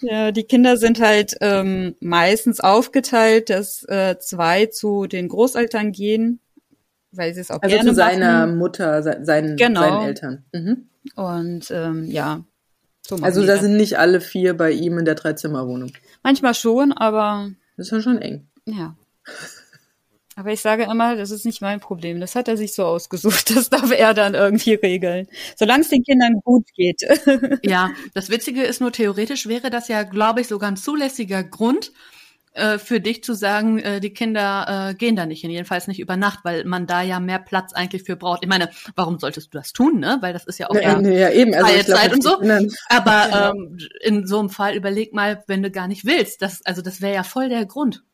ja, 0.00 0.32
die 0.32 0.44
Kinder 0.44 0.78
sind 0.78 1.00
halt 1.00 1.34
ähm, 1.40 1.94
meistens 2.00 2.60
aufgeteilt, 2.60 3.50
dass 3.50 3.84
äh, 3.88 4.18
zwei 4.18 4.66
zu 4.66 5.06
den 5.06 5.28
Großeltern 5.28 5.92
gehen, 5.92 6.40
weil 7.10 7.34
sie 7.34 7.40
es 7.40 7.50
auch 7.50 7.60
also 7.60 7.74
gerne 7.74 7.90
zu 7.90 7.94
seiner 7.94 8.46
machen. 8.46 8.58
Mutter, 8.58 9.02
se 9.02 9.18
seinen, 9.22 9.56
genau. 9.56 9.80
seinen 9.80 10.06
Eltern. 10.06 10.44
Mhm. 10.52 10.88
Und 11.14 11.70
ähm, 11.70 12.06
ja. 12.06 12.42
So 13.06 13.16
also 13.16 13.44
da 13.44 13.58
sind 13.58 13.76
nicht 13.76 13.98
alle 13.98 14.20
vier 14.20 14.56
bei 14.56 14.70
ihm 14.70 14.96
in 14.96 15.04
der 15.04 15.16
Dreizimmerwohnung. 15.16 15.92
Manchmal 16.22 16.54
schon, 16.54 16.92
aber 16.92 17.50
das 17.76 17.88
ist 17.88 17.92
ja 17.92 18.00
schon 18.00 18.18
eng. 18.22 18.48
Ja. 18.64 18.96
Aber 20.36 20.50
ich 20.50 20.60
sage 20.60 20.84
immer, 20.84 21.16
das 21.16 21.30
ist 21.30 21.44
nicht 21.44 21.60
mein 21.60 21.80
Problem. 21.80 22.20
Das 22.20 22.34
hat 22.34 22.48
er 22.48 22.56
sich 22.56 22.74
so 22.74 22.84
ausgesucht. 22.84 23.50
Das 23.54 23.70
darf 23.70 23.90
er 23.92 24.14
dann 24.14 24.34
irgendwie 24.34 24.74
regeln. 24.74 25.28
Solange 25.56 25.82
es 25.82 25.90
den 25.90 26.02
Kindern 26.02 26.40
gut 26.44 26.66
geht. 26.74 27.02
Ja, 27.64 27.90
das 28.14 28.30
Witzige 28.30 28.62
ist 28.62 28.80
nur, 28.80 28.92
theoretisch 28.92 29.46
wäre 29.46 29.70
das 29.70 29.88
ja, 29.88 30.02
glaube 30.02 30.40
ich, 30.40 30.48
sogar 30.48 30.70
ein 30.70 30.76
zulässiger 30.76 31.44
Grund, 31.44 31.92
äh, 32.54 32.78
für 32.78 33.00
dich 33.00 33.24
zu 33.24 33.34
sagen, 33.34 33.78
äh, 33.78 34.00
die 34.00 34.12
Kinder 34.12 34.90
äh, 34.90 34.94
gehen 34.94 35.16
da 35.16 35.24
nicht 35.24 35.40
hin, 35.40 35.50
jedenfalls 35.50 35.86
nicht 35.86 36.00
über 36.00 36.16
Nacht, 36.16 36.40
weil 36.42 36.64
man 36.64 36.86
da 36.86 37.00
ja 37.00 37.18
mehr 37.18 37.38
Platz 37.38 37.72
eigentlich 37.72 38.02
für 38.02 38.16
braucht. 38.16 38.42
Ich 38.42 38.48
meine, 38.48 38.68
warum 38.94 39.18
solltest 39.18 39.54
du 39.54 39.58
das 39.58 39.72
tun, 39.72 40.00
ne? 40.00 40.18
Weil 40.20 40.34
das 40.34 40.44
ist 40.44 40.58
ja 40.58 40.68
auch 40.68 40.74
ja, 40.74 41.00
nee, 41.00 41.18
ja 41.18 41.30
eben, 41.30 41.54
also 41.54 41.66
freie 41.66 41.86
Zeit 41.86 42.12
und 42.12 42.22
so. 42.22 42.38
Aber 42.90 43.26
genau. 43.30 43.52
ähm, 43.52 43.78
in 44.02 44.26
so 44.26 44.38
einem 44.38 44.50
Fall 44.50 44.74
überleg 44.74 45.14
mal, 45.14 45.42
wenn 45.46 45.62
du 45.62 45.70
gar 45.70 45.88
nicht 45.88 46.04
willst, 46.04 46.42
das, 46.42 46.60
also 46.66 46.82
das 46.82 47.00
wäre 47.00 47.14
ja 47.14 47.22
voll 47.22 47.48
der 47.48 47.64
Grund. 47.64 48.04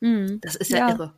Mhm. 0.00 0.38
Das 0.42 0.54
ist 0.54 0.70
ja, 0.70 0.78
ja 0.78 0.90
irre. 0.90 1.14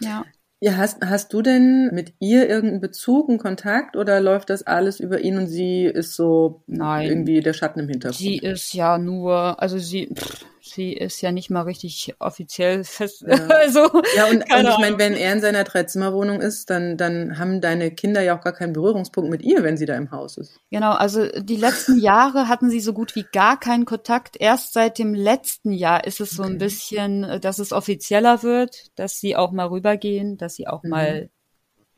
Ja. 0.00 0.24
Ja, 0.58 0.76
hast, 0.76 1.04
hast 1.04 1.34
du 1.34 1.42
denn 1.42 1.90
mit 1.92 2.14
ihr 2.18 2.48
irgendeinen 2.48 2.80
Bezug, 2.80 3.28
einen 3.28 3.38
Kontakt 3.38 3.94
oder 3.94 4.20
läuft 4.20 4.48
das 4.48 4.62
alles 4.62 5.00
über 5.00 5.20
ihn 5.20 5.36
und 5.36 5.48
sie 5.48 5.84
ist 5.84 6.14
so 6.14 6.62
Nein. 6.66 7.08
irgendwie 7.08 7.40
der 7.40 7.52
Schatten 7.52 7.80
im 7.80 7.88
Hintergrund? 7.88 8.18
Sie 8.18 8.38
ist 8.38 8.72
ja 8.72 8.96
nur, 8.96 9.60
also 9.60 9.76
sie, 9.76 10.08
pff, 10.14 10.46
sie 10.68 10.92
ist 10.92 11.20
ja 11.20 11.32
nicht 11.32 11.50
mal 11.50 11.62
richtig 11.62 12.14
offiziell 12.18 12.84
fest. 12.84 13.24
Ja, 13.26 13.34
also, 13.48 13.80
ja 14.16 14.26
und, 14.26 14.42
und 14.42 14.68
ich 14.68 14.78
meine, 14.78 14.98
wenn 14.98 15.14
er 15.14 15.32
in 15.32 15.40
seiner 15.40 15.64
Dreizimmerwohnung 15.64 16.40
ist, 16.40 16.70
dann, 16.70 16.96
dann 16.96 17.38
haben 17.38 17.60
deine 17.60 17.90
Kinder 17.90 18.20
ja 18.20 18.36
auch 18.36 18.42
gar 18.42 18.52
keinen 18.52 18.72
Berührungspunkt 18.72 19.30
mit 19.30 19.42
ihr, 19.42 19.62
wenn 19.62 19.76
sie 19.76 19.86
da 19.86 19.96
im 19.96 20.10
Haus 20.10 20.36
ist. 20.36 20.60
Genau, 20.70 20.92
also 20.92 21.26
die 21.26 21.56
letzten 21.56 21.98
Jahre 21.98 22.48
hatten 22.48 22.70
sie 22.70 22.80
so 22.80 22.92
gut 22.92 23.14
wie 23.14 23.26
gar 23.32 23.58
keinen 23.58 23.84
Kontakt. 23.84 24.36
Erst 24.38 24.72
seit 24.72 24.98
dem 24.98 25.14
letzten 25.14 25.72
Jahr 25.72 26.04
ist 26.04 26.20
es 26.20 26.30
so 26.30 26.42
okay. 26.42 26.52
ein 26.52 26.58
bisschen, 26.58 27.40
dass 27.40 27.58
es 27.58 27.72
offizieller 27.72 28.42
wird, 28.42 28.98
dass 28.98 29.18
sie 29.18 29.36
auch 29.36 29.52
mal 29.52 29.66
rübergehen, 29.66 30.36
dass 30.36 30.54
sie 30.54 30.68
auch 30.68 30.82
mhm. 30.82 30.90
mal 30.90 31.30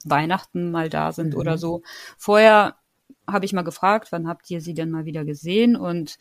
Weihnachten 0.05 0.71
mal 0.71 0.89
da 0.89 1.13
sind 1.13 1.35
mhm. 1.35 1.41
oder 1.41 1.59
so. 1.59 1.83
Vorher 2.17 2.78
habe 3.31 3.45
ich 3.45 3.53
mal 3.53 3.63
gefragt, 3.63 4.09
wann 4.11 4.27
habt 4.27 4.51
ihr 4.51 4.61
sie 4.61 4.75
denn 4.75 4.91
mal 4.91 5.05
wieder 5.05 5.25
gesehen? 5.25 5.77
Und 5.77 6.19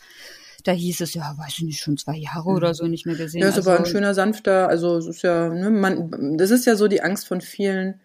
da 0.63 0.71
hieß 0.71 1.01
es 1.01 1.13
ja, 1.13 1.35
weiß 1.37 1.59
ich 1.59 1.63
nicht, 1.63 1.79
schon 1.79 1.97
zwei 1.97 2.17
Jahre 2.17 2.49
oder 2.49 2.73
so 2.73 2.87
nicht 2.87 3.05
mehr 3.05 3.15
gesehen. 3.15 3.41
Ja, 3.41 3.49
ist 3.49 3.55
also, 3.55 3.71
aber 3.71 3.79
ein 3.79 3.85
schöner, 3.85 4.13
sanfter, 4.13 4.67
also 4.67 4.97
es 4.97 5.07
ist 5.07 5.21
ja, 5.21 5.49
ne, 5.49 5.69
man, 5.69 6.37
das 6.37 6.51
ist 6.51 6.65
ja 6.65 6.75
so 6.75 6.87
die 6.87 7.01
Angst 7.01 7.27
von 7.27 7.41
vielen 7.41 8.01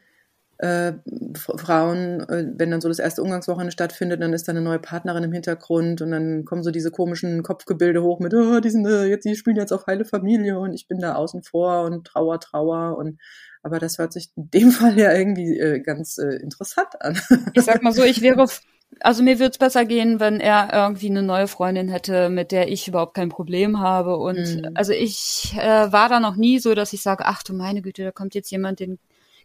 äh, 0.59 0.93
Frauen, 1.35 2.21
äh, 2.29 2.47
wenn 2.57 2.71
dann 2.71 2.81
so 2.81 2.87
das 2.87 3.01
erste 3.01 3.23
Umgangswochenende 3.23 3.73
stattfindet, 3.73 4.23
dann 4.23 4.33
ist 4.33 4.47
da 4.47 4.53
eine 4.53 4.61
neue 4.61 4.79
Partnerin 4.79 5.25
im 5.25 5.33
Hintergrund 5.33 6.03
und 6.03 6.13
dann 6.13 6.45
kommen 6.45 6.63
so 6.63 6.71
diese 6.71 6.93
komischen 6.93 7.43
Kopfgebilde 7.43 8.01
hoch 8.03 8.21
mit, 8.21 8.33
oh, 8.33 8.61
die 8.61 8.71
sind 8.71 8.87
äh, 8.87 9.07
jetzt, 9.07 9.25
die 9.25 9.35
spielen 9.35 9.57
jetzt 9.57 9.73
auf 9.73 9.87
heile 9.89 10.05
Familie 10.05 10.61
und 10.61 10.73
ich 10.73 10.87
bin 10.87 11.01
da 11.01 11.17
außen 11.17 11.43
vor 11.43 11.83
und 11.83 12.07
Trauer, 12.07 12.39
Trauer 12.39 12.97
und 12.97 13.19
aber 13.65 13.79
das 13.79 13.99
hört 13.99 14.13
sich 14.13 14.31
in 14.37 14.51
dem 14.51 14.71
Fall 14.73 14.97
ja 14.97 15.13
irgendwie 15.13 15.59
äh, 15.59 15.81
ganz 15.81 16.19
interessant 16.19 17.01
an. 17.01 17.19
Ich 17.55 17.63
sag 17.63 17.83
mal 17.83 17.93
so, 17.93 18.05
ich 18.05 18.23
wäre 18.23 18.47
also 19.01 19.23
mir 19.23 19.39
würde 19.39 19.53
es 19.53 19.59
besser 19.59 19.85
gehen, 19.85 20.21
wenn 20.21 20.41
er 20.41 20.73
irgendwie 20.73 21.11
eine 21.11 21.23
neue 21.23 21.49
Freundin 21.49 21.89
hätte, 21.89 22.29
mit 22.29 22.53
der 22.53 22.69
ich 22.69 22.89
überhaupt 22.89 23.15
kein 23.15 23.29
Problem 23.29 23.81
habe. 23.81 24.17
Und 24.17 24.39
mhm. 24.39 24.71
also 24.75 24.93
ich 24.93 25.55
äh, 25.57 25.93
war 25.93 26.09
da 26.09 26.21
noch 26.21 26.37
nie 26.37 26.59
so, 26.59 26.75
dass 26.75 26.93
ich 26.93 27.03
sage, 27.03 27.25
ach 27.27 27.43
du 27.43 27.55
meine 27.55 27.83
Güte, 27.83 28.05
da 28.05 28.11
kommt 28.13 28.35
jetzt 28.35 28.51
jemand, 28.51 28.81
den 28.81 28.99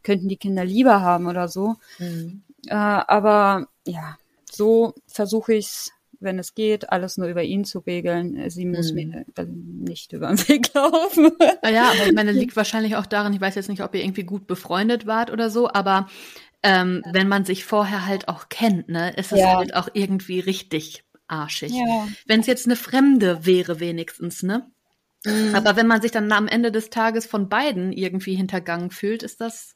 könnten 0.03 0.27
die 0.27 0.38
Kinder 0.38 0.65
lieber 0.65 1.01
haben 1.01 1.27
oder 1.27 1.47
so. 1.47 1.75
Mhm. 1.99 2.43
Äh, 2.67 2.75
aber 2.75 3.67
ja, 3.86 4.17
so 4.49 4.93
versuche 5.07 5.53
ich 5.53 5.65
es, 5.65 5.91
wenn 6.19 6.39
es 6.39 6.55
geht, 6.55 6.89
alles 6.89 7.17
nur 7.17 7.27
über 7.27 7.43
ihn 7.43 7.63
zu 7.63 7.79
regeln. 7.79 8.49
Sie 8.49 8.65
muss 8.65 8.91
mhm. 8.91 8.95
mir 8.95 9.25
nicht 9.86 10.13
über 10.13 10.29
den 10.29 10.47
Weg 10.47 10.71
laufen. 10.73 11.31
Ja, 11.63 11.91
aber 11.91 12.07
ich 12.07 12.13
meine, 12.13 12.31
liegt 12.31 12.55
wahrscheinlich 12.55 12.95
auch 12.95 13.05
daran, 13.05 13.33
ich 13.33 13.41
weiß 13.41 13.55
jetzt 13.55 13.69
nicht, 13.69 13.83
ob 13.83 13.93
ihr 13.93 14.01
irgendwie 14.03 14.23
gut 14.23 14.47
befreundet 14.47 15.05
wart 15.05 15.31
oder 15.31 15.51
so, 15.51 15.69
aber 15.69 16.07
ähm, 16.67 17.01
wenn 17.12 17.30
man 17.30 17.45
sich 17.45 17.63
vorher 17.63 18.06
halt 18.06 18.27
auch 18.27 18.49
kennt, 18.49 18.89
ne, 18.89 19.13
ist 19.15 19.32
es 19.32 19.39
ja. 19.39 19.56
halt 19.56 19.73
auch 19.73 19.88
irgendwie 19.93 20.41
richtig 20.41 21.06
arschig. 21.27 21.71
Ja. 21.71 22.08
Wenn 22.25 22.41
es 22.41 22.47
jetzt 22.47 22.65
eine 22.65 22.75
Fremde 22.75 23.45
wäre, 23.45 23.80
wenigstens, 23.80 24.43
ne? 24.43 24.69
Mhm. 25.25 25.56
Aber 25.56 25.77
wenn 25.77 25.88
man 25.88 26.01
sich 26.01 26.12
dann 26.12 26.32
am 26.32 26.47
Ende 26.47 26.71
des 26.71 26.89
Tages 26.89 27.25
von 27.25 27.47
beiden 27.47 27.93
irgendwie 27.93 28.36
hintergangen 28.36 28.91
fühlt, 28.91 29.23
ist 29.23 29.39
das 29.39 29.75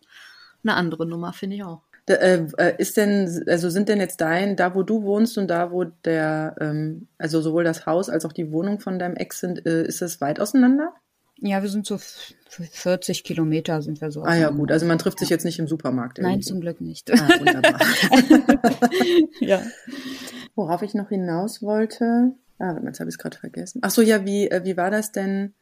eine 0.64 0.76
andere 0.76 1.06
Nummer, 1.06 1.34
finde 1.34 1.56
ich 1.56 1.64
auch. 1.64 1.82
Da, 2.08 2.16
äh, 2.16 2.46
äh, 2.58 2.76
ist 2.78 2.98
denn, 2.98 3.44
also 3.48 3.70
sind 3.70 3.88
denn 3.88 4.00
jetzt 4.00 4.20
dein, 4.22 4.56
da 4.56 4.76
wo 4.76 4.84
du 4.84 5.04
wohnst 5.04 5.38
und 5.38 5.48
da 5.48 5.72
wo 5.72 5.86
der, 5.86 6.56
ähm, 6.60 7.08
also 7.18 7.42
sowohl 7.42 7.64
das 7.64 7.86
Haus 7.86 8.10
als 8.10 8.26
auch 8.26 8.34
die 8.34 8.52
Wohnung 8.52 8.80
von 8.80 9.00
deinem 9.00 9.16
Ex 9.16 9.40
sind, 9.40 9.66
äh, 9.66 9.86
ist 9.86 10.02
das 10.02 10.20
weit 10.20 10.40
auseinander? 10.40 10.94
Ja, 11.42 11.64
wir 11.64 11.70
sind 11.70 11.88
so 11.88 11.98
40 11.98 13.24
Kilometer 13.24 13.82
sind 13.82 14.00
wir 14.00 14.12
so. 14.12 14.22
Ah 14.24 14.36
ja, 14.36 14.52
gut. 14.52 14.72
Also 14.72 14.86
man 14.86 15.00
trifft 15.00 15.20
sich 15.20 15.30
jetzt 15.30 15.44
nicht 15.44 15.58
im 15.58 15.68
Supermarkt. 15.68 16.20
Irgendwie. 16.20 16.36
Nein, 16.36 16.44
zum 16.44 16.62
Glück 16.62 16.82
nicht. 16.82 17.12
Ah, 17.12 17.28
wunderbar. 17.40 17.80
ja. 19.40 19.64
Worauf 20.56 20.84
ich 20.84 20.94
noch 20.94 21.10
hinaus 21.10 21.64
wollte. 21.64 22.34
Ah, 22.60 22.80
jetzt 22.86 23.00
habe 23.00 23.10
ich 23.10 23.16
es 23.16 23.18
gerade 23.18 23.38
vergessen. 23.38 23.80
Ach 23.84 23.90
so, 23.90 24.04
ja, 24.04 24.24
wie, 24.24 24.52
äh, 24.52 24.64
wie 24.64 24.78
war 24.78 24.92
das 24.92 25.12
denn 25.12 25.56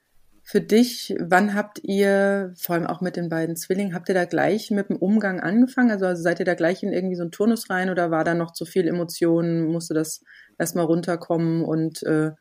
für 0.44 0.60
dich? 0.60 1.16
Wann 1.18 1.54
habt 1.54 1.80
ihr, 1.82 2.54
vor 2.58 2.76
allem 2.76 2.88
auch 2.88 3.00
mit 3.00 3.16
den 3.16 3.30
beiden 3.30 3.56
Zwillingen, 3.56 3.94
habt 3.94 4.10
ihr 4.10 4.16
da 4.16 4.26
gleich 4.26 4.70
mit 4.72 4.90
dem 4.90 4.98
Umgang 4.98 5.40
angefangen? 5.40 5.92
Also, 5.92 6.08
also 6.08 6.22
seid 6.22 6.40
ihr 6.40 6.46
da 6.46 6.56
gleich 6.56 6.84
in 6.84 6.92
irgendwie 6.92 7.16
so 7.16 7.22
einen 7.22 7.32
Turnus 7.32 7.70
rein 7.70 7.90
oder 7.90 8.12
war 8.12 8.26
da 8.26 8.34
noch 8.34 8.52
zu 8.52 8.66
viel 8.66 8.86
Emotionen? 8.86 9.66
Musste 9.68 9.94
das 9.94 10.24
erstmal 10.58 10.86
runterkommen 10.86 11.64
und 11.64 12.04
äh, 12.04 12.32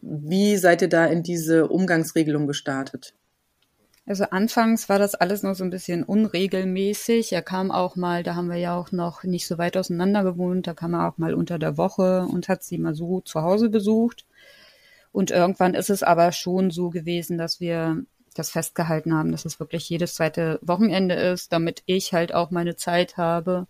wie 0.00 0.56
seid 0.56 0.82
ihr 0.82 0.88
da 0.88 1.06
in 1.06 1.22
diese 1.22 1.68
Umgangsregelung 1.68 2.46
gestartet? 2.46 3.14
Also 4.06 4.24
anfangs 4.24 4.88
war 4.88 4.98
das 4.98 5.14
alles 5.14 5.42
noch 5.42 5.54
so 5.54 5.64
ein 5.64 5.70
bisschen 5.70 6.02
unregelmäßig. 6.02 7.32
Er 7.32 7.42
kam 7.42 7.70
auch 7.70 7.94
mal, 7.94 8.22
da 8.22 8.34
haben 8.34 8.48
wir 8.48 8.56
ja 8.56 8.74
auch 8.74 8.90
noch 8.90 9.22
nicht 9.22 9.46
so 9.46 9.58
weit 9.58 9.76
auseinander 9.76 10.24
gewohnt, 10.24 10.66
da 10.66 10.72
kam 10.72 10.94
er 10.94 11.06
auch 11.06 11.18
mal 11.18 11.34
unter 11.34 11.58
der 11.58 11.76
Woche 11.76 12.22
und 12.22 12.48
hat 12.48 12.62
sie 12.62 12.78
mal 12.78 12.94
so 12.94 13.20
zu 13.20 13.42
Hause 13.42 13.68
besucht. 13.68 14.24
Und 15.12 15.30
irgendwann 15.30 15.74
ist 15.74 15.90
es 15.90 16.02
aber 16.02 16.32
schon 16.32 16.70
so 16.70 16.88
gewesen, 16.88 17.36
dass 17.36 17.60
wir 17.60 18.02
das 18.34 18.50
festgehalten 18.50 19.12
haben, 19.12 19.30
dass 19.30 19.44
es 19.44 19.60
wirklich 19.60 19.88
jedes 19.90 20.14
zweite 20.14 20.58
Wochenende 20.62 21.14
ist, 21.14 21.52
damit 21.52 21.82
ich 21.84 22.14
halt 22.14 22.32
auch 22.32 22.50
meine 22.50 22.76
Zeit 22.76 23.18
habe 23.18 23.66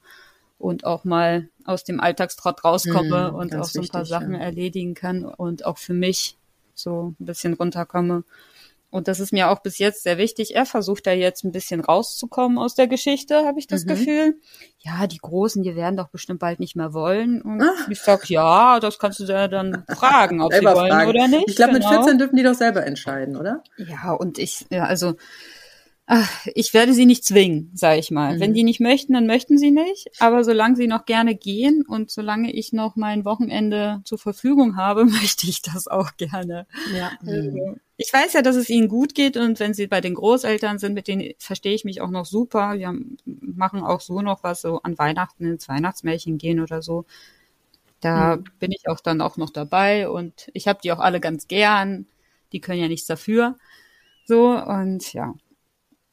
und 0.58 0.84
auch 0.84 1.04
mal 1.04 1.48
aus 1.64 1.84
dem 1.84 2.00
Alltagstrott 2.00 2.64
rauskomme 2.64 3.28
hm, 3.28 3.34
und 3.34 3.54
auch 3.54 3.64
so 3.64 3.80
ein 3.80 3.88
paar 3.88 4.02
wichtig, 4.02 4.10
Sachen 4.10 4.34
ja. 4.34 4.40
erledigen 4.40 4.94
kann 4.94 5.24
und 5.24 5.64
auch 5.64 5.78
für 5.78 5.94
mich 5.94 6.36
so 6.74 7.14
ein 7.20 7.24
bisschen 7.24 7.54
runterkomme. 7.54 8.24
Und 8.90 9.06
das 9.06 9.20
ist 9.20 9.32
mir 9.32 9.50
auch 9.50 9.60
bis 9.60 9.76
jetzt 9.76 10.02
sehr 10.02 10.16
wichtig. 10.16 10.56
Er 10.56 10.64
versucht 10.64 11.06
da 11.06 11.12
jetzt 11.12 11.44
ein 11.44 11.52
bisschen 11.52 11.80
rauszukommen 11.80 12.56
aus 12.56 12.74
der 12.74 12.86
Geschichte, 12.86 13.44
habe 13.44 13.58
ich 13.58 13.66
das 13.66 13.84
mhm. 13.84 13.88
Gefühl. 13.88 14.40
Ja, 14.78 15.06
die 15.06 15.18
Großen, 15.18 15.62
die 15.62 15.76
werden 15.76 15.96
doch 15.96 16.08
bestimmt 16.08 16.40
bald 16.40 16.58
nicht 16.58 16.74
mehr 16.74 16.94
wollen. 16.94 17.42
Und 17.42 17.62
Ach. 17.62 17.88
ich 17.90 18.00
sag, 18.00 18.30
ja, 18.30 18.80
das 18.80 18.98
kannst 18.98 19.20
du 19.20 19.26
da 19.26 19.46
dann 19.46 19.84
fragen, 19.94 20.40
ob 20.40 20.54
sie 20.54 20.64
wollen 20.64 20.90
fragen. 20.90 21.10
oder 21.10 21.28
nicht. 21.28 21.48
Ich 21.48 21.56
glaube, 21.56 21.74
genau. 21.74 21.90
mit 21.90 21.98
14 21.98 22.18
dürfen 22.18 22.36
die 22.36 22.42
doch 22.42 22.54
selber 22.54 22.86
entscheiden, 22.86 23.36
oder? 23.36 23.62
Ja, 23.76 24.12
und 24.12 24.38
ich, 24.38 24.64
ja, 24.70 24.84
also 24.84 25.16
ich 26.54 26.72
werde 26.72 26.94
sie 26.94 27.04
nicht 27.04 27.24
zwingen, 27.24 27.70
sage 27.74 28.00
ich 28.00 28.10
mal. 28.10 28.36
Mhm. 28.36 28.40
Wenn 28.40 28.54
die 28.54 28.62
nicht 28.62 28.80
möchten, 28.80 29.12
dann 29.12 29.26
möchten 29.26 29.58
sie 29.58 29.70
nicht. 29.70 30.08
Aber 30.20 30.42
solange 30.42 30.76
sie 30.76 30.86
noch 30.86 31.04
gerne 31.04 31.34
gehen 31.34 31.84
und 31.86 32.10
solange 32.10 32.50
ich 32.50 32.72
noch 32.72 32.96
mein 32.96 33.26
Wochenende 33.26 34.00
zur 34.04 34.18
Verfügung 34.18 34.76
habe, 34.76 35.04
möchte 35.04 35.46
ich 35.46 35.60
das 35.60 35.86
auch 35.86 36.16
gerne. 36.16 36.66
Ja. 36.96 37.12
Mhm. 37.20 37.78
ich 37.98 38.10
weiß 38.10 38.32
ja, 38.32 38.40
dass 38.40 38.56
es 38.56 38.70
ihnen 38.70 38.88
gut 38.88 39.14
geht 39.14 39.36
und 39.36 39.60
wenn 39.60 39.74
sie 39.74 39.86
bei 39.86 40.00
den 40.00 40.14
Großeltern 40.14 40.78
sind, 40.78 40.94
mit 40.94 41.08
denen 41.08 41.34
verstehe 41.38 41.74
ich 41.74 41.84
mich 41.84 42.00
auch 42.00 42.10
noch 42.10 42.24
super. 42.24 42.78
Wir 42.78 42.94
machen 43.26 43.82
auch 43.82 44.00
so 44.00 44.22
noch 44.22 44.42
was, 44.42 44.62
so 44.62 44.80
an 44.82 44.96
Weihnachten 44.96 45.44
ins 45.44 45.68
Weihnachtsmärchen 45.68 46.38
gehen 46.38 46.60
oder 46.60 46.80
so. 46.80 47.04
Da 48.00 48.36
mhm. 48.36 48.44
bin 48.58 48.72
ich 48.72 48.88
auch 48.88 49.00
dann 49.00 49.20
auch 49.20 49.36
noch 49.36 49.50
dabei 49.50 50.08
und 50.08 50.48
ich 50.54 50.68
habe 50.68 50.80
die 50.82 50.90
auch 50.92 51.00
alle 51.00 51.20
ganz 51.20 51.48
gern. 51.48 52.06
Die 52.52 52.60
können 52.60 52.80
ja 52.80 52.88
nichts 52.88 53.06
dafür. 53.06 53.56
So 54.24 54.56
und 54.56 55.12
ja, 55.12 55.34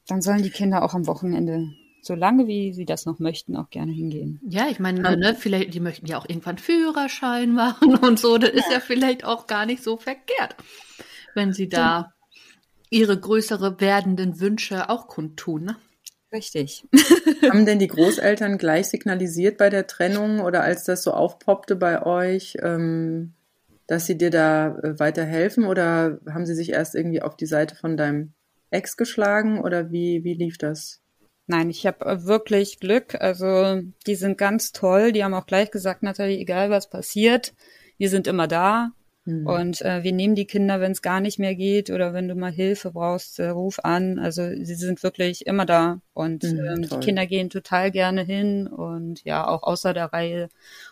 dann 0.06 0.22
sollen 0.22 0.42
die 0.42 0.50
Kinder 0.50 0.82
auch 0.82 0.94
am 0.94 1.06
Wochenende, 1.06 1.68
so 2.00 2.14
lange 2.14 2.46
wie 2.46 2.72
sie 2.72 2.84
das 2.84 3.06
noch 3.06 3.18
möchten, 3.18 3.56
auch 3.56 3.70
gerne 3.70 3.92
hingehen. 3.92 4.40
Ja, 4.48 4.68
ich 4.68 4.78
meine, 4.78 5.00
ne, 5.16 5.36
vielleicht, 5.38 5.74
die 5.74 5.80
möchten 5.80 6.06
ja 6.06 6.18
auch 6.18 6.28
irgendwann 6.28 6.58
Führerschein 6.58 7.52
machen 7.52 7.96
und 8.02 8.18
so. 8.18 8.38
Das 8.38 8.50
ist 8.50 8.70
ja 8.70 8.80
vielleicht 8.80 9.24
auch 9.24 9.46
gar 9.46 9.66
nicht 9.66 9.82
so 9.82 9.96
verkehrt, 9.96 10.54
wenn 11.34 11.52
sie 11.52 11.68
da 11.68 12.12
ihre 12.90 13.18
größere 13.18 13.80
werdenden 13.80 14.40
Wünsche 14.40 14.88
auch 14.88 15.08
kundtun, 15.08 15.64
ne? 15.64 15.76
Richtig. 16.32 16.86
Haben 17.50 17.66
denn 17.66 17.78
die 17.78 17.86
Großeltern 17.86 18.58
gleich 18.58 18.88
signalisiert 18.88 19.58
bei 19.58 19.70
der 19.70 19.86
Trennung 19.86 20.40
oder 20.40 20.62
als 20.62 20.84
das 20.84 21.02
so 21.02 21.12
aufpoppte 21.12 21.76
bei 21.76 22.04
euch, 22.04 22.56
ähm, 22.62 23.34
dass 23.86 24.06
sie 24.06 24.18
dir 24.18 24.30
da 24.30 24.76
äh, 24.78 24.98
weiterhelfen 24.98 25.64
oder 25.64 26.18
haben 26.28 26.44
sie 26.44 26.54
sich 26.54 26.70
erst 26.70 26.94
irgendwie 26.94 27.22
auf 27.22 27.36
die 27.36 27.46
Seite 27.46 27.76
von 27.76 27.96
deinem 27.96 28.32
Ex 28.70 28.96
geschlagen 28.96 29.60
oder 29.60 29.90
wie, 29.90 30.24
wie 30.24 30.34
lief 30.34 30.58
das? 30.58 31.00
Nein, 31.46 31.70
ich 31.70 31.86
habe 31.86 32.04
äh, 32.04 32.24
wirklich 32.24 32.80
Glück. 32.80 33.14
Also 33.20 33.82
die 34.06 34.14
sind 34.16 34.36
ganz 34.36 34.72
toll. 34.72 35.12
Die 35.12 35.22
haben 35.22 35.34
auch 35.34 35.46
gleich 35.46 35.70
gesagt, 35.70 36.02
Nathalie, 36.02 36.38
egal 36.38 36.70
was 36.70 36.90
passiert, 36.90 37.54
wir 37.98 38.10
sind 38.10 38.26
immer 38.26 38.48
da. 38.48 38.90
Mhm. 39.26 39.46
Und 39.46 39.82
äh, 39.82 40.02
wir 40.02 40.12
nehmen 40.12 40.36
die 40.36 40.46
Kinder, 40.46 40.80
wenn 40.80 40.92
es 40.92 41.02
gar 41.02 41.20
nicht 41.20 41.38
mehr 41.38 41.54
geht 41.54 41.90
oder 41.90 42.14
wenn 42.14 42.28
du 42.28 42.34
mal 42.36 42.52
Hilfe 42.52 42.92
brauchst, 42.92 43.38
äh, 43.40 43.48
ruf 43.48 43.80
an. 43.82 44.18
Also 44.18 44.48
sie 44.48 44.74
sind 44.74 45.02
wirklich 45.02 45.46
immer 45.46 45.66
da 45.66 46.00
und 46.14 46.44
mhm, 46.44 46.64
ähm, 46.64 46.82
die 46.82 47.00
Kinder 47.00 47.26
gehen 47.26 47.50
total 47.50 47.90
gerne 47.90 48.22
hin 48.22 48.68
und 48.68 49.22
ja, 49.24 49.46
auch 49.46 49.64
außer 49.64 49.92
der 49.94 50.12
Reihe. 50.12 50.48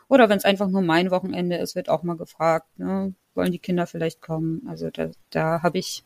Oder 0.09 0.29
wenn 0.29 0.39
es 0.39 0.45
einfach 0.45 0.69
nur 0.69 0.83
mein 0.83 1.11
Wochenende 1.13 1.57
ist, 1.57 1.77
wird 1.77 1.89
auch 1.89 2.03
mal 2.03 2.17
gefragt, 2.17 2.67
ne, 2.79 3.15
wollen 3.35 3.53
die 3.53 3.61
Kinder 3.61 3.87
vielleicht 3.87 4.21
kommen? 4.21 4.63
Also 4.69 4.91
da, 4.91 5.11
da 5.31 5.63
habe 5.63 5.79
ich 5.79 6.05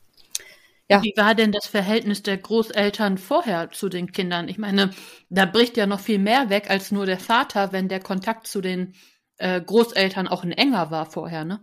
ja. 0.90 1.02
Wie 1.02 1.12
war 1.16 1.34
denn 1.34 1.52
das 1.52 1.66
Verhältnis 1.66 2.22
der 2.22 2.38
Großeltern 2.38 3.18
vorher 3.18 3.70
zu 3.70 3.88
den 3.88 4.10
Kindern? 4.12 4.48
Ich 4.48 4.58
meine, 4.58 4.90
da 5.28 5.44
bricht 5.44 5.76
ja 5.76 5.86
noch 5.86 6.00
viel 6.00 6.18
mehr 6.18 6.48
weg 6.48 6.70
als 6.70 6.90
nur 6.90 7.04
der 7.04 7.18
Vater, 7.18 7.72
wenn 7.72 7.88
der 7.88 8.00
Kontakt 8.00 8.46
zu 8.46 8.60
den 8.60 8.94
äh, 9.36 9.60
Großeltern 9.60 10.28
auch 10.28 10.44
ein 10.44 10.52
enger 10.52 10.90
war 10.90 11.06
vorher, 11.06 11.44
ne? 11.44 11.60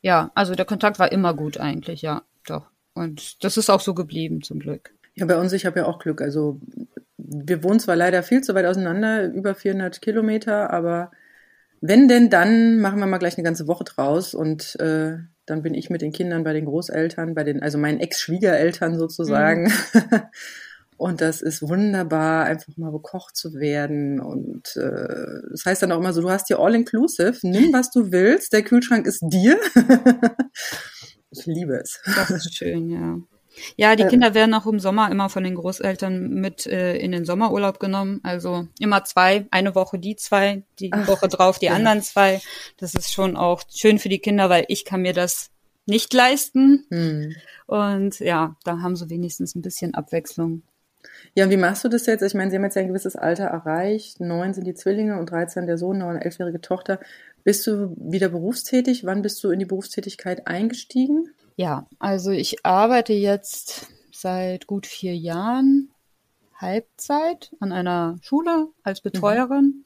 Ja, 0.00 0.32
also 0.34 0.54
der 0.54 0.64
Kontakt 0.64 0.98
war 0.98 1.12
immer 1.12 1.32
gut 1.32 1.58
eigentlich, 1.58 2.02
ja, 2.02 2.22
doch. 2.44 2.70
Und 2.92 3.44
das 3.44 3.56
ist 3.56 3.70
auch 3.70 3.80
so 3.80 3.94
geblieben, 3.94 4.42
zum 4.42 4.58
Glück. 4.58 4.92
Ja, 5.14 5.26
bei 5.26 5.38
uns, 5.38 5.52
ich 5.52 5.64
habe 5.64 5.80
ja 5.80 5.86
auch 5.86 5.98
Glück. 5.98 6.20
Also 6.20 6.60
wir 7.16 7.62
wohnen 7.62 7.80
zwar 7.80 7.96
leider 7.96 8.22
viel 8.22 8.42
zu 8.42 8.54
weit 8.54 8.66
auseinander, 8.66 9.32
über 9.32 9.54
400 9.54 10.02
Kilometer, 10.02 10.70
aber 10.70 11.12
wenn 11.82 12.08
denn, 12.08 12.30
dann 12.30 12.78
machen 12.78 13.00
wir 13.00 13.06
mal 13.06 13.18
gleich 13.18 13.36
eine 13.36 13.44
ganze 13.44 13.66
Woche 13.66 13.84
draus 13.84 14.34
und 14.34 14.78
äh, 14.80 15.18
dann 15.46 15.62
bin 15.62 15.74
ich 15.74 15.90
mit 15.90 16.00
den 16.00 16.12
Kindern 16.12 16.44
bei 16.44 16.52
den 16.52 16.64
Großeltern, 16.64 17.34
bei 17.34 17.44
den, 17.44 17.62
also 17.62 17.76
meinen 17.76 18.00
Ex-Schwiegereltern 18.00 18.96
sozusagen. 18.96 19.64
Mhm. 19.64 20.22
Und 21.02 21.20
das 21.20 21.42
ist 21.42 21.62
wunderbar, 21.62 22.44
einfach 22.44 22.76
mal 22.76 22.92
bekocht 22.92 23.36
zu 23.36 23.54
werden. 23.54 24.20
Und 24.20 24.76
äh, 24.76 25.40
das 25.50 25.66
heißt 25.66 25.82
dann 25.82 25.90
auch 25.90 25.98
immer 25.98 26.12
so, 26.12 26.20
du 26.20 26.30
hast 26.30 26.46
hier 26.46 26.60
all-inclusive, 26.60 27.38
nimm, 27.42 27.72
was 27.72 27.90
du 27.90 28.12
willst, 28.12 28.52
der 28.52 28.62
Kühlschrank 28.62 29.08
ist 29.08 29.20
dir. 29.22 29.58
ich 31.30 31.44
liebe 31.46 31.74
es. 31.74 32.00
Das 32.04 32.30
ist 32.30 32.54
schön, 32.54 32.88
ja. 32.88 33.18
Ja, 33.76 33.96
die 33.96 34.04
Kinder 34.04 34.34
werden 34.34 34.54
auch 34.54 34.66
im 34.66 34.80
Sommer 34.80 35.10
immer 35.10 35.28
von 35.28 35.44
den 35.44 35.54
Großeltern 35.54 36.30
mit 36.30 36.66
äh, 36.66 36.96
in 36.96 37.12
den 37.12 37.24
Sommerurlaub 37.24 37.78
genommen. 37.78 38.20
Also 38.22 38.66
immer 38.78 39.04
zwei, 39.04 39.46
eine 39.50 39.74
Woche 39.74 39.98
die 39.98 40.16
zwei, 40.16 40.62
die 40.78 40.92
Ach, 40.92 41.06
Woche 41.06 41.28
drauf 41.28 41.58
die 41.58 41.66
ja. 41.66 41.74
anderen 41.74 42.02
zwei. 42.02 42.40
Das 42.78 42.94
ist 42.94 43.12
schon 43.12 43.36
auch 43.36 43.62
schön 43.72 43.98
für 43.98 44.08
die 44.08 44.18
Kinder, 44.18 44.48
weil 44.48 44.64
ich 44.68 44.84
kann 44.84 45.02
mir 45.02 45.12
das 45.12 45.50
nicht 45.86 46.12
leisten. 46.14 46.86
Hm. 46.90 47.34
Und 47.66 48.20
ja, 48.20 48.56
da 48.64 48.80
haben 48.80 48.96
sie 48.96 49.10
wenigstens 49.10 49.54
ein 49.54 49.62
bisschen 49.62 49.94
Abwechslung. 49.94 50.62
Ja, 51.34 51.44
und 51.44 51.50
wie 51.50 51.56
machst 51.56 51.84
du 51.84 51.88
das 51.88 52.06
jetzt? 52.06 52.22
Ich 52.22 52.34
meine, 52.34 52.50
Sie 52.50 52.56
haben 52.56 52.64
jetzt 52.64 52.76
ja 52.76 52.82
ein 52.82 52.88
gewisses 52.88 53.16
Alter 53.16 53.44
erreicht. 53.44 54.20
Neun 54.20 54.54
sind 54.54 54.66
die 54.66 54.74
Zwillinge 54.74 55.18
und 55.18 55.30
13 55.30 55.66
der 55.66 55.78
Sohn, 55.78 55.98
noch 55.98 56.08
eine 56.08 56.24
elfjährige 56.24 56.60
Tochter. 56.60 57.00
Bist 57.44 57.66
du 57.66 57.96
wieder 57.98 58.28
berufstätig? 58.28 59.04
Wann 59.04 59.22
bist 59.22 59.42
du 59.42 59.50
in 59.50 59.58
die 59.58 59.64
Berufstätigkeit 59.64 60.46
eingestiegen? 60.46 61.30
Ja, 61.56 61.86
also 61.98 62.30
ich 62.30 62.64
arbeite 62.64 63.12
jetzt 63.12 63.88
seit 64.10 64.66
gut 64.66 64.86
vier 64.86 65.16
Jahren 65.16 65.90
Halbzeit 66.54 67.52
an 67.60 67.72
einer 67.72 68.18
Schule 68.22 68.68
als 68.82 69.02
mhm. 69.02 69.10
Betreuerin. 69.10 69.64
Mhm. 69.64 69.84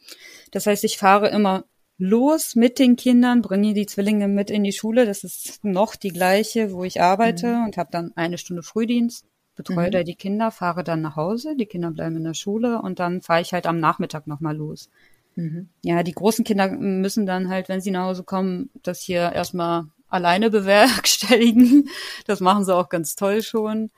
Das 0.52 0.66
heißt, 0.66 0.84
ich 0.84 0.98
fahre 0.98 1.28
immer 1.28 1.64
los 1.98 2.54
mit 2.54 2.78
den 2.78 2.96
Kindern, 2.96 3.42
bringe 3.42 3.72
die 3.72 3.86
Zwillinge 3.86 4.28
mit 4.28 4.50
in 4.50 4.62
die 4.62 4.72
Schule. 4.72 5.06
Das 5.06 5.24
ist 5.24 5.64
noch 5.64 5.96
die 5.96 6.12
gleiche, 6.12 6.72
wo 6.72 6.84
ich 6.84 7.00
arbeite 7.00 7.56
mhm. 7.56 7.64
und 7.64 7.76
habe 7.78 7.90
dann 7.90 8.12
eine 8.16 8.38
Stunde 8.38 8.62
Frühdienst, 8.62 9.24
betreue 9.56 9.88
mhm. 9.88 9.92
da 9.92 10.02
die 10.02 10.14
Kinder, 10.14 10.50
fahre 10.50 10.84
dann 10.84 11.00
nach 11.00 11.16
Hause, 11.16 11.56
die 11.56 11.66
Kinder 11.66 11.90
bleiben 11.90 12.16
in 12.16 12.24
der 12.24 12.34
Schule 12.34 12.82
und 12.82 12.98
dann 12.98 13.22
fahre 13.22 13.40
ich 13.40 13.52
halt 13.52 13.66
am 13.66 13.80
Nachmittag 13.80 14.26
nochmal 14.26 14.56
los. 14.56 14.90
Mhm. 15.34 15.70
Ja, 15.82 16.02
die 16.02 16.12
großen 16.12 16.44
Kinder 16.44 16.68
müssen 16.68 17.26
dann 17.26 17.48
halt, 17.48 17.68
wenn 17.68 17.80
sie 17.80 17.90
nach 17.90 18.04
Hause 18.04 18.24
kommen, 18.24 18.70
das 18.82 19.00
hier 19.00 19.32
erstmal 19.32 19.86
alleine 20.08 20.50
bewerkstelligen. 20.50 21.88
Das 22.26 22.40
machen 22.40 22.64
sie 22.64 22.74
auch 22.74 22.88
ganz 22.88 23.16
toll 23.16 23.42
schon. 23.42 23.90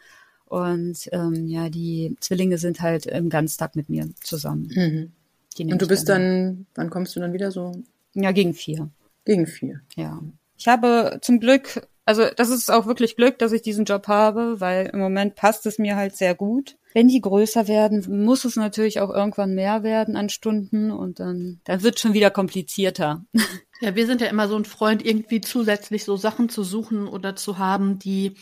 Und 0.46 1.08
ähm, 1.12 1.46
ja, 1.46 1.68
die 1.68 2.16
Zwillinge 2.20 2.58
sind 2.58 2.80
halt 2.80 3.06
im 3.06 3.28
Ganztag 3.28 3.76
mit 3.76 3.90
mir 3.90 4.08
zusammen. 4.22 4.70
Mhm. 4.74 5.72
Und 5.72 5.82
du 5.82 5.88
bist 5.88 6.08
dann, 6.08 6.20
dann, 6.22 6.66
wann 6.74 6.90
kommst 6.90 7.16
du 7.16 7.20
dann 7.20 7.32
wieder 7.32 7.50
so? 7.50 7.72
Ja, 8.14 8.32
gegen 8.32 8.54
vier. 8.54 8.88
Gegen 9.24 9.46
vier. 9.46 9.80
Ja. 9.96 10.22
Ich 10.56 10.68
habe 10.68 11.18
zum 11.20 11.40
Glück, 11.40 11.86
also 12.04 12.24
das 12.36 12.48
ist 12.48 12.70
auch 12.70 12.86
wirklich 12.86 13.16
Glück, 13.16 13.38
dass 13.38 13.52
ich 13.52 13.62
diesen 13.62 13.84
Job 13.84 14.08
habe, 14.08 14.60
weil 14.60 14.86
im 14.86 15.00
Moment 15.00 15.34
passt 15.34 15.66
es 15.66 15.78
mir 15.78 15.96
halt 15.96 16.16
sehr 16.16 16.34
gut. 16.34 16.76
Wenn 16.98 17.06
die 17.06 17.20
größer 17.20 17.68
werden, 17.68 18.24
muss 18.24 18.44
es 18.44 18.56
natürlich 18.56 19.00
auch 19.00 19.10
irgendwann 19.10 19.54
mehr 19.54 19.84
werden 19.84 20.16
an 20.16 20.28
Stunden 20.28 20.90
und 20.90 21.20
dann, 21.20 21.60
dann 21.62 21.84
wird 21.84 22.00
schon 22.00 22.12
wieder 22.12 22.30
komplizierter. 22.30 23.24
Ja, 23.80 23.94
wir 23.94 24.06
sind 24.06 24.20
ja 24.20 24.26
immer 24.26 24.48
so 24.48 24.56
ein 24.56 24.64
Freund, 24.64 25.06
irgendwie 25.06 25.40
zusätzlich 25.40 26.02
so 26.02 26.16
Sachen 26.16 26.48
zu 26.48 26.64
suchen 26.64 27.06
oder 27.06 27.36
zu 27.36 27.58
haben, 27.58 28.00
die 28.00 28.34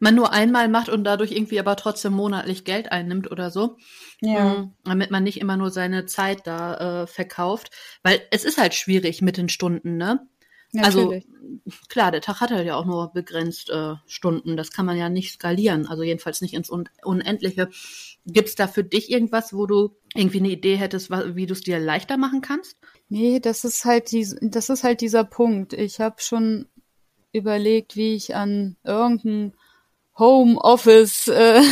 man 0.00 0.14
nur 0.14 0.34
einmal 0.34 0.68
macht 0.68 0.90
und 0.90 1.04
dadurch 1.04 1.32
irgendwie 1.32 1.58
aber 1.58 1.76
trotzdem 1.76 2.12
monatlich 2.12 2.64
Geld 2.64 2.92
einnimmt 2.92 3.30
oder 3.30 3.50
so. 3.50 3.78
Ja. 4.20 4.44
Mhm, 4.44 4.72
damit 4.84 5.10
man 5.10 5.24
nicht 5.24 5.40
immer 5.40 5.56
nur 5.56 5.70
seine 5.70 6.04
Zeit 6.04 6.46
da 6.46 7.04
äh, 7.04 7.06
verkauft. 7.06 7.70
Weil 8.02 8.20
es 8.30 8.44
ist 8.44 8.58
halt 8.58 8.74
schwierig 8.74 9.22
mit 9.22 9.38
den 9.38 9.48
Stunden, 9.48 9.96
ne? 9.96 10.26
Natürlich. 10.72 11.26
Also 11.26 11.78
klar, 11.88 12.10
der 12.10 12.22
Tag 12.22 12.40
hat 12.40 12.50
halt 12.50 12.66
ja 12.66 12.76
auch 12.76 12.86
nur 12.86 13.12
begrenzt 13.12 13.68
äh, 13.68 13.94
Stunden. 14.06 14.56
Das 14.56 14.70
kann 14.70 14.86
man 14.86 14.96
ja 14.96 15.10
nicht 15.10 15.32
skalieren, 15.32 15.86
also 15.86 16.02
jedenfalls 16.02 16.40
nicht 16.40 16.54
ins 16.54 16.70
Un 16.70 16.88
Unendliche. 17.04 17.68
Gibt's 18.24 18.54
da 18.54 18.66
für 18.68 18.82
dich 18.82 19.10
irgendwas, 19.10 19.52
wo 19.52 19.66
du 19.66 19.94
irgendwie 20.14 20.38
eine 20.38 20.50
Idee 20.50 20.76
hättest, 20.76 21.10
wie 21.10 21.46
du 21.46 21.52
es 21.52 21.60
dir 21.60 21.78
leichter 21.78 22.16
machen 22.16 22.40
kannst? 22.40 22.78
Nee, 23.08 23.40
das 23.40 23.64
ist 23.64 23.84
halt 23.84 24.12
die, 24.12 24.26
das 24.40 24.70
ist 24.70 24.84
halt 24.84 25.02
dieser 25.02 25.24
Punkt. 25.24 25.74
Ich 25.74 26.00
habe 26.00 26.16
schon 26.18 26.66
überlegt, 27.32 27.96
wie 27.96 28.14
ich 28.14 28.34
an 28.34 28.76
irgendein 28.84 29.54
Homeoffice 30.18 31.28
äh, 31.28 31.62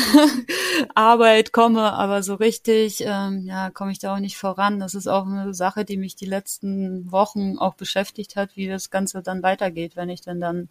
Arbeit 0.94 1.52
komme, 1.52 1.92
aber 1.92 2.22
so 2.22 2.34
richtig, 2.34 3.02
ähm, 3.06 3.42
ja, 3.44 3.70
komme 3.70 3.92
ich 3.92 3.98
da 3.98 4.14
auch 4.14 4.20
nicht 4.20 4.38
voran. 4.38 4.80
Das 4.80 4.94
ist 4.94 5.06
auch 5.06 5.26
eine 5.26 5.52
Sache, 5.52 5.84
die 5.84 5.98
mich 5.98 6.16
die 6.16 6.26
letzten 6.26 7.10
Wochen 7.12 7.58
auch 7.58 7.74
beschäftigt 7.74 8.36
hat, 8.36 8.56
wie 8.56 8.66
das 8.66 8.90
Ganze 8.90 9.22
dann 9.22 9.42
weitergeht, 9.42 9.94
wenn 9.94 10.08
ich 10.08 10.22
dann 10.22 10.40
dann 10.40 10.68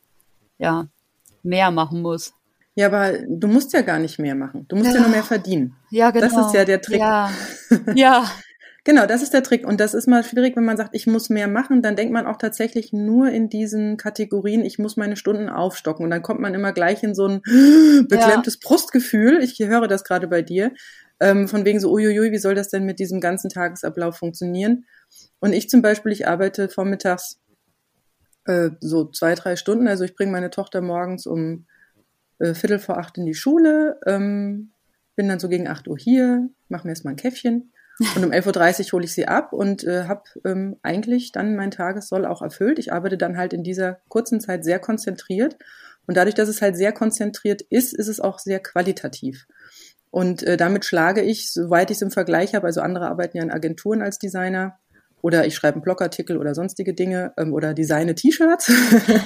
ja 0.58 0.88
mehr 1.44 1.70
machen 1.72 2.02
muss. 2.02 2.34
Ja, 2.76 2.88
aber 2.88 3.20
du 3.28 3.48
musst 3.48 3.74
ja 3.74 3.82
gar 3.82 4.00
nicht 4.00 4.20
mehr 4.20 4.36
machen. 4.36 4.66
Du 4.68 4.76
musst 4.76 4.90
ja, 4.90 4.96
ja 4.96 5.02
nur 5.02 5.10
mehr 5.10 5.24
verdienen. 5.24 5.76
Ja, 5.92 6.12
genau. 6.12 6.28
Das 6.28 6.48
ist 6.48 6.54
ja 6.54 6.66
der 6.66 6.82
Trick. 6.82 7.00
Ja. 7.00 7.30
ja. 7.94 8.26
Genau, 8.90 9.06
das 9.06 9.22
ist 9.22 9.36
der 9.36 9.44
Trick. 9.44 9.68
Und 9.68 9.80
das 9.80 9.94
ist 9.94 10.08
mal 10.08 10.24
schwierig, 10.24 10.56
wenn 10.56 10.66
man 10.66 10.76
sagt, 10.76 10.96
ich 10.96 11.06
muss 11.06 11.30
mehr 11.30 11.48
machen, 11.48 11.84
dann 11.84 11.96
denkt 11.96 12.12
man 12.12 12.26
auch 12.26 12.38
tatsächlich 12.38 12.92
nur 12.92 13.30
in 13.30 13.48
diesen 13.48 13.98
Kategorien, 13.98 14.66
ich 14.66 14.80
muss 14.80 14.98
meine 14.98 15.16
Stunden 15.16 15.48
aufstocken. 15.48 16.04
Und 16.04 16.10
dann 16.10 16.24
kommt 16.24 16.40
man 16.40 16.56
immer 16.56 16.74
gleich 16.74 17.04
in 17.04 17.14
so 17.14 17.28
ein 17.28 17.42
beklemmtes 18.10 18.56
ja. 18.56 18.68
Brustgefühl. 18.68 19.44
Ich 19.44 19.60
höre 19.60 19.88
das 19.88 20.04
gerade 20.04 20.28
bei 20.28 20.42
dir. 20.42 20.72
Ähm, 21.20 21.48
von 21.48 21.66
wegen 21.66 21.80
so, 21.80 21.92
uiuiui, 21.92 22.32
wie 22.32 22.40
soll 22.40 22.56
das 22.56 22.70
denn 22.70 22.84
mit 22.84 22.98
diesem 22.98 23.22
ganzen 23.22 23.52
Tagesablauf 23.52 24.18
funktionieren? 24.18 24.86
Und 25.40 25.54
ich 25.54 25.70
zum 25.70 25.84
Beispiel, 25.84 26.12
ich 26.12 26.28
arbeite 26.28 26.68
vormittags 26.68 27.40
äh, 28.46 28.72
so 28.80 29.06
zwei, 29.12 29.36
drei 29.36 29.56
Stunden. 29.56 29.88
Also 29.88 30.04
ich 30.04 30.16
bringe 30.16 30.32
meine 30.32 30.50
Tochter 30.50 30.82
morgens 30.82 31.28
um 31.28 31.68
äh, 32.40 32.56
Viertel 32.56 32.80
vor 32.80 32.98
acht 32.98 33.20
in 33.20 33.28
die 33.28 33.36
Schule, 33.36 34.00
ähm, 34.08 34.72
bin 35.16 35.30
dann 35.30 35.40
so 35.40 35.48
gegen 35.48 35.68
acht 35.68 35.88
Uhr 35.88 35.98
hier, 36.00 36.50
mache 36.70 36.88
mir 36.88 36.94
erstmal 36.94 37.14
ein 37.14 37.18
Käffchen 37.18 37.72
und 38.16 38.24
um 38.24 38.32
11.30 38.32 38.88
Uhr 38.88 38.92
hole 38.94 39.06
ich 39.06 39.14
sie 39.14 39.28
ab 39.28 39.52
und 39.52 39.84
äh, 39.84 40.06
habe 40.06 40.24
ähm, 40.46 40.78
eigentlich 40.84 41.32
dann 41.32 41.56
mein 41.56 41.72
Tagessoll 41.72 42.26
auch 42.26 42.42
erfüllt. 42.42 42.80
Ich 42.80 42.94
arbeite 42.94 43.18
dann 43.18 43.38
halt 43.38 43.54
in 43.54 43.64
dieser 43.64 44.00
kurzen 44.08 44.40
Zeit 44.40 44.64
sehr 44.64 44.80
konzentriert. 44.80 45.58
Und 46.08 46.16
dadurch, 46.16 46.36
dass 46.36 46.50
es 46.50 46.62
halt 46.62 46.76
sehr 46.76 46.92
konzentriert 46.92 47.62
ist, 47.62 47.94
ist 47.94 48.08
es 48.08 48.20
auch 48.20 48.40
sehr 48.40 48.60
qualitativ. 48.60 49.46
Und 50.12 50.44
äh, 50.44 50.58
damit 50.58 50.86
schlage 50.86 51.22
ich, 51.22 51.52
soweit 51.52 51.92
ich 51.92 51.98
es 51.98 52.02
im 52.02 52.12
Vergleich 52.12 52.56
habe, 52.56 52.68
also 52.68 52.82
andere 52.82 53.08
arbeiten 53.08 53.38
ja 53.38 53.44
in 53.44 53.52
Agenturen 53.52 54.02
als 54.02 54.18
Designer 54.18 54.80
oder 55.22 55.46
ich 55.46 55.56
schreibe 55.56 55.76
einen 55.76 55.84
Blogartikel 55.84 56.38
oder 56.38 56.56
sonstige 56.56 56.94
Dinge 56.94 57.34
ähm, 57.38 57.54
oder 57.54 57.74
designe 57.74 58.16
T-Shirts. 58.16 58.72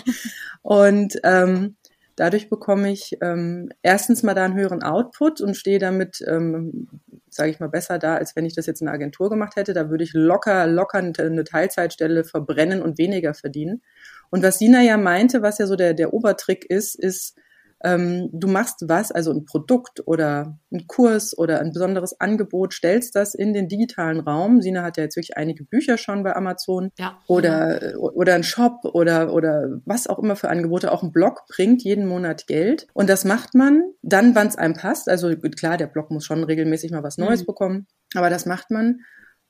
und 0.61 1.19
ähm, 1.23 1.75
dadurch 2.15 2.49
bekomme 2.49 2.91
ich 2.91 3.17
ähm, 3.21 3.69
erstens 3.81 4.23
mal 4.23 4.33
da 4.33 4.43
einen 4.43 4.55
höheren 4.55 4.83
Output 4.83 5.41
und 5.41 5.55
stehe 5.55 5.79
damit 5.79 6.23
ähm, 6.27 6.87
sage 7.35 7.51
ich 7.51 7.59
mal, 7.59 7.69
besser 7.69 7.99
da, 7.99 8.15
als 8.15 8.35
wenn 8.35 8.45
ich 8.45 8.55
das 8.55 8.65
jetzt 8.65 8.81
in 8.81 8.87
einer 8.87 8.95
Agentur 8.95 9.29
gemacht 9.29 9.55
hätte. 9.55 9.73
Da 9.73 9.89
würde 9.89 10.03
ich 10.03 10.13
locker, 10.13 10.67
locker 10.67 10.99
eine 10.99 11.43
Teilzeitstelle 11.43 12.23
verbrennen 12.23 12.81
und 12.81 12.97
weniger 12.97 13.33
verdienen. 13.33 13.81
Und 14.29 14.43
was 14.43 14.59
Sina 14.59 14.81
ja 14.81 14.97
meinte, 14.97 15.41
was 15.41 15.57
ja 15.57 15.67
so 15.67 15.75
der, 15.75 15.93
der 15.93 16.13
Obertrick 16.13 16.65
ist, 16.65 16.95
ist, 16.95 17.37
ähm, 17.83 18.29
du 18.31 18.47
machst 18.47 18.85
was, 18.87 19.11
also 19.11 19.31
ein 19.31 19.45
Produkt 19.45 20.01
oder 20.05 20.57
ein 20.71 20.87
Kurs 20.87 21.37
oder 21.37 21.59
ein 21.59 21.73
besonderes 21.73 22.19
Angebot, 22.19 22.73
stellst 22.73 23.15
das 23.15 23.35
in 23.35 23.53
den 23.53 23.67
digitalen 23.67 24.21
Raum. 24.21 24.61
Sina 24.61 24.83
hat 24.83 24.97
ja 24.97 25.03
jetzt 25.03 25.17
wirklich 25.17 25.35
einige 25.35 25.65
Bücher 25.65 25.97
schon 25.97 26.23
bei 26.23 26.35
Amazon 26.35 26.91
ja. 26.97 27.19
oder, 27.27 27.93
oder 27.99 28.35
ein 28.35 28.43
Shop 28.43 28.85
oder, 28.85 29.33
oder 29.33 29.81
was 29.85 30.07
auch 30.07 30.19
immer 30.19 30.37
für 30.37 30.49
Angebote. 30.49 30.91
Auch 30.91 31.03
ein 31.03 31.11
Blog 31.11 31.43
bringt 31.49 31.83
jeden 31.83 32.07
Monat 32.07 32.47
Geld. 32.47 32.87
Und 32.93 33.09
das 33.09 33.25
macht 33.25 33.53
man 33.53 33.83
dann, 34.01 34.33
wann 34.33 34.47
es 34.47 34.55
einem 34.55 34.75
passt. 34.75 35.09
Also 35.09 35.35
klar, 35.35 35.75
der 35.75 35.87
Blog 35.87 36.09
muss 36.09 36.25
schon 36.25 36.43
regelmäßig 36.43 36.91
mal 36.91 37.03
was 37.03 37.17
Neues 37.17 37.41
mhm. 37.41 37.47
bekommen, 37.47 37.87
aber 38.15 38.29
das 38.29 38.45
macht 38.45 38.71
man. 38.71 39.01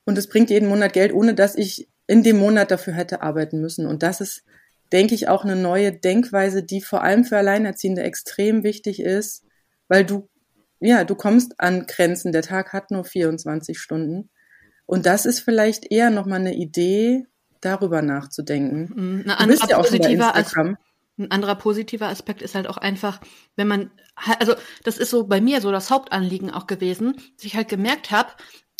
Und 0.06 0.18
es 0.18 0.28
bringt 0.28 0.50
jeden 0.50 0.68
Monat 0.68 0.94
Geld, 0.94 1.14
ohne 1.14 1.36
dass 1.36 1.56
ich 1.56 1.88
in 2.08 2.24
dem 2.24 2.38
Monat 2.38 2.72
dafür 2.72 2.94
hätte 2.94 3.22
arbeiten 3.22 3.62
müssen. 3.62 3.86
Und 3.86 4.04
das 4.04 4.22
ist 4.22 4.44
denke 4.94 5.16
ich, 5.16 5.28
auch 5.28 5.44
eine 5.44 5.56
neue 5.56 5.92
Denkweise, 5.92 6.64
die 6.64 6.82
vor 6.82 7.04
allem 7.04 7.26
für 7.26 7.38
Alleinerziehende 7.38 8.04
extrem 8.04 8.64
wichtig 8.64 9.02
ist, 9.02 9.44
weil 9.88 10.06
du, 10.06 10.30
ja, 10.80 11.04
du 11.04 11.16
kommst 11.16 11.60
an 11.60 11.88
Grenzen. 11.88 12.32
Der 12.32 12.44
Tag 12.44 12.72
hat 12.72 12.92
nur 12.92 13.04
24 13.04 13.80
Stunden. 13.80 14.30
Und 14.86 15.06
das 15.06 15.26
ist 15.26 15.40
vielleicht 15.40 15.92
eher 15.92 16.10
nochmal 16.10 16.40
eine 16.40 16.54
Idee, 16.54 17.26
darüber 17.62 18.02
nachzudenken. 18.02 18.92
Mhm. 18.94 19.32
Eine 19.32 19.38
du 19.38 19.48
bist 19.48 19.70
ja 19.70 19.78
auch 19.78 19.86
schon 19.86 20.00
bei 20.00 20.12
Instagram. 20.12 20.78
Ein 21.18 21.32
anderer 21.32 21.56
positiver 21.56 22.08
Aspekt 22.08 22.42
ist 22.42 22.56
halt 22.56 22.68
auch 22.68 22.78
einfach, 22.78 23.22
wenn 23.56 23.68
man, 23.68 23.92
also 24.40 24.56
das 24.84 24.98
ist 24.98 25.12
so 25.12 25.28
bei 25.28 25.42
mir 25.42 25.62
so 25.62 25.72
das 25.72 25.92
Hauptanliegen 25.92 26.50
auch 26.50 26.66
gewesen, 26.66 27.16
dass 27.36 27.46
ich 27.46 27.56
halt 27.56 27.68
gemerkt 27.68 28.10
habe, 28.10 28.32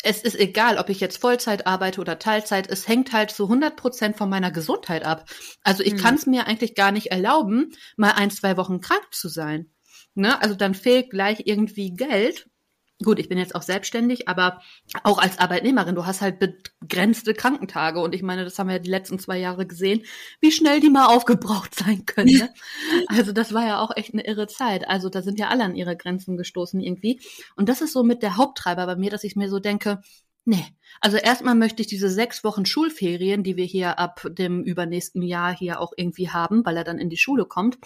es 0.04 0.22
ist 0.22 0.38
egal, 0.38 0.78
ob 0.78 0.90
ich 0.90 1.00
jetzt 1.00 1.18
Vollzeit 1.18 1.66
arbeite 1.66 2.00
oder 2.00 2.18
Teilzeit, 2.18 2.68
es 2.68 2.86
hängt 2.86 3.12
halt 3.12 3.30
zu 3.30 3.44
100 3.44 3.74
Prozent 3.76 4.16
von 4.16 4.28
meiner 4.28 4.50
Gesundheit 4.50 5.04
ab. 5.04 5.28
Also 5.62 5.82
ich 5.82 5.94
mhm. 5.94 5.98
kann 5.98 6.14
es 6.16 6.26
mir 6.26 6.46
eigentlich 6.46 6.74
gar 6.74 6.92
nicht 6.92 7.06
erlauben, 7.06 7.72
mal 7.96 8.12
ein, 8.12 8.30
zwei 8.30 8.56
Wochen 8.56 8.80
krank 8.80 9.06
zu 9.12 9.28
sein. 9.28 9.70
Ne? 10.14 10.40
Also 10.40 10.54
dann 10.54 10.74
fehlt 10.74 11.10
gleich 11.10 11.42
irgendwie 11.46 11.94
Geld 11.94 12.48
Gut, 13.02 13.18
ich 13.18 13.28
bin 13.28 13.38
jetzt 13.38 13.56
auch 13.56 13.62
selbstständig, 13.62 14.28
aber 14.28 14.60
auch 15.02 15.18
als 15.18 15.38
Arbeitnehmerin, 15.38 15.96
du 15.96 16.06
hast 16.06 16.20
halt 16.20 16.38
begrenzte 16.38 17.34
Krankentage. 17.34 18.00
Und 18.00 18.14
ich 18.14 18.22
meine, 18.22 18.44
das 18.44 18.56
haben 18.58 18.68
wir 18.68 18.76
ja 18.76 18.82
die 18.82 18.90
letzten 18.90 19.18
zwei 19.18 19.36
Jahre 19.38 19.66
gesehen, 19.66 20.02
wie 20.40 20.52
schnell 20.52 20.80
die 20.80 20.90
mal 20.90 21.06
aufgebraucht 21.06 21.74
sein 21.74 22.06
können. 22.06 22.38
Ne? 22.38 22.54
Also 23.08 23.32
das 23.32 23.52
war 23.52 23.66
ja 23.66 23.80
auch 23.80 23.90
echt 23.96 24.14
eine 24.14 24.24
irre 24.24 24.46
Zeit. 24.46 24.88
Also 24.88 25.08
da 25.08 25.22
sind 25.22 25.40
ja 25.40 25.48
alle 25.48 25.64
an 25.64 25.74
ihre 25.74 25.96
Grenzen 25.96 26.36
gestoßen 26.36 26.80
irgendwie. 26.80 27.20
Und 27.56 27.68
das 27.68 27.80
ist 27.80 27.92
so 27.92 28.04
mit 28.04 28.22
der 28.22 28.36
Haupttreiber 28.36 28.86
bei 28.86 28.96
mir, 28.96 29.10
dass 29.10 29.24
ich 29.24 29.34
mir 29.34 29.48
so 29.48 29.58
denke, 29.58 30.00
Nee, 30.46 30.66
also 31.00 31.16
erstmal 31.16 31.54
möchte 31.54 31.80
ich 31.80 31.88
diese 31.88 32.10
sechs 32.10 32.44
Wochen 32.44 32.66
Schulferien, 32.66 33.42
die 33.42 33.56
wir 33.56 33.64
hier 33.64 33.98
ab 33.98 34.26
dem 34.28 34.62
übernächsten 34.62 35.22
Jahr 35.22 35.56
hier 35.56 35.80
auch 35.80 35.94
irgendwie 35.96 36.28
haben, 36.28 36.66
weil 36.66 36.76
er 36.76 36.84
dann 36.84 36.98
in 36.98 37.08
die 37.08 37.16
Schule 37.16 37.46
kommt, 37.46 37.78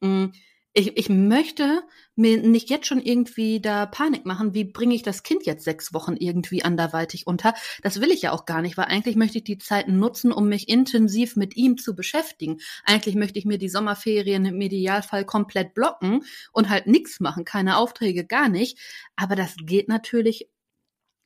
mm, 0.00 0.26
ich, 0.74 0.96
ich 0.96 1.08
möchte 1.08 1.82
mir 2.14 2.38
nicht 2.38 2.70
jetzt 2.70 2.86
schon 2.86 3.00
irgendwie 3.00 3.60
da 3.60 3.86
Panik 3.86 4.24
machen, 4.24 4.54
wie 4.54 4.64
bringe 4.64 4.94
ich 4.94 5.02
das 5.02 5.22
Kind 5.22 5.44
jetzt 5.44 5.64
sechs 5.64 5.92
Wochen 5.92 6.16
irgendwie 6.16 6.64
anderweitig 6.64 7.26
unter. 7.26 7.54
Das 7.82 8.00
will 8.00 8.10
ich 8.10 8.22
ja 8.22 8.32
auch 8.32 8.46
gar 8.46 8.62
nicht, 8.62 8.76
weil 8.76 8.86
eigentlich 8.86 9.16
möchte 9.16 9.38
ich 9.38 9.44
die 9.44 9.58
Zeit 9.58 9.88
nutzen, 9.88 10.32
um 10.32 10.48
mich 10.48 10.68
intensiv 10.68 11.36
mit 11.36 11.56
ihm 11.56 11.76
zu 11.76 11.94
beschäftigen. 11.94 12.58
Eigentlich 12.84 13.16
möchte 13.16 13.38
ich 13.38 13.44
mir 13.44 13.58
die 13.58 13.68
Sommerferien 13.68 14.44
im 14.46 14.60
Idealfall 14.60 15.26
komplett 15.26 15.74
blocken 15.74 16.24
und 16.52 16.70
halt 16.70 16.86
nichts 16.86 17.20
machen, 17.20 17.44
keine 17.44 17.76
Aufträge, 17.76 18.24
gar 18.24 18.48
nicht. 18.48 18.78
Aber 19.16 19.36
das 19.36 19.56
geht 19.56 19.88
natürlich 19.88 20.48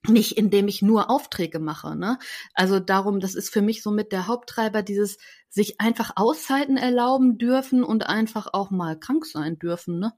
nicht 0.09 0.37
indem 0.37 0.69
ich 0.69 0.83
nur 0.83 1.11
Aufträge 1.11 1.59
mache. 1.59 1.97
Ne? 1.97 2.19
Also 2.55 2.81
darum, 2.81 3.21
das 3.21 3.35
ist 3.35 3.53
für 3.53 3.63
mich 3.63 3.83
so 3.83 3.91
mit 3.91 4.13
der 4.13 4.27
Haupttreiber 4.27 4.83
dieses 4.83 5.19
sich 5.49 5.81
einfach 5.81 6.13
Auszeiten 6.17 6.77
erlauben 6.77 7.39
dürfen 7.39 7.85
und 7.85 8.09
einfach 8.09 8.49
auch 8.53 8.71
mal 8.71 8.99
krank 8.99 9.27
sein 9.27 9.59
dürfen. 9.59 9.99
Ne? 9.99 10.13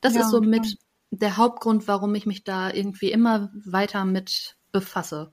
Das 0.00 0.14
ja, 0.14 0.22
ist 0.22 0.30
so 0.30 0.40
mit 0.40 0.78
der 1.10 1.36
Hauptgrund, 1.36 1.88
warum 1.88 2.14
ich 2.14 2.26
mich 2.26 2.44
da 2.44 2.70
irgendwie 2.70 3.10
immer 3.10 3.50
weiter 3.64 4.04
mit 4.04 4.56
befasse. 4.72 5.32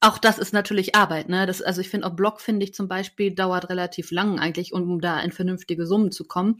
Auch 0.00 0.18
das 0.18 0.38
ist 0.38 0.52
natürlich 0.52 0.94
Arbeit, 0.94 1.30
ne? 1.30 1.46
Das, 1.46 1.62
also 1.62 1.80
ich 1.80 1.88
finde 1.88 2.06
auch 2.06 2.14
Blog 2.14 2.42
finde 2.42 2.64
ich 2.64 2.74
zum 2.74 2.86
Beispiel 2.86 3.34
dauert 3.34 3.70
relativ 3.70 4.10
lang 4.10 4.38
eigentlich, 4.38 4.74
um 4.74 5.00
da 5.00 5.18
in 5.20 5.32
vernünftige 5.32 5.86
Summen 5.86 6.12
zu 6.12 6.26
kommen. 6.26 6.58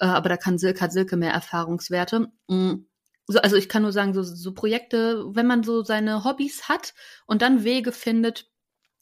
Äh, 0.00 0.06
aber 0.06 0.28
da 0.28 0.36
kann 0.36 0.58
Silke 0.58 0.80
hat 0.80 0.92
Silke 0.92 1.16
mehr 1.16 1.32
Erfahrungswerte. 1.32 2.32
Mhm 2.48 2.86
so, 3.26 3.40
also 3.40 3.56
ich 3.56 3.68
kann 3.68 3.82
nur 3.82 3.92
sagen, 3.92 4.14
so, 4.14 4.22
so 4.22 4.52
Projekte, 4.54 5.24
wenn 5.34 5.46
man 5.46 5.62
so 5.62 5.82
seine 5.82 6.24
Hobbys 6.24 6.68
hat 6.68 6.94
und 7.26 7.42
dann 7.42 7.64
Wege 7.64 7.92
findet, 7.92 8.48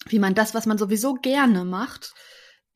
wie 0.07 0.18
man 0.18 0.35
das, 0.35 0.55
was 0.55 0.66
man 0.66 0.79
sowieso 0.79 1.14
gerne 1.14 1.64
macht, 1.64 2.14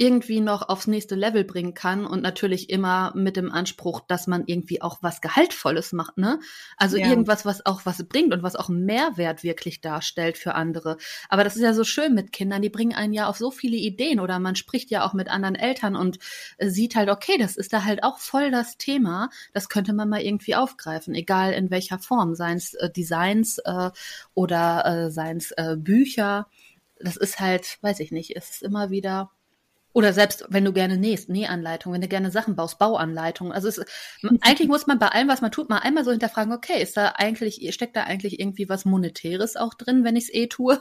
irgendwie 0.00 0.40
noch 0.40 0.68
aufs 0.68 0.86
nächste 0.86 1.16
Level 1.16 1.42
bringen 1.42 1.74
kann 1.74 2.06
und 2.06 2.22
natürlich 2.22 2.70
immer 2.70 3.12
mit 3.16 3.36
dem 3.36 3.50
Anspruch, 3.50 4.00
dass 4.06 4.28
man 4.28 4.44
irgendwie 4.46 4.80
auch 4.80 4.98
was 5.02 5.20
Gehaltvolles 5.20 5.92
macht, 5.92 6.18
ne? 6.18 6.38
Also 6.76 6.96
ja. 6.96 7.08
irgendwas, 7.08 7.44
was 7.44 7.66
auch 7.66 7.84
was 7.84 8.04
bringt 8.04 8.32
und 8.32 8.44
was 8.44 8.54
auch 8.54 8.68
einen 8.68 8.84
Mehrwert 8.84 9.42
wirklich 9.42 9.80
darstellt 9.80 10.38
für 10.38 10.54
andere. 10.54 10.98
Aber 11.28 11.42
das 11.42 11.56
ist 11.56 11.62
ja 11.62 11.74
so 11.74 11.82
schön 11.82 12.14
mit 12.14 12.32
Kindern, 12.32 12.62
die 12.62 12.70
bringen 12.70 12.94
einen 12.94 13.12
ja 13.12 13.26
auf 13.28 13.38
so 13.38 13.50
viele 13.50 13.76
Ideen 13.76 14.20
oder 14.20 14.38
man 14.38 14.54
spricht 14.54 14.90
ja 14.92 15.04
auch 15.04 15.14
mit 15.14 15.28
anderen 15.28 15.56
Eltern 15.56 15.96
und 15.96 16.20
äh, 16.58 16.68
sieht 16.68 16.94
halt, 16.94 17.08
okay, 17.08 17.36
das 17.36 17.56
ist 17.56 17.72
da 17.72 17.84
halt 17.84 18.04
auch 18.04 18.18
voll 18.18 18.52
das 18.52 18.76
Thema, 18.76 19.30
das 19.52 19.68
könnte 19.68 19.92
man 19.94 20.08
mal 20.08 20.22
irgendwie 20.22 20.54
aufgreifen, 20.54 21.12
egal 21.16 21.52
in 21.52 21.72
welcher 21.72 21.98
Form, 21.98 22.36
seien 22.36 22.56
es 22.56 22.74
äh, 22.74 22.88
Designs 22.88 23.58
äh, 23.64 23.90
oder 24.34 24.86
äh, 24.86 25.10
seien 25.10 25.38
es 25.38 25.50
äh, 25.52 25.76
Bücher. 25.76 26.46
Das 27.00 27.16
ist 27.16 27.40
halt, 27.40 27.78
weiß 27.80 27.98
ich 27.98 28.12
nicht, 28.12 28.36
es 28.36 28.50
ist 28.50 28.62
immer 28.62 28.90
wieder 28.90 29.30
oder 29.98 30.12
selbst 30.12 30.44
wenn 30.48 30.64
du 30.64 30.72
gerne 30.72 30.96
nähst, 30.96 31.28
Nähanleitung, 31.28 31.92
wenn 31.92 32.00
du 32.00 32.06
gerne 32.06 32.30
Sachen 32.30 32.54
baust, 32.54 32.78
Bauanleitung. 32.78 33.52
Also 33.52 33.66
es, 33.66 33.80
eigentlich 34.42 34.68
muss 34.68 34.86
man 34.86 35.00
bei 35.00 35.08
allem, 35.08 35.26
was 35.26 35.40
man 35.40 35.50
tut, 35.50 35.68
mal 35.68 35.80
einmal 35.80 36.04
so 36.04 36.12
hinterfragen, 36.12 36.52
okay, 36.52 36.80
ist 36.80 36.96
da 36.96 37.14
eigentlich, 37.16 37.74
steckt 37.74 37.96
da 37.96 38.04
eigentlich 38.04 38.38
irgendwie 38.38 38.68
was 38.68 38.84
Monetäres 38.84 39.56
auch 39.56 39.74
drin, 39.74 40.04
wenn 40.04 40.14
ich 40.14 40.24
es 40.28 40.34
eh 40.34 40.46
tue? 40.46 40.80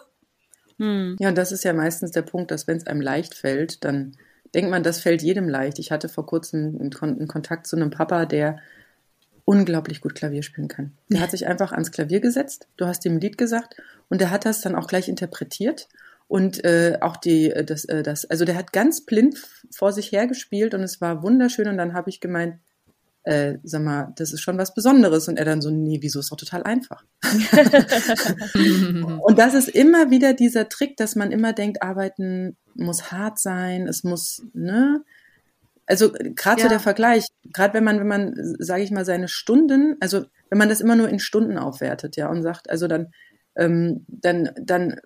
Hm. 0.77 1.15
Ja, 1.19 1.29
und 1.29 1.35
das 1.35 1.51
ist 1.51 1.63
ja 1.63 1.73
meistens 1.73 2.11
der 2.11 2.21
Punkt, 2.21 2.51
dass 2.51 2.67
wenn 2.67 2.77
es 2.77 2.85
einem 2.85 3.01
leicht 3.01 3.33
fällt, 3.33 3.83
dann 3.83 4.15
denkt 4.53 4.69
man, 4.69 4.83
das 4.83 5.01
fällt 5.01 5.23
jedem 5.23 5.49
leicht. 5.49 5.79
Ich 5.79 5.91
hatte 5.91 6.09
vor 6.09 6.27
kurzem 6.27 6.77
einen, 6.79 6.95
einen 7.01 7.27
Kontakt 7.27 7.65
zu 7.65 7.75
einem 7.75 7.89
Papa, 7.89 8.27
der 8.27 8.59
unglaublich 9.45 9.99
gut 9.99 10.13
Klavier 10.13 10.43
spielen 10.43 10.67
kann. 10.67 10.91
Der 11.09 11.21
hat 11.21 11.31
sich 11.31 11.47
einfach 11.47 11.71
ans 11.71 11.91
Klavier 11.91 12.19
gesetzt, 12.19 12.67
du 12.77 12.85
hast 12.85 13.03
ihm 13.03 13.13
ein 13.13 13.21
Lied 13.21 13.39
gesagt 13.39 13.77
und 14.09 14.21
der 14.21 14.29
hat 14.29 14.45
das 14.45 14.61
dann 14.61 14.75
auch 14.75 14.85
gleich 14.85 15.09
interpretiert 15.09 15.87
und 16.27 16.63
äh, 16.65 16.97
auch 17.01 17.17
die, 17.17 17.51
äh, 17.51 17.63
das, 17.63 17.85
äh, 17.85 18.03
das, 18.03 18.25
also 18.25 18.43
der 18.43 18.55
hat 18.55 18.73
ganz 18.73 19.05
blind 19.05 19.37
vor 19.73 19.93
sich 19.93 20.11
hergespielt 20.11 20.73
und 20.73 20.81
es 20.83 20.99
war 20.99 21.23
wunderschön. 21.23 21.67
Und 21.67 21.77
dann 21.77 21.93
habe 21.93 22.09
ich 22.09 22.19
gemeint, 22.19 22.59
äh, 23.23 23.57
sag 23.63 23.81
mal, 23.81 24.13
das 24.15 24.33
ist 24.33 24.41
schon 24.41 24.57
was 24.57 24.73
Besonderes. 24.73 25.29
Und 25.29 25.39
er 25.39 25.45
dann 25.45 25.61
so, 25.61 25.69
nee, 25.69 25.99
wieso 26.01 26.19
ist 26.19 26.31
doch 26.31 26.37
total 26.37 26.63
einfach. 26.63 27.05
und 29.23 29.39
das 29.39 29.53
ist 29.53 29.69
immer 29.69 30.11
wieder 30.11 30.33
dieser 30.33 30.67
Trick, 30.67 30.97
dass 30.97 31.15
man 31.15 31.31
immer 31.31 31.53
denkt, 31.53 31.81
arbeiten 31.81 32.57
muss 32.75 33.11
hart 33.11 33.39
sein, 33.39 33.87
es 33.87 34.03
muss, 34.03 34.43
ne? 34.53 35.03
Also 35.85 36.11
gerade 36.11 36.59
ja. 36.59 36.65
so 36.65 36.69
der 36.69 36.81
Vergleich, 36.81 37.25
gerade 37.53 37.73
wenn 37.73 37.85
man, 37.85 37.99
wenn 38.01 38.07
man, 38.07 38.33
sage 38.59 38.83
ich 38.83 38.91
mal, 38.91 39.05
seine 39.05 39.29
Stunden, 39.29 39.95
also 40.01 40.25
wenn 40.49 40.57
man 40.57 40.67
das 40.67 40.81
immer 40.81 40.97
nur 40.97 41.07
in 41.07 41.19
Stunden 41.19 41.57
aufwertet, 41.57 42.17
ja, 42.17 42.29
und 42.29 42.43
sagt, 42.43 42.69
also 42.69 42.87
dann, 42.87 43.13
ähm, 43.55 44.05
dann, 44.09 44.51
dann 44.61 44.99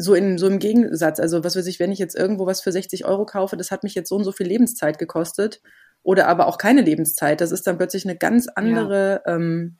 so 0.00 0.14
in 0.14 0.38
so 0.38 0.46
im 0.46 0.60
Gegensatz, 0.60 1.18
also 1.18 1.42
was 1.42 1.56
weiß 1.56 1.66
ich, 1.66 1.80
wenn 1.80 1.90
ich 1.90 1.98
jetzt 1.98 2.14
irgendwo 2.16 2.46
was 2.46 2.60
für 2.60 2.70
60 2.70 3.04
Euro 3.04 3.26
kaufe, 3.26 3.56
das 3.56 3.72
hat 3.72 3.82
mich 3.82 3.96
jetzt 3.96 4.08
so 4.08 4.14
und 4.14 4.24
so 4.24 4.30
viel 4.30 4.46
Lebenszeit 4.46 4.96
gekostet 4.96 5.60
oder 6.04 6.28
aber 6.28 6.46
auch 6.46 6.56
keine 6.56 6.82
Lebenszeit, 6.82 7.40
das 7.40 7.50
ist 7.50 7.66
dann 7.66 7.78
plötzlich 7.78 8.04
eine 8.04 8.16
ganz 8.16 8.46
andere 8.46 9.22
ja. 9.26 9.34
ähm, 9.34 9.78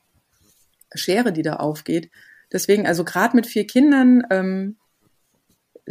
Schere, 0.93 1.31
die 1.31 1.41
da 1.41 1.55
aufgeht. 1.55 2.11
Deswegen, 2.51 2.85
also 2.85 3.05
gerade 3.05 3.35
mit 3.35 3.47
vier 3.47 3.65
Kindern, 3.65 4.23
ähm, 4.29 4.77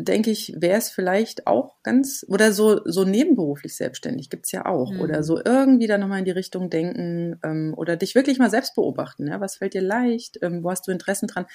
denke 0.01 0.31
ich, 0.31 0.55
wäre 0.57 0.79
es 0.79 0.91
vielleicht 0.91 1.49
auch 1.49 1.83
ganz, 1.83 2.25
oder 2.29 2.53
so, 2.53 2.81
so 2.85 3.05
nebenberuflich 3.05 3.75
selbstständig 3.75 4.31
gibt's 4.31 4.53
ja 4.53 4.65
auch. 4.65 4.93
Mhm. 4.93 5.01
Oder 5.01 5.23
so 5.25 5.41
irgendwie 5.45 5.89
da 5.89 5.99
nochmal 5.99 6.21
in 6.21 6.25
die 6.25 6.31
Richtung 6.31 6.71
denken 6.71 7.39
ähm, 7.43 7.75
oder 7.77 7.97
dich 7.97 8.15
wirklich 8.15 8.39
mal 8.39 8.51
selbst 8.51 8.77
beobachten. 8.77 9.27
Ja? 9.27 9.41
Was 9.41 9.57
fällt 9.57 9.75
dir 9.75 9.83
leicht? 9.83 10.39
Ähm, 10.41 10.63
wo 10.63 10.71
hast 10.71 10.87
du 10.87 10.93
Interessen 10.93 11.27
dran? 11.27 11.47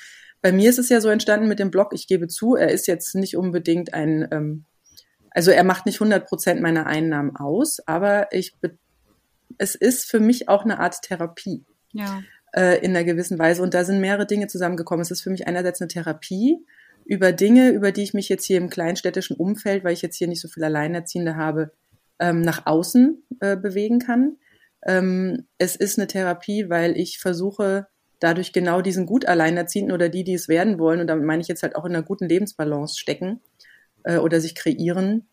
Bei 0.41 0.51
mir 0.51 0.69
ist 0.69 0.77
es 0.77 0.89
ja 0.89 0.99
so 0.99 1.07
entstanden 1.07 1.47
mit 1.47 1.59
dem 1.59 1.71
Blog, 1.71 1.93
ich 1.93 2.05
gebe 2.07 2.27
zu, 2.27 2.55
er 2.55 2.69
ist 2.69 2.85
jetzt 2.87 3.15
nicht 3.15 3.37
unbedingt 3.37 3.93
ein, 3.93 4.27
ähm, 4.31 4.65
also 5.31 5.51
er 5.51 5.63
macht 5.63 5.85
nicht 5.85 5.95
100 5.95 6.27
Prozent 6.27 6.61
meiner 6.61 6.85
Einnahmen 6.85 7.35
aus, 7.35 7.79
aber 7.87 8.27
ich, 8.31 8.53
es 9.57 9.75
ist 9.75 10.09
für 10.09 10.19
mich 10.19 10.49
auch 10.49 10.65
eine 10.65 10.79
Art 10.79 11.01
Therapie. 11.01 11.63
Ja. 11.93 12.21
Äh, 12.53 12.83
in 12.83 12.91
einer 12.91 13.03
gewissen 13.03 13.39
Weise. 13.39 13.63
Und 13.63 13.73
da 13.73 13.83
sind 13.83 13.99
mehrere 13.99 14.27
Dinge 14.27 14.47
zusammengekommen. 14.47 15.01
Es 15.01 15.09
ist 15.09 15.21
für 15.21 15.31
mich 15.31 15.47
einerseits 15.47 15.81
eine 15.81 15.87
Therapie, 15.87 16.63
über 17.05 17.31
Dinge, 17.31 17.69
über 17.69 17.91
die 17.91 18.03
ich 18.03 18.13
mich 18.13 18.29
jetzt 18.29 18.45
hier 18.45 18.57
im 18.57 18.69
kleinstädtischen 18.69 19.35
Umfeld, 19.35 19.83
weil 19.83 19.93
ich 19.93 20.01
jetzt 20.01 20.17
hier 20.17 20.27
nicht 20.27 20.41
so 20.41 20.47
viel 20.47 20.63
Alleinerziehende 20.63 21.35
habe, 21.35 21.71
ähm, 22.19 22.41
nach 22.41 22.65
außen 22.65 23.23
äh, 23.39 23.57
bewegen 23.57 23.99
kann. 23.99 24.37
Ähm, 24.85 25.45
es 25.57 25.75
ist 25.75 25.97
eine 25.97 26.07
Therapie, 26.07 26.69
weil 26.69 26.97
ich 26.97 27.19
versuche, 27.19 27.87
dadurch 28.19 28.53
genau 28.53 28.81
diesen 28.81 29.05
gut 29.05 29.25
Alleinerziehenden 29.25 29.93
oder 29.93 30.09
die, 30.09 30.23
die 30.23 30.33
es 30.33 30.47
werden 30.47 30.79
wollen, 30.79 31.01
und 31.01 31.07
damit 31.07 31.25
meine 31.25 31.41
ich 31.41 31.47
jetzt 31.47 31.63
halt 31.63 31.75
auch 31.75 31.85
in 31.85 31.93
einer 31.93 32.03
guten 32.03 32.27
Lebensbalance 32.27 32.97
stecken 32.97 33.41
äh, 34.03 34.17
oder 34.17 34.39
sich 34.39 34.55
kreieren, 34.55 35.27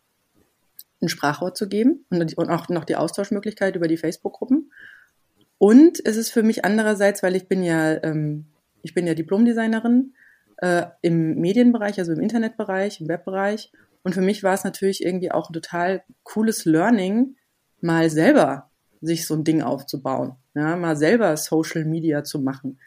ein 1.01 1.09
Sprachrohr 1.09 1.53
zu 1.53 1.67
geben 1.67 2.05
und, 2.09 2.37
und 2.37 2.49
auch 2.49 2.69
noch 2.69 2.85
die 2.85 2.95
Austauschmöglichkeit 2.95 3.75
über 3.75 3.87
die 3.87 3.97
Facebook-Gruppen. 3.97 4.71
Und 5.57 6.05
es 6.05 6.17
ist 6.17 6.31
für 6.31 6.43
mich 6.43 6.65
andererseits, 6.65 7.23
weil 7.23 7.35
ich 7.35 7.47
bin 7.47 7.63
ja, 7.63 8.03
ähm, 8.03 8.45
ich 8.83 8.93
bin 8.93 9.07
ja 9.07 9.13
Diplomdesignerin 9.13 10.13
äh, 10.61 10.85
im 11.01 11.35
Medienbereich, 11.35 11.99
also 11.99 12.13
im 12.13 12.21
Internetbereich, 12.21 13.01
im 13.01 13.07
Webbereich. 13.07 13.71
Und 14.03 14.13
für 14.13 14.21
mich 14.21 14.43
war 14.43 14.53
es 14.53 14.63
natürlich 14.63 15.03
irgendwie 15.03 15.31
auch 15.31 15.49
ein 15.49 15.53
total 15.53 16.03
cooles 16.23 16.65
Learning, 16.65 17.35
mal 17.81 18.09
selber 18.09 18.71
sich 19.01 19.25
so 19.25 19.33
ein 19.33 19.43
Ding 19.43 19.61
aufzubauen, 19.61 20.35
ja, 20.53 20.75
mal 20.75 20.95
selber 20.95 21.35
Social 21.35 21.85
Media 21.85 22.23
zu 22.23 22.39
machen. 22.39 22.79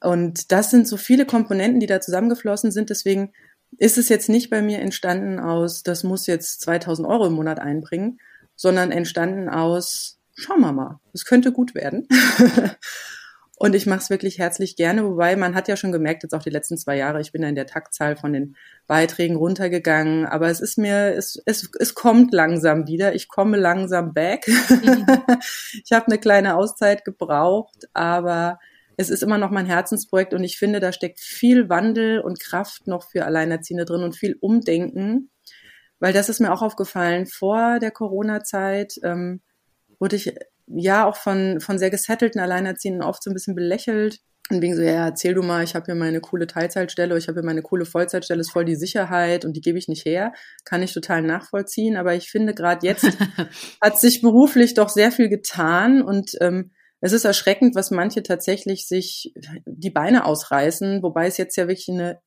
Und 0.00 0.52
das 0.52 0.70
sind 0.70 0.86
so 0.86 0.96
viele 0.96 1.26
Komponenten, 1.26 1.80
die 1.80 1.86
da 1.86 2.00
zusammengeflossen 2.00 2.70
sind. 2.70 2.90
Deswegen 2.90 3.32
ist 3.76 3.98
es 3.98 4.08
jetzt 4.08 4.28
nicht 4.28 4.48
bei 4.48 4.62
mir 4.62 4.78
entstanden 4.78 5.40
aus, 5.40 5.82
das 5.82 6.04
muss 6.04 6.28
jetzt 6.28 6.60
2000 6.62 7.06
Euro 7.06 7.26
im 7.26 7.32
Monat 7.32 7.58
einbringen, 7.58 8.20
sondern 8.54 8.92
entstanden 8.92 9.48
aus, 9.48 10.20
schauen 10.34 10.60
wir 10.60 10.72
mal, 10.72 11.00
es 11.12 11.24
könnte 11.24 11.50
gut 11.52 11.74
werden. 11.74 12.06
Und 13.60 13.74
ich 13.74 13.86
mache 13.86 13.98
es 13.98 14.10
wirklich 14.10 14.38
herzlich 14.38 14.76
gerne, 14.76 15.04
wobei 15.04 15.34
man 15.34 15.56
hat 15.56 15.66
ja 15.66 15.76
schon 15.76 15.90
gemerkt, 15.90 16.22
jetzt 16.22 16.32
auch 16.32 16.44
die 16.44 16.50
letzten 16.50 16.78
zwei 16.78 16.96
Jahre, 16.96 17.20
ich 17.20 17.32
bin 17.32 17.42
ja 17.42 17.48
in 17.48 17.56
der 17.56 17.66
Taktzahl 17.66 18.14
von 18.14 18.32
den 18.32 18.54
Beiträgen 18.86 19.34
runtergegangen, 19.34 20.26
aber 20.26 20.48
es 20.48 20.60
ist 20.60 20.78
mir, 20.78 21.16
es, 21.16 21.42
es, 21.44 21.68
es 21.80 21.94
kommt 21.94 22.32
langsam 22.32 22.86
wieder, 22.86 23.16
ich 23.16 23.26
komme 23.26 23.56
langsam 23.56 24.14
back. 24.14 24.46
Mhm. 24.46 25.06
ich 25.84 25.90
habe 25.90 26.06
eine 26.06 26.18
kleine 26.18 26.56
Auszeit 26.56 27.04
gebraucht, 27.04 27.88
aber 27.94 28.60
es 28.96 29.10
ist 29.10 29.24
immer 29.24 29.38
noch 29.38 29.50
mein 29.50 29.66
Herzensprojekt 29.66 30.34
und 30.34 30.44
ich 30.44 30.56
finde, 30.56 30.78
da 30.78 30.92
steckt 30.92 31.18
viel 31.18 31.68
Wandel 31.68 32.20
und 32.20 32.38
Kraft 32.38 32.86
noch 32.86 33.10
für 33.10 33.24
Alleinerziehende 33.24 33.86
drin 33.86 34.04
und 34.04 34.14
viel 34.14 34.36
Umdenken, 34.40 35.30
weil 35.98 36.12
das 36.12 36.28
ist 36.28 36.38
mir 36.38 36.52
auch 36.52 36.62
aufgefallen 36.62 37.26
vor 37.26 37.80
der 37.80 37.90
Corona-Zeit. 37.90 39.00
Ähm, 39.02 39.40
wurde 39.98 40.14
ich 40.14 40.32
ja 40.74 41.06
auch 41.06 41.16
von, 41.16 41.60
von 41.60 41.78
sehr 41.78 41.90
gesettelten 41.90 42.40
Alleinerziehenden 42.40 43.02
oft 43.02 43.22
so 43.22 43.30
ein 43.30 43.34
bisschen 43.34 43.54
belächelt. 43.54 44.20
Und 44.50 44.62
wegen 44.62 44.74
so, 44.74 44.82
ja, 44.82 45.06
erzähl 45.06 45.34
du 45.34 45.42
mal, 45.42 45.62
ich 45.62 45.74
habe 45.74 45.84
hier 45.86 45.94
meine 45.94 46.20
coole 46.20 46.46
Teilzeitstelle, 46.46 47.18
ich 47.18 47.28
habe 47.28 47.40
hier 47.40 47.46
meine 47.46 47.60
coole 47.60 47.84
Vollzeitstelle, 47.84 48.40
ist 48.40 48.50
voll 48.50 48.64
die 48.64 48.76
Sicherheit 48.76 49.44
und 49.44 49.54
die 49.54 49.60
gebe 49.60 49.76
ich 49.78 49.88
nicht 49.88 50.06
her. 50.06 50.32
Kann 50.64 50.82
ich 50.82 50.94
total 50.94 51.22
nachvollziehen. 51.22 51.96
Aber 51.96 52.14
ich 52.14 52.30
finde, 52.30 52.54
gerade 52.54 52.86
jetzt 52.86 53.04
hat 53.82 54.00
sich 54.00 54.22
beruflich 54.22 54.74
doch 54.74 54.88
sehr 54.88 55.12
viel 55.12 55.28
getan 55.28 56.02
und 56.02 56.32
ähm, 56.40 56.70
es 57.00 57.12
ist 57.12 57.24
erschreckend, 57.24 57.74
was 57.74 57.90
manche 57.90 58.22
tatsächlich 58.22 58.88
sich 58.88 59.32
die 59.66 59.90
Beine 59.90 60.24
ausreißen, 60.24 61.02
wobei 61.02 61.26
es 61.26 61.36
jetzt 61.36 61.56
ja 61.56 61.68
wirklich 61.68 61.88
eine, 61.88 62.20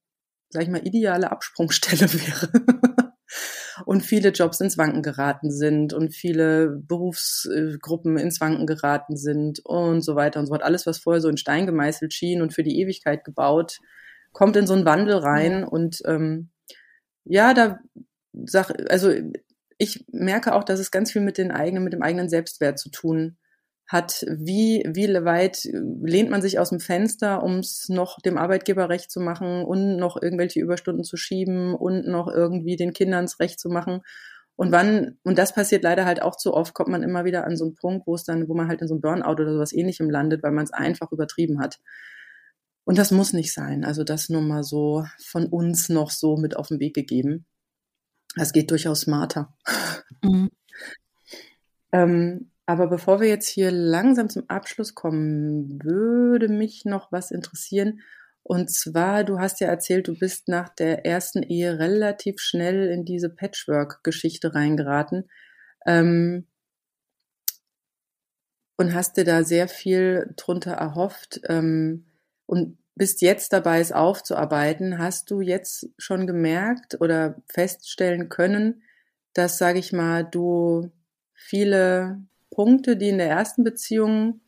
sag 0.49 0.63
ich 0.63 0.69
mal, 0.69 0.85
ideale 0.85 1.31
Absprungstelle 1.31 2.13
wäre 2.13 2.49
und 3.85 4.01
viele 4.01 4.29
Jobs 4.29 4.59
ins 4.59 4.77
Wanken 4.77 5.01
geraten 5.01 5.51
sind 5.51 5.93
und 5.93 6.13
viele 6.13 6.69
Berufsgruppen 6.69 8.17
ins 8.17 8.41
Wanken 8.41 8.65
geraten 8.65 9.15
sind 9.15 9.59
und 9.63 10.01
so 10.01 10.15
weiter 10.15 10.39
und 10.39 10.47
so 10.47 10.53
fort. 10.53 10.63
Alles, 10.63 10.85
was 10.85 10.99
vorher 10.99 11.21
so 11.21 11.29
in 11.29 11.37
Stein 11.37 11.65
gemeißelt 11.65 12.13
schien 12.13 12.41
und 12.41 12.53
für 12.53 12.63
die 12.63 12.79
Ewigkeit 12.79 13.23
gebaut, 13.23 13.79
kommt 14.31 14.55
in 14.55 14.67
so 14.67 14.73
einen 14.73 14.85
Wandel 14.85 15.17
rein 15.17 15.63
und 15.63 16.01
ähm, 16.05 16.49
ja, 17.23 17.53
da 17.53 17.79
sag, 18.45 18.71
also 18.89 19.11
ich 19.77 20.05
merke 20.11 20.53
auch, 20.53 20.63
dass 20.63 20.79
es 20.79 20.91
ganz 20.91 21.11
viel 21.11 21.21
mit 21.21 21.37
den 21.37 21.51
eigenen, 21.51 21.83
mit 21.83 21.93
dem 21.93 22.01
eigenen 22.01 22.29
Selbstwert 22.29 22.79
zu 22.79 22.89
tun 22.89 23.37
hat, 23.87 24.25
wie, 24.29 24.83
wie 24.87 25.07
weit 25.25 25.63
lehnt 25.63 26.29
man 26.29 26.41
sich 26.41 26.59
aus 26.59 26.69
dem 26.69 26.79
Fenster, 26.79 27.43
um 27.43 27.59
es 27.59 27.89
noch 27.89 28.19
dem 28.21 28.37
Arbeitgeber 28.37 28.89
recht 28.89 29.11
zu 29.11 29.19
machen 29.19 29.63
und 29.63 29.97
noch 29.97 30.21
irgendwelche 30.21 30.61
Überstunden 30.61 31.03
zu 31.03 31.17
schieben 31.17 31.75
und 31.75 32.07
noch 32.07 32.27
irgendwie 32.27 32.77
den 32.77 32.93
Kindern 32.93 33.25
es 33.25 33.39
recht 33.39 33.59
zu 33.59 33.69
machen. 33.69 34.01
Und 34.55 34.71
wann, 34.71 35.17
und 35.23 35.37
das 35.37 35.53
passiert 35.53 35.83
leider 35.83 36.05
halt 36.05 36.21
auch 36.21 36.35
zu 36.37 36.53
oft, 36.53 36.73
kommt 36.73 36.89
man 36.89 37.03
immer 37.03 37.25
wieder 37.25 37.45
an 37.45 37.57
so 37.57 37.65
einen 37.65 37.75
Punkt, 37.75 38.07
wo 38.07 38.15
es 38.15 38.23
dann, 38.23 38.47
wo 38.47 38.53
man 38.53 38.67
halt 38.67 38.81
in 38.81 38.87
so 38.87 38.93
einem 38.93 39.01
Burnout 39.01 39.41
oder 39.41 39.53
sowas 39.53 39.73
ähnlichem 39.73 40.09
landet, 40.09 40.43
weil 40.43 40.51
man 40.51 40.63
es 40.63 40.71
einfach 40.71 41.11
übertrieben 41.11 41.59
hat. 41.59 41.79
Und 42.83 42.97
das 42.97 43.11
muss 43.11 43.33
nicht 43.33 43.53
sein. 43.53 43.83
Also 43.83 44.03
das 44.03 44.29
nur 44.29 44.41
mal 44.41 44.63
so 44.63 45.05
von 45.25 45.47
uns 45.47 45.89
noch 45.89 46.11
so 46.11 46.37
mit 46.37 46.55
auf 46.55 46.67
den 46.67 46.79
Weg 46.79 46.93
gegeben. 46.93 47.45
Das 48.35 48.53
geht 48.53 48.71
durchaus 48.71 49.01
smarter. 49.01 49.53
Mhm. 50.21 50.51
ähm, 51.91 52.51
aber 52.71 52.87
bevor 52.87 53.19
wir 53.19 53.27
jetzt 53.27 53.49
hier 53.49 53.69
langsam 53.69 54.29
zum 54.29 54.49
Abschluss 54.49 54.95
kommen, 54.95 55.83
würde 55.83 56.47
mich 56.47 56.85
noch 56.85 57.11
was 57.11 57.29
interessieren. 57.31 57.99
Und 58.43 58.71
zwar, 58.71 59.25
du 59.25 59.39
hast 59.39 59.59
ja 59.59 59.67
erzählt, 59.67 60.07
du 60.07 60.17
bist 60.17 60.47
nach 60.47 60.69
der 60.69 61.05
ersten 61.05 61.43
Ehe 61.43 61.79
relativ 61.79 62.39
schnell 62.39 62.89
in 62.89 63.03
diese 63.03 63.29
Patchwork-Geschichte 63.29 64.55
reingeraten. 64.55 65.29
Ähm, 65.85 66.47
und 68.77 68.93
hast 68.93 69.17
dir 69.17 69.25
da 69.25 69.43
sehr 69.43 69.67
viel 69.67 70.33
drunter 70.37 70.71
erhofft 70.71 71.41
ähm, 71.49 72.05
und 72.45 72.77
bist 72.95 73.21
jetzt 73.21 73.51
dabei, 73.51 73.81
es 73.81 73.91
aufzuarbeiten. 73.91 74.97
Hast 74.97 75.29
du 75.29 75.41
jetzt 75.41 75.89
schon 75.97 76.25
gemerkt 76.25 77.01
oder 77.01 77.35
feststellen 77.47 78.29
können, 78.29 78.81
dass, 79.33 79.57
sage 79.57 79.79
ich 79.79 79.91
mal, 79.91 80.23
du 80.23 80.89
viele 81.33 82.21
Punkte, 82.51 82.97
die 82.97 83.09
in 83.09 83.17
der 83.17 83.29
ersten 83.29 83.63
Beziehung 83.63 84.41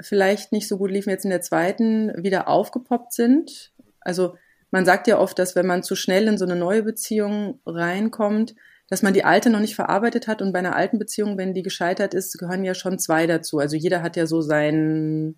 vielleicht 0.00 0.52
nicht 0.52 0.68
so 0.68 0.78
gut 0.78 0.90
liefen, 0.90 1.10
jetzt 1.10 1.24
in 1.24 1.30
der 1.30 1.40
zweiten 1.40 2.12
wieder 2.22 2.48
aufgepoppt 2.48 3.12
sind. 3.12 3.72
Also 4.00 4.36
man 4.70 4.84
sagt 4.84 5.06
ja 5.06 5.18
oft, 5.18 5.38
dass 5.38 5.56
wenn 5.56 5.66
man 5.66 5.82
zu 5.82 5.96
schnell 5.96 6.28
in 6.28 6.38
so 6.38 6.44
eine 6.44 6.56
neue 6.56 6.82
Beziehung 6.82 7.60
reinkommt, 7.64 8.54
dass 8.88 9.02
man 9.02 9.12
die 9.12 9.24
alte 9.24 9.50
noch 9.50 9.60
nicht 9.60 9.74
verarbeitet 9.74 10.28
hat 10.28 10.40
und 10.40 10.52
bei 10.52 10.60
einer 10.60 10.76
alten 10.76 10.98
Beziehung, 10.98 11.36
wenn 11.36 11.54
die 11.54 11.62
gescheitert 11.62 12.14
ist, 12.14 12.38
gehören 12.38 12.64
ja 12.64 12.74
schon 12.74 12.98
zwei 12.98 13.26
dazu. 13.26 13.58
Also 13.58 13.76
jeder 13.76 14.02
hat 14.02 14.16
ja 14.16 14.26
so 14.26 14.40
sein, 14.40 15.36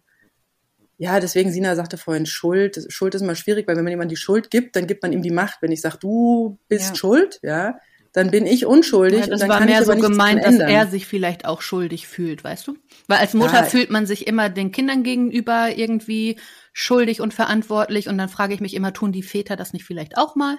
ja, 0.98 1.18
deswegen 1.18 1.50
Sina 1.50 1.74
sagte 1.74 1.96
vorhin 1.96 2.26
Schuld. 2.26 2.86
Schuld 2.88 3.14
ist 3.14 3.22
immer 3.22 3.34
schwierig, 3.34 3.66
weil 3.66 3.76
wenn 3.76 3.84
man 3.84 3.92
jemand 3.92 4.10
die 4.10 4.16
Schuld 4.16 4.50
gibt, 4.50 4.76
dann 4.76 4.86
gibt 4.86 5.02
man 5.02 5.12
ihm 5.12 5.22
die 5.22 5.30
Macht. 5.30 5.62
Wenn 5.62 5.72
ich 5.72 5.80
sage, 5.80 5.98
du 5.98 6.58
bist 6.68 6.90
ja. 6.90 6.94
schuld, 6.94 7.40
ja, 7.42 7.80
dann 8.12 8.30
bin 8.30 8.46
ich 8.46 8.66
unschuldig. 8.66 9.20
Ja, 9.20 9.26
das 9.26 9.34
und 9.34 9.40
dann 9.42 9.48
war 9.48 9.58
kann 9.58 9.68
mehr 9.68 9.80
ich 9.80 9.86
so 9.86 9.94
gemeint, 9.94 10.44
dass 10.44 10.58
er 10.58 10.86
sich 10.86 11.06
vielleicht 11.06 11.44
auch 11.44 11.62
schuldig 11.62 12.08
fühlt, 12.08 12.42
weißt 12.42 12.66
du? 12.66 12.76
Weil 13.06 13.18
als 13.18 13.34
Mutter 13.34 13.60
ja. 13.60 13.62
fühlt 13.64 13.90
man 13.90 14.06
sich 14.06 14.26
immer 14.26 14.48
den 14.48 14.72
Kindern 14.72 15.02
gegenüber 15.02 15.76
irgendwie 15.76 16.38
schuldig 16.72 17.20
und 17.20 17.34
verantwortlich 17.34 18.08
und 18.08 18.18
dann 18.18 18.28
frage 18.28 18.54
ich 18.54 18.60
mich 18.60 18.74
immer, 18.74 18.92
tun 18.92 19.12
die 19.12 19.22
Väter 19.22 19.56
das 19.56 19.72
nicht 19.72 19.84
vielleicht 19.84 20.16
auch 20.16 20.34
mal? 20.34 20.58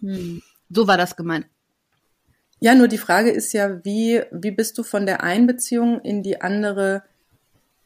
Hm. 0.00 0.42
So 0.68 0.88
war 0.88 0.96
das 0.96 1.14
gemeint. 1.14 1.46
Ja, 2.58 2.74
nur 2.74 2.88
die 2.88 2.98
Frage 2.98 3.30
ist 3.30 3.52
ja, 3.52 3.84
wie, 3.84 4.22
wie 4.32 4.50
bist 4.50 4.76
du 4.78 4.82
von 4.82 5.06
der 5.06 5.22
einen 5.22 5.46
Beziehung 5.46 6.00
in 6.00 6.24
die 6.24 6.40
andere 6.40 7.04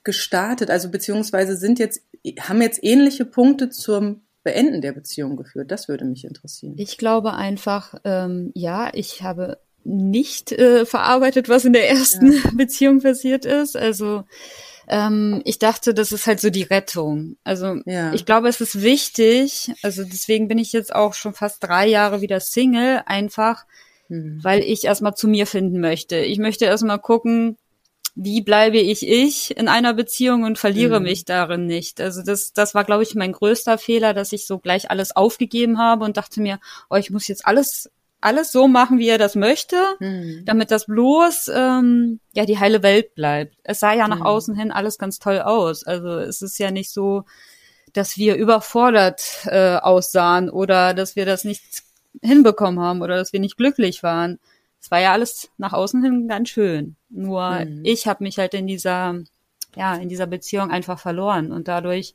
gestartet? 0.03 0.71
Also 0.71 0.91
beziehungsweise 0.91 1.57
sind 1.57 1.79
jetzt, 1.79 2.03
haben 2.41 2.63
jetzt 2.63 2.83
ähnliche 2.83 3.27
Punkte 3.27 3.69
zum 3.69 4.23
Beenden 4.43 4.81
der 4.81 4.93
Beziehung 4.93 5.37
geführt? 5.37 5.71
Das 5.71 5.89
würde 5.89 6.05
mich 6.05 6.25
interessieren. 6.25 6.75
Ich 6.79 6.99
glaube 6.99 7.35
einfach, 7.35 7.95
ähm, 8.05 8.53
ja, 8.55 8.91
ich 8.93 9.23
habe 9.23 9.59
nicht 9.85 10.53
äh, 10.53 10.85
verarbeitet, 10.87 11.49
was 11.49 11.65
in 11.65 11.73
der 11.73 11.89
ersten 11.89 12.33
ja. 12.33 12.41
Beziehung 12.57 13.01
passiert 13.01 13.45
ist. 13.45 13.77
Also 13.77 14.25
ähm, 14.89 15.41
ich 15.45 15.59
dachte, 15.59 15.95
das 15.95 16.13
ist 16.13 16.27
halt 16.27 16.41
so 16.41 16.51
die 16.51 16.63
Rettung. 16.63 17.37
Also 17.45 17.77
ja. 17.87 18.13
ich 18.13 18.27
glaube, 18.27 18.49
es 18.49 18.61
ist 18.61 18.83
wichtig, 18.83 19.73
also 19.83 20.05
deswegen 20.05 20.49
bin 20.49 20.59
ich 20.59 20.73
jetzt 20.73 20.95
auch 20.95 21.15
schon 21.15 21.33
fast 21.33 21.63
drei 21.63 21.87
Jahre 21.87 22.21
wieder 22.21 22.41
Single, 22.41 23.03
einfach 23.07 23.65
mhm. 24.11 24.41
weil 24.43 24.61
ich 24.61 24.85
erstmal 24.85 25.15
zu 25.15 25.29
mir 25.29 25.47
finden 25.47 25.81
möchte. 25.81 26.17
Ich 26.17 26.39
möchte 26.39 26.67
erstmal 26.67 26.99
gucken, 26.99 27.57
wie 28.15 28.43
bleibe 28.43 28.79
ich 28.79 29.07
ich 29.07 29.57
in 29.57 29.69
einer 29.69 29.95
Beziehung 29.95 30.43
und 30.43 30.59
verliere 30.59 31.01
mhm. 31.01 31.07
mich 31.07 31.25
darin 31.25 31.67
nicht. 31.67 32.01
Also 32.01 32.23
das, 32.23 32.53
das 32.53 32.75
war, 32.75 32.85
glaube 32.85 33.03
ich, 33.03 33.15
mein 33.15 33.33
größter 33.33 33.79
Fehler, 33.79 34.15
dass 34.15 34.33
ich 34.33 34.47
so 34.47 34.59
gleich 34.59 34.91
alles 34.91 35.15
aufgegeben 35.15 35.79
habe 35.79 36.05
und 36.05 36.17
dachte 36.17 36.41
mir, 36.41 36.59
oh, 36.89 36.97
ich 36.97 37.11
muss 37.11 37.29
jetzt 37.29 37.47
alles 37.47 37.91
alles 38.23 38.53
so 38.53 38.69
machen, 38.69 38.99
wie 38.99 39.09
er 39.09 39.17
das 39.17 39.35
möchte, 39.35 39.77
mhm. 39.99 40.43
damit 40.45 40.71
das 40.71 40.85
bloß 40.85 41.51
ähm, 41.55 42.21
ja 42.35 42.45
die 42.45 42.59
heile 42.59 42.83
Welt 42.83 43.15
bleibt. 43.15 43.57
Es 43.63 43.81
sah 43.81 43.95
ja 43.95 44.09
nach 44.09 44.19
mhm. 44.19 44.27
außen 44.27 44.55
hin 44.55 44.71
alles 44.73 44.99
ganz 44.99 45.19
toll 45.19 45.41
aus. 45.41 45.85
Also 45.85 46.19
es 46.19 46.43
ist 46.43 46.59
ja 46.59 46.71
nicht 46.71 46.91
so, 46.91 47.25
dass 47.95 48.19
wir 48.19 48.37
überfordert 48.37 49.23
äh, 49.47 49.77
aussahen 49.77 50.51
oder 50.51 50.93
dass 50.93 51.17
wir 51.17 51.25
das 51.25 51.45
nicht 51.45 51.63
hinbekommen 52.21 52.81
haben 52.81 53.01
oder 53.01 53.17
dass 53.17 53.33
wir 53.33 53.41
nicht 53.41 53.57
glücklich 53.57 54.03
waren 54.03 54.39
es 54.81 54.91
war 54.91 55.01
ja 55.01 55.13
alles 55.13 55.51
nach 55.59 55.73
außen 55.73 56.03
hin 56.03 56.27
ganz 56.27 56.49
schön. 56.49 56.97
Nur 57.09 57.51
mhm. 57.65 57.83
ich 57.85 58.07
habe 58.07 58.25
mich 58.25 58.39
halt 58.39 58.55
in 58.55 58.67
dieser, 58.67 59.23
ja, 59.77 59.95
in 59.97 60.09
dieser 60.09 60.27
Beziehung 60.27 60.71
einfach 60.71 60.99
verloren 60.99 61.53
und 61.53 61.69
dadurch 61.69 62.15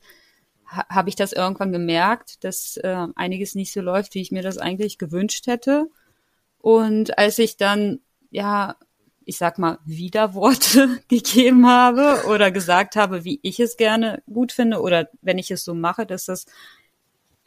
ha 0.65 0.85
habe 0.89 1.09
ich 1.09 1.15
das 1.15 1.31
irgendwann 1.31 1.71
gemerkt, 1.71 2.43
dass 2.43 2.77
äh, 2.77 3.07
einiges 3.15 3.53
nicht 3.53 3.71
so 3.71 3.81
läuft, 3.81 4.15
wie 4.15 4.21
ich 4.21 4.31
mir 4.31 4.41
das 4.41 4.57
eigentlich 4.57 4.97
gewünscht 4.97 5.45
hätte. 5.47 5.87
Und 6.57 7.19
als 7.19 7.37
ich 7.37 7.57
dann, 7.57 7.99
ja, 8.31 8.75
ich 9.25 9.37
sag 9.37 9.59
mal, 9.59 9.77
Widerworte 9.85 11.01
gegeben 11.07 11.67
habe 11.67 12.27
oder 12.27 12.49
gesagt 12.49 12.95
habe, 12.95 13.23
wie 13.23 13.39
ich 13.43 13.59
es 13.59 13.77
gerne 13.77 14.23
gut 14.25 14.51
finde 14.51 14.81
oder 14.81 15.09
wenn 15.21 15.37
ich 15.37 15.51
es 15.51 15.63
so 15.63 15.75
mache, 15.75 16.07
dass 16.07 16.25
das 16.25 16.45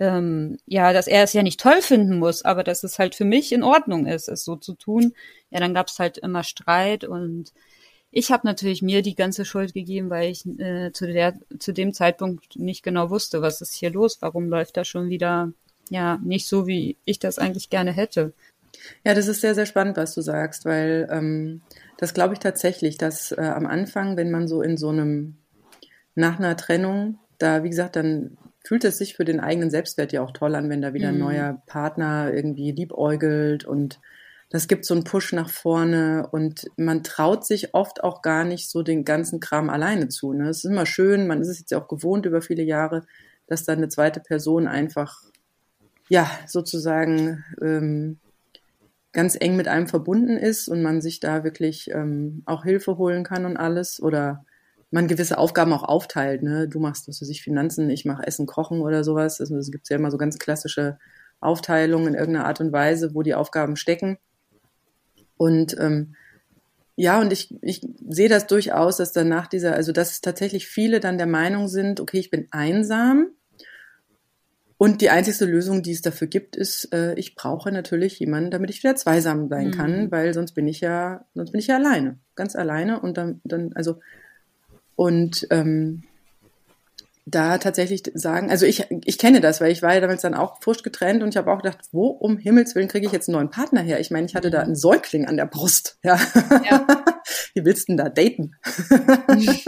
ähm, 0.01 0.59
ja, 0.67 0.93
dass 0.93 1.07
er 1.07 1.25
es 1.25 1.33
ja 1.33 1.43
nicht 1.43 1.61
toll 1.61 1.83
finden 1.83 2.19
muss, 2.19 2.45
aber 2.45 2.63
dass 2.65 2.85
es 2.85 2.99
halt 2.99 3.15
für 3.15 3.25
mich 3.25 3.53
in 3.53 3.63
Ordnung 3.63 4.07
ist, 4.07 4.29
es 4.29 4.45
so 4.45 4.57
zu 4.57 4.75
tun. 4.75 5.13
Ja, 5.51 5.61
dann 5.61 5.75
gab 5.75 5.89
es 5.89 5.99
halt 5.99 6.19
immer 6.19 6.45
Streit 6.45 7.05
und 7.05 7.53
ich 8.11 8.31
habe 8.31 8.47
natürlich 8.47 8.81
mir 8.81 9.03
die 9.03 9.15
ganze 9.15 9.45
Schuld 9.45 9.75
gegeben, 9.75 10.09
weil 10.11 10.31
ich 10.31 10.47
äh, 10.47 10.93
zu 10.93 11.07
der 11.07 11.35
zu 11.59 11.73
dem 11.73 11.93
Zeitpunkt 11.93 12.57
nicht 12.57 12.83
genau 12.83 13.11
wusste, 13.11 13.43
was 13.43 13.61
ist 13.61 13.75
hier 13.75 13.91
los, 13.91 14.19
warum 14.21 14.49
läuft 14.49 14.77
das 14.77 14.89
schon 14.89 15.09
wieder 15.11 15.53
ja 15.91 16.19
nicht 16.23 16.47
so, 16.47 16.67
wie 16.67 16.97
ich 17.05 17.19
das 17.19 17.39
eigentlich 17.39 17.71
gerne 17.71 17.93
hätte. 17.93 18.33
Ja, 19.05 19.15
das 19.15 19.29
ist 19.29 19.41
sehr, 19.41 19.55
sehr 19.55 19.67
spannend, 19.67 19.97
was 19.97 20.15
du 20.15 20.21
sagst, 20.21 20.65
weil 20.65 21.09
ähm, 21.11 21.63
das 21.97 22.15
glaube 22.15 22.35
ich 22.35 22.41
tatsächlich, 22.41 22.99
dass 22.99 23.33
äh, 23.33 23.41
am 23.41 23.67
Anfang, 23.67 24.17
wenn 24.17 24.31
man 24.31 24.47
so 24.47 24.63
in 24.63 24.77
so 24.77 24.91
einem 24.91 25.37
nach 26.15 26.39
einer 26.39 26.57
Trennung, 26.57 27.19
da 27.39 27.63
wie 27.63 27.71
gesagt, 27.71 27.97
dann 27.97 28.37
fühlt 28.69 28.85
es 28.85 28.99
sich 28.99 29.17
für 29.17 29.25
den 29.25 29.41
eigenen 29.41 29.71
Selbstwert 29.71 30.13
ja 30.13 30.21
auch 30.21 30.33
toll 30.33 30.55
an, 30.55 30.69
wenn 30.69 30.83
da 30.83 30.93
wieder 30.93 31.09
ein 31.09 31.15
Mhm. 31.15 31.21
neuer 31.21 31.63
Partner 31.65 32.31
irgendwie 32.35 32.71
liebäugelt 32.71 33.65
und 33.65 33.99
das 34.51 34.69
gibt 34.69 34.85
so 34.85 34.93
einen 34.93 35.05
Push 35.05 35.33
nach 35.33 35.49
vorne 35.49 36.29
und 36.31 36.71
man 36.77 37.03
traut 37.03 37.47
sich 37.47 37.73
oft 37.73 38.05
auch 38.05 38.21
gar 38.21 38.45
nicht 38.45 38.69
so 38.69 38.83
den 38.83 39.07
ganzen 39.07 39.41
Kram 39.41 39.71
alleine 39.71 40.09
zu. 40.09 40.35
Ne? 40.35 40.51
Es 40.51 40.59
ist 40.65 40.71
immer 40.71 40.85
schön, 40.85 41.27
man 41.27 41.41
ist 41.41 41.49
es 41.49 41.61
jetzt 41.61 41.71
ja 41.71 41.81
auch 41.81 41.89
gewohnt 41.89 42.27
über 42.27 42.43
viele 42.43 42.63
Jahre, 42.63 43.07
dass 43.47 43.65
da 43.65 43.73
eine 43.73 43.89
zweite 43.89 44.21
Person 44.21 44.69
einfach, 44.69 45.23
ja, 46.11 46.31
sozusagen 46.47 47.45
ähm, 47.63 48.19
ganz 49.13 49.35
eng 49.41 49.57
mit 49.57 49.67
einem 49.67 49.87
verbunden 49.89 50.37
ist 50.37 50.69
und 50.69 50.83
man 50.83 51.01
sich 51.01 51.21
da 51.21 51.43
wirklich 51.43 51.91
ähm, 51.91 52.43
auch 52.45 52.65
Hilfe 52.65 52.99
holen 52.99 53.25
kann 53.25 53.47
und 53.47 53.57
alles 53.57 53.99
oder 54.03 54.45
man 54.91 55.09
gewisse 55.09 55.39
Aufgaben 55.39 55.73
auch 55.73 55.83
aufteilt. 55.83 56.43
Ne? 56.43 56.69
Du 56.69 56.81
machst, 56.81 57.09
was 57.09 57.21
weiß 57.21 57.29
ich, 57.29 57.43
Finanzen, 57.43 57.91
ich 57.91 58.05
mache 58.05 58.27
Essen, 58.27 58.47
Kochen 58.47 58.81
oder 58.81 59.05
sowas. 59.05 59.41
Also 59.41 59.57
es 59.57 59.71
gibt 59.71 59.89
ja 59.89 59.97
immer 59.97 60.11
so 60.11 60.17
ganz 60.17 60.39
klassische 60.39 60.99
Aufteilungen 61.41 62.09
in 62.09 62.15
irgendeiner 62.15 62.47
Art 62.47 62.61
und 62.61 62.73
Weise, 62.73 63.15
wo 63.15 63.23
die 63.23 63.35
Aufgaben 63.35 63.77
stecken. 63.77 64.19
Und 65.37 65.77
ähm, 65.79 66.15
ja, 66.97 67.21
und 67.21 67.33
ich, 67.33 67.55
ich 67.63 67.87
sehe 68.09 68.29
das 68.29 68.47
durchaus, 68.47 68.97
dass 68.97 69.13
dann 69.13 69.29
nach 69.29 69.47
dieser, 69.47 69.75
also 69.75 69.93
dass 69.93 70.21
tatsächlich 70.21 70.67
viele 70.67 70.99
dann 71.01 71.19
der 71.19 71.29
Meinung 71.29 71.69
sind, 71.69 72.01
okay, 72.01 72.19
ich 72.19 72.31
bin 72.31 72.49
einsam. 72.51 73.29
Und 74.79 75.01
die 75.01 75.11
einzigste 75.11 75.45
Lösung, 75.45 75.83
die 75.83 75.93
es 75.93 76.03
dafür 76.03 76.29
gibt, 76.29 76.57
ist, 76.57 76.93
äh, 76.93 77.15
ich 77.15 77.35
brauche 77.35 77.71
natürlich 77.73 78.19
jemanden, 78.21 78.51
damit 78.51 78.71
ich 78.71 78.83
wieder 78.83 78.97
zweisam 78.97 79.49
sein 79.49 79.69
Mhm. 79.69 79.73
kann, 79.73 80.11
weil 80.13 80.35
sonst 80.35 80.53
bin 80.53 80.69
ich 80.69 80.81
ja, 80.81 81.25
sonst 81.35 81.51
bin 81.51 81.59
ich 81.59 81.67
ja 81.67 81.77
alleine, 81.77 82.19
ganz 82.37 82.57
alleine. 82.57 83.01
Und 83.01 83.17
dann, 83.17 83.41
dann 83.45 83.73
also 83.75 84.01
und 84.99 85.47
ähm, 85.51 86.03
da 87.25 87.59
tatsächlich 87.59 88.03
sagen, 88.15 88.51
also 88.51 88.67
ich, 88.67 88.87
ich 89.05 89.17
kenne 89.17 89.41
das, 89.41 89.61
weil 89.61 89.71
ich 89.71 89.81
war 89.81 89.95
ja 89.95 90.01
damals 90.01 90.23
dann 90.23 90.35
auch 90.35 90.61
frisch 90.61 90.83
getrennt 90.83 91.23
und 91.23 91.29
ich 91.29 91.37
habe 91.37 91.53
auch 91.53 91.63
gedacht, 91.63 91.79
wo 91.93 92.09
um 92.09 92.37
Himmels 92.37 92.75
Willen 92.75 92.89
kriege 92.89 93.07
ich 93.07 93.13
jetzt 93.13 93.29
einen 93.29 93.37
neuen 93.37 93.51
Partner 93.51 93.81
her? 93.81 94.01
Ich 94.01 94.11
meine, 94.11 94.27
ich 94.27 94.35
hatte 94.35 94.51
da 94.51 94.59
einen 94.59 94.75
Säugling 94.75 95.27
an 95.27 95.37
der 95.37 95.47
Brust. 95.47 95.99
Ja. 96.05 96.19
Ja. 96.69 96.85
Wie 97.55 97.65
willst 97.65 97.89
du 97.89 97.93
denn 97.93 97.97
da 97.99 98.09
daten? 98.09 98.57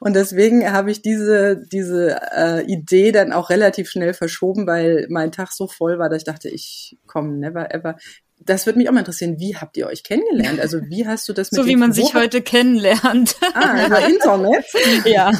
und 0.00 0.14
deswegen 0.14 0.70
habe 0.70 0.92
ich 0.92 1.02
diese, 1.02 1.60
diese 1.72 2.20
äh, 2.32 2.64
Idee 2.64 3.10
dann 3.10 3.32
auch 3.32 3.50
relativ 3.50 3.90
schnell 3.90 4.14
verschoben, 4.14 4.68
weil 4.68 5.08
mein 5.10 5.32
Tag 5.32 5.50
so 5.50 5.66
voll 5.66 5.98
war, 5.98 6.08
dass 6.08 6.18
ich 6.18 6.26
dachte, 6.26 6.48
ich 6.48 6.96
komme 7.08 7.32
never 7.38 7.74
ever. 7.74 7.96
Das 8.44 8.66
würde 8.66 8.78
mich 8.78 8.88
auch 8.88 8.92
mal 8.92 9.00
interessieren. 9.00 9.38
Wie 9.38 9.56
habt 9.56 9.76
ihr 9.76 9.86
euch 9.86 10.04
kennengelernt? 10.04 10.60
Also 10.60 10.80
wie 10.82 11.06
hast 11.06 11.28
du 11.28 11.32
das 11.32 11.52
mit 11.52 11.60
So 11.60 11.66
wie 11.66 11.76
man 11.76 11.92
sich 11.92 12.14
heute 12.14 12.42
kennenlernt. 12.42 13.36
Ah, 13.54 13.86
über 13.86 14.06
Internet? 14.06 14.64
ja. 15.04 15.30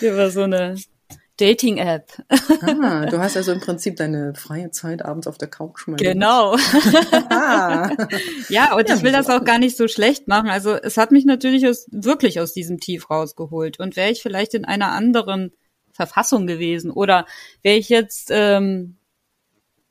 Über 0.00 0.30
so 0.30 0.42
eine 0.42 0.76
Dating-App. 1.40 2.12
Ah, 2.28 3.06
du 3.06 3.18
hast 3.18 3.36
also 3.36 3.52
im 3.52 3.60
Prinzip 3.60 3.96
deine 3.96 4.34
freie 4.34 4.70
Zeit 4.70 5.04
abends 5.04 5.26
auf 5.26 5.38
der 5.38 5.48
Couch 5.48 5.86
mal. 5.86 5.96
Genau. 5.96 6.56
Ah. 7.32 7.90
Ja, 8.48 8.74
und 8.74 8.88
Ja, 8.88 8.96
ich 8.96 9.02
will 9.02 9.12
das 9.12 9.28
auch 9.28 9.44
gar 9.44 9.58
nicht 9.58 9.76
so 9.76 9.88
schlecht 9.88 10.28
machen. 10.28 10.50
Also 10.50 10.74
es 10.74 10.96
hat 10.96 11.12
mich 11.12 11.24
natürlich 11.24 11.66
aus, 11.66 11.86
wirklich 11.90 12.40
aus 12.40 12.52
diesem 12.52 12.80
Tief 12.80 13.08
rausgeholt. 13.08 13.78
Und 13.78 13.96
wäre 13.96 14.10
ich 14.10 14.20
vielleicht 14.20 14.54
in 14.54 14.64
einer 14.64 14.92
anderen 14.92 15.52
Verfassung 15.92 16.46
gewesen 16.46 16.90
oder 16.90 17.26
wäre 17.62 17.76
ich 17.76 17.88
jetzt 17.88 18.28
ähm, 18.30 18.96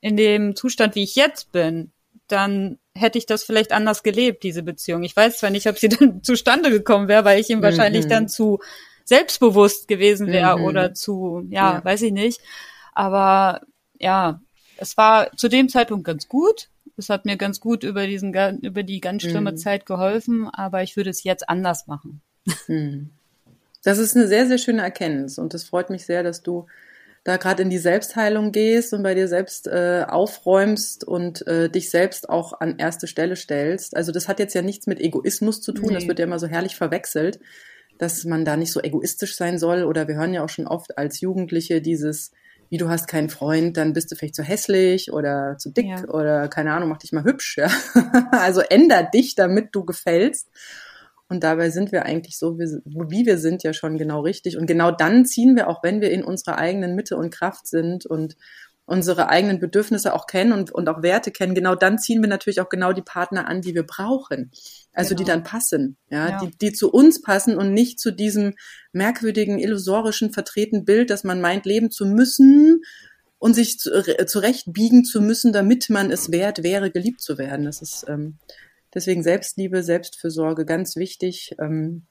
in 0.00 0.16
dem 0.16 0.56
Zustand, 0.56 0.94
wie 0.94 1.02
ich 1.02 1.14
jetzt 1.14 1.52
bin, 1.52 1.92
dann 2.32 2.78
hätte 2.96 3.18
ich 3.18 3.26
das 3.26 3.44
vielleicht 3.44 3.72
anders 3.72 4.02
gelebt, 4.02 4.42
diese 4.42 4.62
Beziehung. 4.62 5.02
Ich 5.04 5.14
weiß 5.16 5.38
zwar 5.38 5.50
nicht, 5.50 5.66
ob 5.68 5.78
sie 5.78 5.88
dann 5.88 6.22
zustande 6.22 6.70
gekommen 6.70 7.08
wäre, 7.08 7.24
weil 7.24 7.40
ich 7.40 7.50
ihm 7.50 7.62
wahrscheinlich 7.62 8.04
Mhm. 8.06 8.08
dann 8.10 8.28
zu 8.28 8.60
selbstbewusst 9.04 9.88
gewesen 9.88 10.28
wäre 10.28 10.58
Mhm. 10.58 10.64
oder 10.64 10.94
zu, 10.94 11.46
ja, 11.50 11.74
Ja. 11.78 11.84
weiß 11.84 12.02
ich 12.02 12.12
nicht. 12.12 12.40
Aber 12.92 13.60
ja, 13.98 14.40
es 14.76 14.96
war 14.96 15.34
zu 15.36 15.48
dem 15.48 15.68
Zeitpunkt 15.68 16.04
ganz 16.04 16.28
gut. 16.28 16.68
Es 16.96 17.08
hat 17.08 17.24
mir 17.24 17.36
ganz 17.36 17.60
gut 17.60 17.82
über 17.82 18.06
diesen, 18.06 18.34
über 18.62 18.82
die 18.82 19.00
ganz 19.00 19.22
schlimme 19.22 19.52
Mhm. 19.52 19.56
Zeit 19.56 19.86
geholfen, 19.86 20.48
aber 20.48 20.82
ich 20.82 20.96
würde 20.96 21.10
es 21.10 21.24
jetzt 21.24 21.48
anders 21.48 21.86
machen. 21.86 22.20
Hm. 22.66 23.10
Das 23.82 23.98
ist 23.98 24.14
eine 24.16 24.28
sehr, 24.28 24.46
sehr 24.46 24.58
schöne 24.58 24.82
Erkenntnis 24.82 25.38
und 25.38 25.54
es 25.54 25.64
freut 25.64 25.88
mich 25.88 26.04
sehr, 26.04 26.22
dass 26.22 26.42
du 26.42 26.66
da 27.24 27.36
gerade 27.36 27.62
in 27.62 27.70
die 27.70 27.78
Selbstheilung 27.78 28.50
gehst 28.50 28.94
und 28.94 29.02
bei 29.02 29.14
dir 29.14 29.28
selbst 29.28 29.66
äh, 29.66 30.04
aufräumst 30.08 31.04
und 31.04 31.46
äh, 31.46 31.68
dich 31.68 31.90
selbst 31.90 32.28
auch 32.30 32.60
an 32.60 32.78
erste 32.78 33.06
Stelle 33.06 33.36
stellst. 33.36 33.94
Also 33.96 34.10
das 34.10 34.26
hat 34.26 34.38
jetzt 34.38 34.54
ja 34.54 34.62
nichts 34.62 34.86
mit 34.86 35.00
Egoismus 35.00 35.60
zu 35.60 35.72
tun, 35.72 35.92
das 35.92 36.04
Nee. 36.04 36.08
wird 36.08 36.18
ja 36.18 36.24
immer 36.24 36.38
so 36.38 36.46
herrlich 36.46 36.76
verwechselt, 36.76 37.38
dass 37.98 38.24
man 38.24 38.44
da 38.46 38.56
nicht 38.56 38.72
so 38.72 38.80
egoistisch 38.82 39.36
sein 39.36 39.58
soll 39.58 39.84
oder 39.84 40.08
wir 40.08 40.14
hören 40.14 40.32
ja 40.32 40.42
auch 40.42 40.48
schon 40.48 40.66
oft 40.66 40.96
als 40.96 41.20
Jugendliche 41.20 41.80
dieses 41.82 42.30
wie 42.72 42.76
du 42.78 42.88
hast 42.88 43.08
keinen 43.08 43.30
Freund, 43.30 43.76
dann 43.76 43.94
bist 43.94 44.12
du 44.12 44.14
vielleicht 44.14 44.36
zu 44.36 44.44
hässlich 44.44 45.12
oder 45.12 45.56
zu 45.58 45.70
dick 45.70 45.86
Ja. 45.86 46.04
oder 46.08 46.46
keine 46.46 46.72
Ahnung, 46.72 46.88
mach 46.88 46.98
dich 46.98 47.10
mal 47.10 47.24
hübsch. 47.24 47.56
Ja? 47.58 47.68
also 48.30 48.60
änder 48.60 49.02
dich, 49.02 49.34
damit 49.34 49.70
du 49.72 49.84
gefällst. 49.84 50.46
Und 51.30 51.44
dabei 51.44 51.70
sind 51.70 51.92
wir 51.92 52.04
eigentlich 52.04 52.36
so, 52.36 52.58
wie 52.58 53.24
wir 53.24 53.38
sind, 53.38 53.62
ja 53.62 53.72
schon 53.72 53.98
genau 53.98 54.20
richtig. 54.20 54.56
Und 54.56 54.66
genau 54.66 54.90
dann 54.90 55.24
ziehen 55.24 55.54
wir, 55.54 55.68
auch 55.68 55.84
wenn 55.84 56.00
wir 56.00 56.10
in 56.10 56.24
unserer 56.24 56.58
eigenen 56.58 56.96
Mitte 56.96 57.16
und 57.16 57.30
Kraft 57.30 57.68
sind 57.68 58.04
und 58.04 58.36
unsere 58.84 59.28
eigenen 59.28 59.60
Bedürfnisse 59.60 60.12
auch 60.12 60.26
kennen 60.26 60.50
und, 60.50 60.72
und 60.72 60.88
auch 60.88 61.04
Werte 61.04 61.30
kennen, 61.30 61.54
genau 61.54 61.76
dann 61.76 62.00
ziehen 62.00 62.20
wir 62.20 62.28
natürlich 62.28 62.60
auch 62.60 62.68
genau 62.68 62.92
die 62.92 63.02
Partner 63.02 63.46
an, 63.46 63.62
die 63.62 63.76
wir 63.76 63.84
brauchen. 63.84 64.50
Also 64.92 65.14
die 65.14 65.22
Genau. 65.22 65.36
dann 65.36 65.44
passen, 65.44 65.96
ja, 66.10 66.30
Ja. 66.30 66.38
Die, 66.44 66.50
die 66.58 66.72
zu 66.72 66.90
uns 66.90 67.22
passen 67.22 67.56
und 67.56 67.72
nicht 67.72 68.00
zu 68.00 68.10
diesem 68.10 68.54
merkwürdigen, 68.92 69.60
illusorischen, 69.60 70.32
vertreten 70.32 70.84
Bild, 70.84 71.10
dass 71.10 71.22
man 71.22 71.40
meint, 71.40 71.64
leben 71.64 71.92
zu 71.92 72.04
müssen 72.04 72.82
und 73.38 73.54
sich 73.54 73.78
zu, 73.78 73.92
äh, 73.92 74.26
zurechtbiegen 74.26 75.04
zu 75.04 75.20
müssen, 75.20 75.52
damit 75.52 75.88
man 75.90 76.10
es 76.10 76.32
wert 76.32 76.64
wäre, 76.64 76.90
geliebt 76.90 77.20
zu 77.20 77.38
werden. 77.38 77.66
Das 77.66 77.82
ist 77.82 78.04
ähm, 78.08 78.38
deswegen 78.94 79.22
Selbstliebe, 79.22 79.82
Selbstfürsorge 79.82 80.64
ganz 80.64 80.96
wichtig. 80.96 81.54
Ähm, 81.58 82.06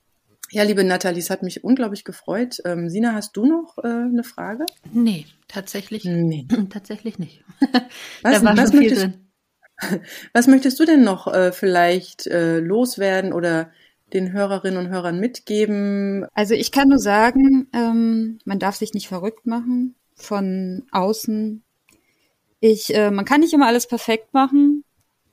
ja, 0.52 0.64
liebe 0.64 0.84
Nathalie, 0.84 1.20
es 1.20 1.30
hat 1.30 1.44
mich 1.44 1.64
unglaublich 1.64 2.04
gefreut. 2.04 2.58
Ähm, 2.66 2.90
Sina, 2.90 3.14
hast 3.14 3.38
du 3.38 3.46
noch 3.46 3.78
äh, 3.84 3.88
eine 3.88 4.24
Frage? 4.24 4.66
Nee, 4.92 5.26
tatsächlich, 5.48 6.06
Nee. 6.06 6.48
tatsächlich 6.70 7.20
nicht. 7.20 7.44
Was, 8.24 8.40
da 8.42 8.44
war 8.44 8.58
was, 8.58 8.72
schon 8.72 8.80
viel 8.80 8.90
möchtest, 8.90 9.04
drin. 9.04 10.02
was 10.34 10.48
möchtest 10.48 10.80
du 10.80 10.86
denn 10.86 11.04
noch 11.04 11.28
äh, 11.28 11.52
vielleicht 11.52 12.28
äh, 12.28 12.60
loswerden 12.60 13.32
oder 13.32 13.72
den 14.14 14.34
Hörerinnen 14.34 14.86
und 14.86 14.92
Hörern 14.92 15.20
mitgeben? 15.20 16.26
Also 16.34 16.54
ich 16.54 16.72
kann 16.72 16.90
nur 16.90 17.00
sagen, 17.00 17.68
ähm, 17.74 18.40
man 18.44 18.60
darf 18.60 18.76
sich 18.76 18.94
nicht 18.94 19.08
verrückt 19.08 19.46
machen 19.46 19.96
von 20.16 20.84
außen. 20.92 21.64
Ich, 22.60 22.94
äh, 22.94 23.12
man 23.12 23.26
kann 23.26 23.42
nicht 23.42 23.54
immer 23.54 23.68
alles 23.68 23.88
perfekt 23.88 24.34
machen. 24.34 24.84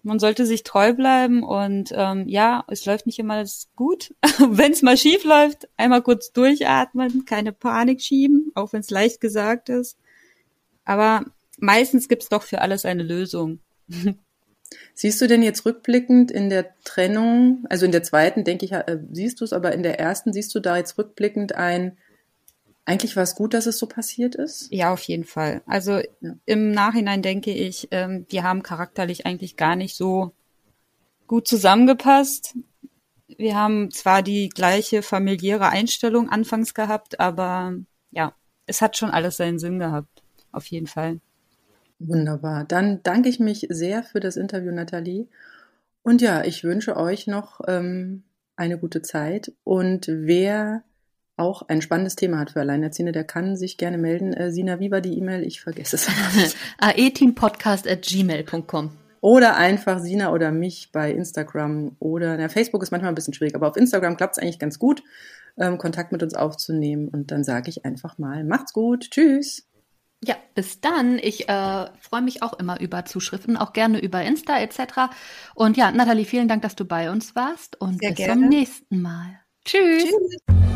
Man 0.06 0.20
sollte 0.20 0.46
sich 0.46 0.62
treu 0.62 0.92
bleiben 0.92 1.42
und 1.42 1.90
ähm, 1.92 2.28
ja, 2.28 2.64
es 2.68 2.86
läuft 2.86 3.06
nicht 3.06 3.18
immer 3.18 3.34
alles 3.34 3.70
gut. 3.74 4.14
wenn 4.38 4.70
es 4.70 4.82
mal 4.82 4.96
schief 4.96 5.24
läuft, 5.24 5.68
einmal 5.76 6.00
kurz 6.00 6.30
durchatmen, 6.30 7.24
keine 7.24 7.52
Panik 7.52 8.00
schieben, 8.00 8.52
auch 8.54 8.72
wenn 8.72 8.82
es 8.82 8.90
leicht 8.90 9.20
gesagt 9.20 9.68
ist. 9.68 9.98
Aber 10.84 11.24
meistens 11.58 12.08
gibt's 12.08 12.28
doch 12.28 12.44
für 12.44 12.60
alles 12.60 12.84
eine 12.84 13.02
Lösung. 13.02 13.58
Siehst 14.94 15.20
du 15.20 15.26
denn 15.26 15.42
jetzt 15.42 15.66
rückblickend 15.66 16.30
in 16.30 16.50
der 16.50 16.76
Trennung, 16.84 17.64
also 17.68 17.84
in 17.84 17.90
der 17.90 18.04
zweiten, 18.04 18.44
denke 18.44 18.64
ich, 18.64 18.72
äh, 18.72 18.98
siehst 19.10 19.40
du 19.40 19.44
es, 19.44 19.52
aber 19.52 19.72
in 19.72 19.82
der 19.82 19.98
ersten 19.98 20.32
siehst 20.32 20.54
du 20.54 20.60
da 20.60 20.76
jetzt 20.76 20.98
rückblickend 20.98 21.56
ein, 21.56 21.98
eigentlich 22.86 23.16
war 23.16 23.24
es 23.24 23.34
gut, 23.34 23.52
dass 23.52 23.66
es 23.66 23.78
so 23.78 23.86
passiert 23.86 24.36
ist? 24.36 24.72
Ja, 24.72 24.92
auf 24.92 25.02
jeden 25.02 25.24
Fall. 25.24 25.62
Also 25.66 25.98
Ja. 26.20 26.36
im 26.46 26.70
Nachhinein 26.70 27.20
denke 27.20 27.52
ich, 27.52 27.88
ähm, 27.90 28.26
wir 28.28 28.44
haben 28.44 28.62
charakterlich 28.62 29.26
eigentlich 29.26 29.56
gar 29.56 29.76
nicht 29.76 29.96
so 29.96 30.32
gut 31.26 31.48
zusammengepasst. 31.48 32.56
Wir 33.36 33.56
haben 33.56 33.90
zwar 33.90 34.22
die 34.22 34.48
gleiche 34.48 35.02
familiäre 35.02 35.68
Einstellung 35.68 36.30
anfangs 36.30 36.74
gehabt, 36.74 37.18
aber 37.18 37.74
ja, 38.12 38.32
es 38.66 38.80
hat 38.80 38.96
schon 38.96 39.10
alles 39.10 39.36
seinen 39.36 39.58
Sinn 39.58 39.78
gehabt. 39.78 40.22
Auf 40.52 40.66
jeden 40.66 40.86
Fall. 40.86 41.20
Wunderbar. 41.98 42.64
Dann 42.64 43.02
danke 43.02 43.28
ich 43.28 43.40
mich 43.40 43.66
sehr 43.68 44.04
für 44.04 44.20
das 44.20 44.36
Interview, 44.36 44.70
Nathalie. 44.72 45.26
Und 46.02 46.22
ja, 46.22 46.44
ich 46.44 46.62
wünsche 46.62 46.96
euch 46.96 47.26
noch 47.26 47.60
ähm, 47.66 48.22
eine 48.54 48.78
gute 48.78 49.02
Zeit. 49.02 49.52
Und 49.64 50.06
wer 50.08 50.84
auch 51.36 51.62
ein 51.68 51.82
spannendes 51.82 52.16
Thema 52.16 52.38
hat 52.38 52.52
für 52.52 52.60
Alleinerziehende, 52.60 53.12
der 53.12 53.24
kann 53.24 53.56
sich 53.56 53.76
gerne 53.76 53.98
melden. 53.98 54.32
Äh, 54.32 54.50
Sina, 54.50 54.80
wie 54.80 54.90
war 54.90 55.00
die 55.00 55.18
E-Mail? 55.18 55.44
Ich 55.44 55.60
vergesse 55.60 55.96
es. 55.96 56.08
aeteampodcast.gmail.com. 56.78 58.90
Oder 59.20 59.56
einfach 59.56 59.98
Sina 59.98 60.32
oder 60.32 60.52
mich 60.52 60.90
bei 60.92 61.10
Instagram 61.10 61.96
oder 61.98 62.36
na, 62.36 62.48
Facebook 62.48 62.82
ist 62.82 62.90
manchmal 62.90 63.10
ein 63.10 63.14
bisschen 63.14 63.34
schwierig, 63.34 63.54
aber 63.54 63.68
auf 63.68 63.76
Instagram 63.76 64.16
klappt 64.16 64.36
es 64.36 64.42
eigentlich 64.42 64.58
ganz 64.58 64.78
gut, 64.78 65.02
ähm, 65.58 65.78
Kontakt 65.78 66.12
mit 66.12 66.22
uns 66.22 66.34
aufzunehmen. 66.34 67.08
Und 67.08 67.32
dann 67.32 67.42
sage 67.42 67.68
ich 67.68 67.84
einfach 67.84 68.18
mal, 68.18 68.44
macht's 68.44 68.72
gut, 68.72 69.10
tschüss. 69.10 69.66
Ja, 70.24 70.36
bis 70.54 70.80
dann. 70.80 71.18
Ich 71.18 71.48
äh, 71.48 71.86
freue 72.00 72.22
mich 72.22 72.42
auch 72.42 72.54
immer 72.54 72.80
über 72.80 73.04
Zuschriften, 73.04 73.56
auch 73.56 73.72
gerne 73.72 74.00
über 74.00 74.22
Insta 74.22 74.60
etc. 74.60 75.10
Und 75.54 75.76
ja, 75.76 75.90
Nathalie, 75.90 76.24
vielen 76.24 76.48
Dank, 76.48 76.62
dass 76.62 76.74
du 76.74 76.84
bei 76.84 77.10
uns 77.10 77.34
warst 77.34 77.80
und 77.80 78.00
Sehr 78.00 78.10
bis 78.10 78.18
gerne. 78.18 78.40
zum 78.40 78.48
nächsten 78.48 79.02
Mal. 79.02 79.40
Tschüss. 79.64 80.04
Tschüss. 80.04 80.75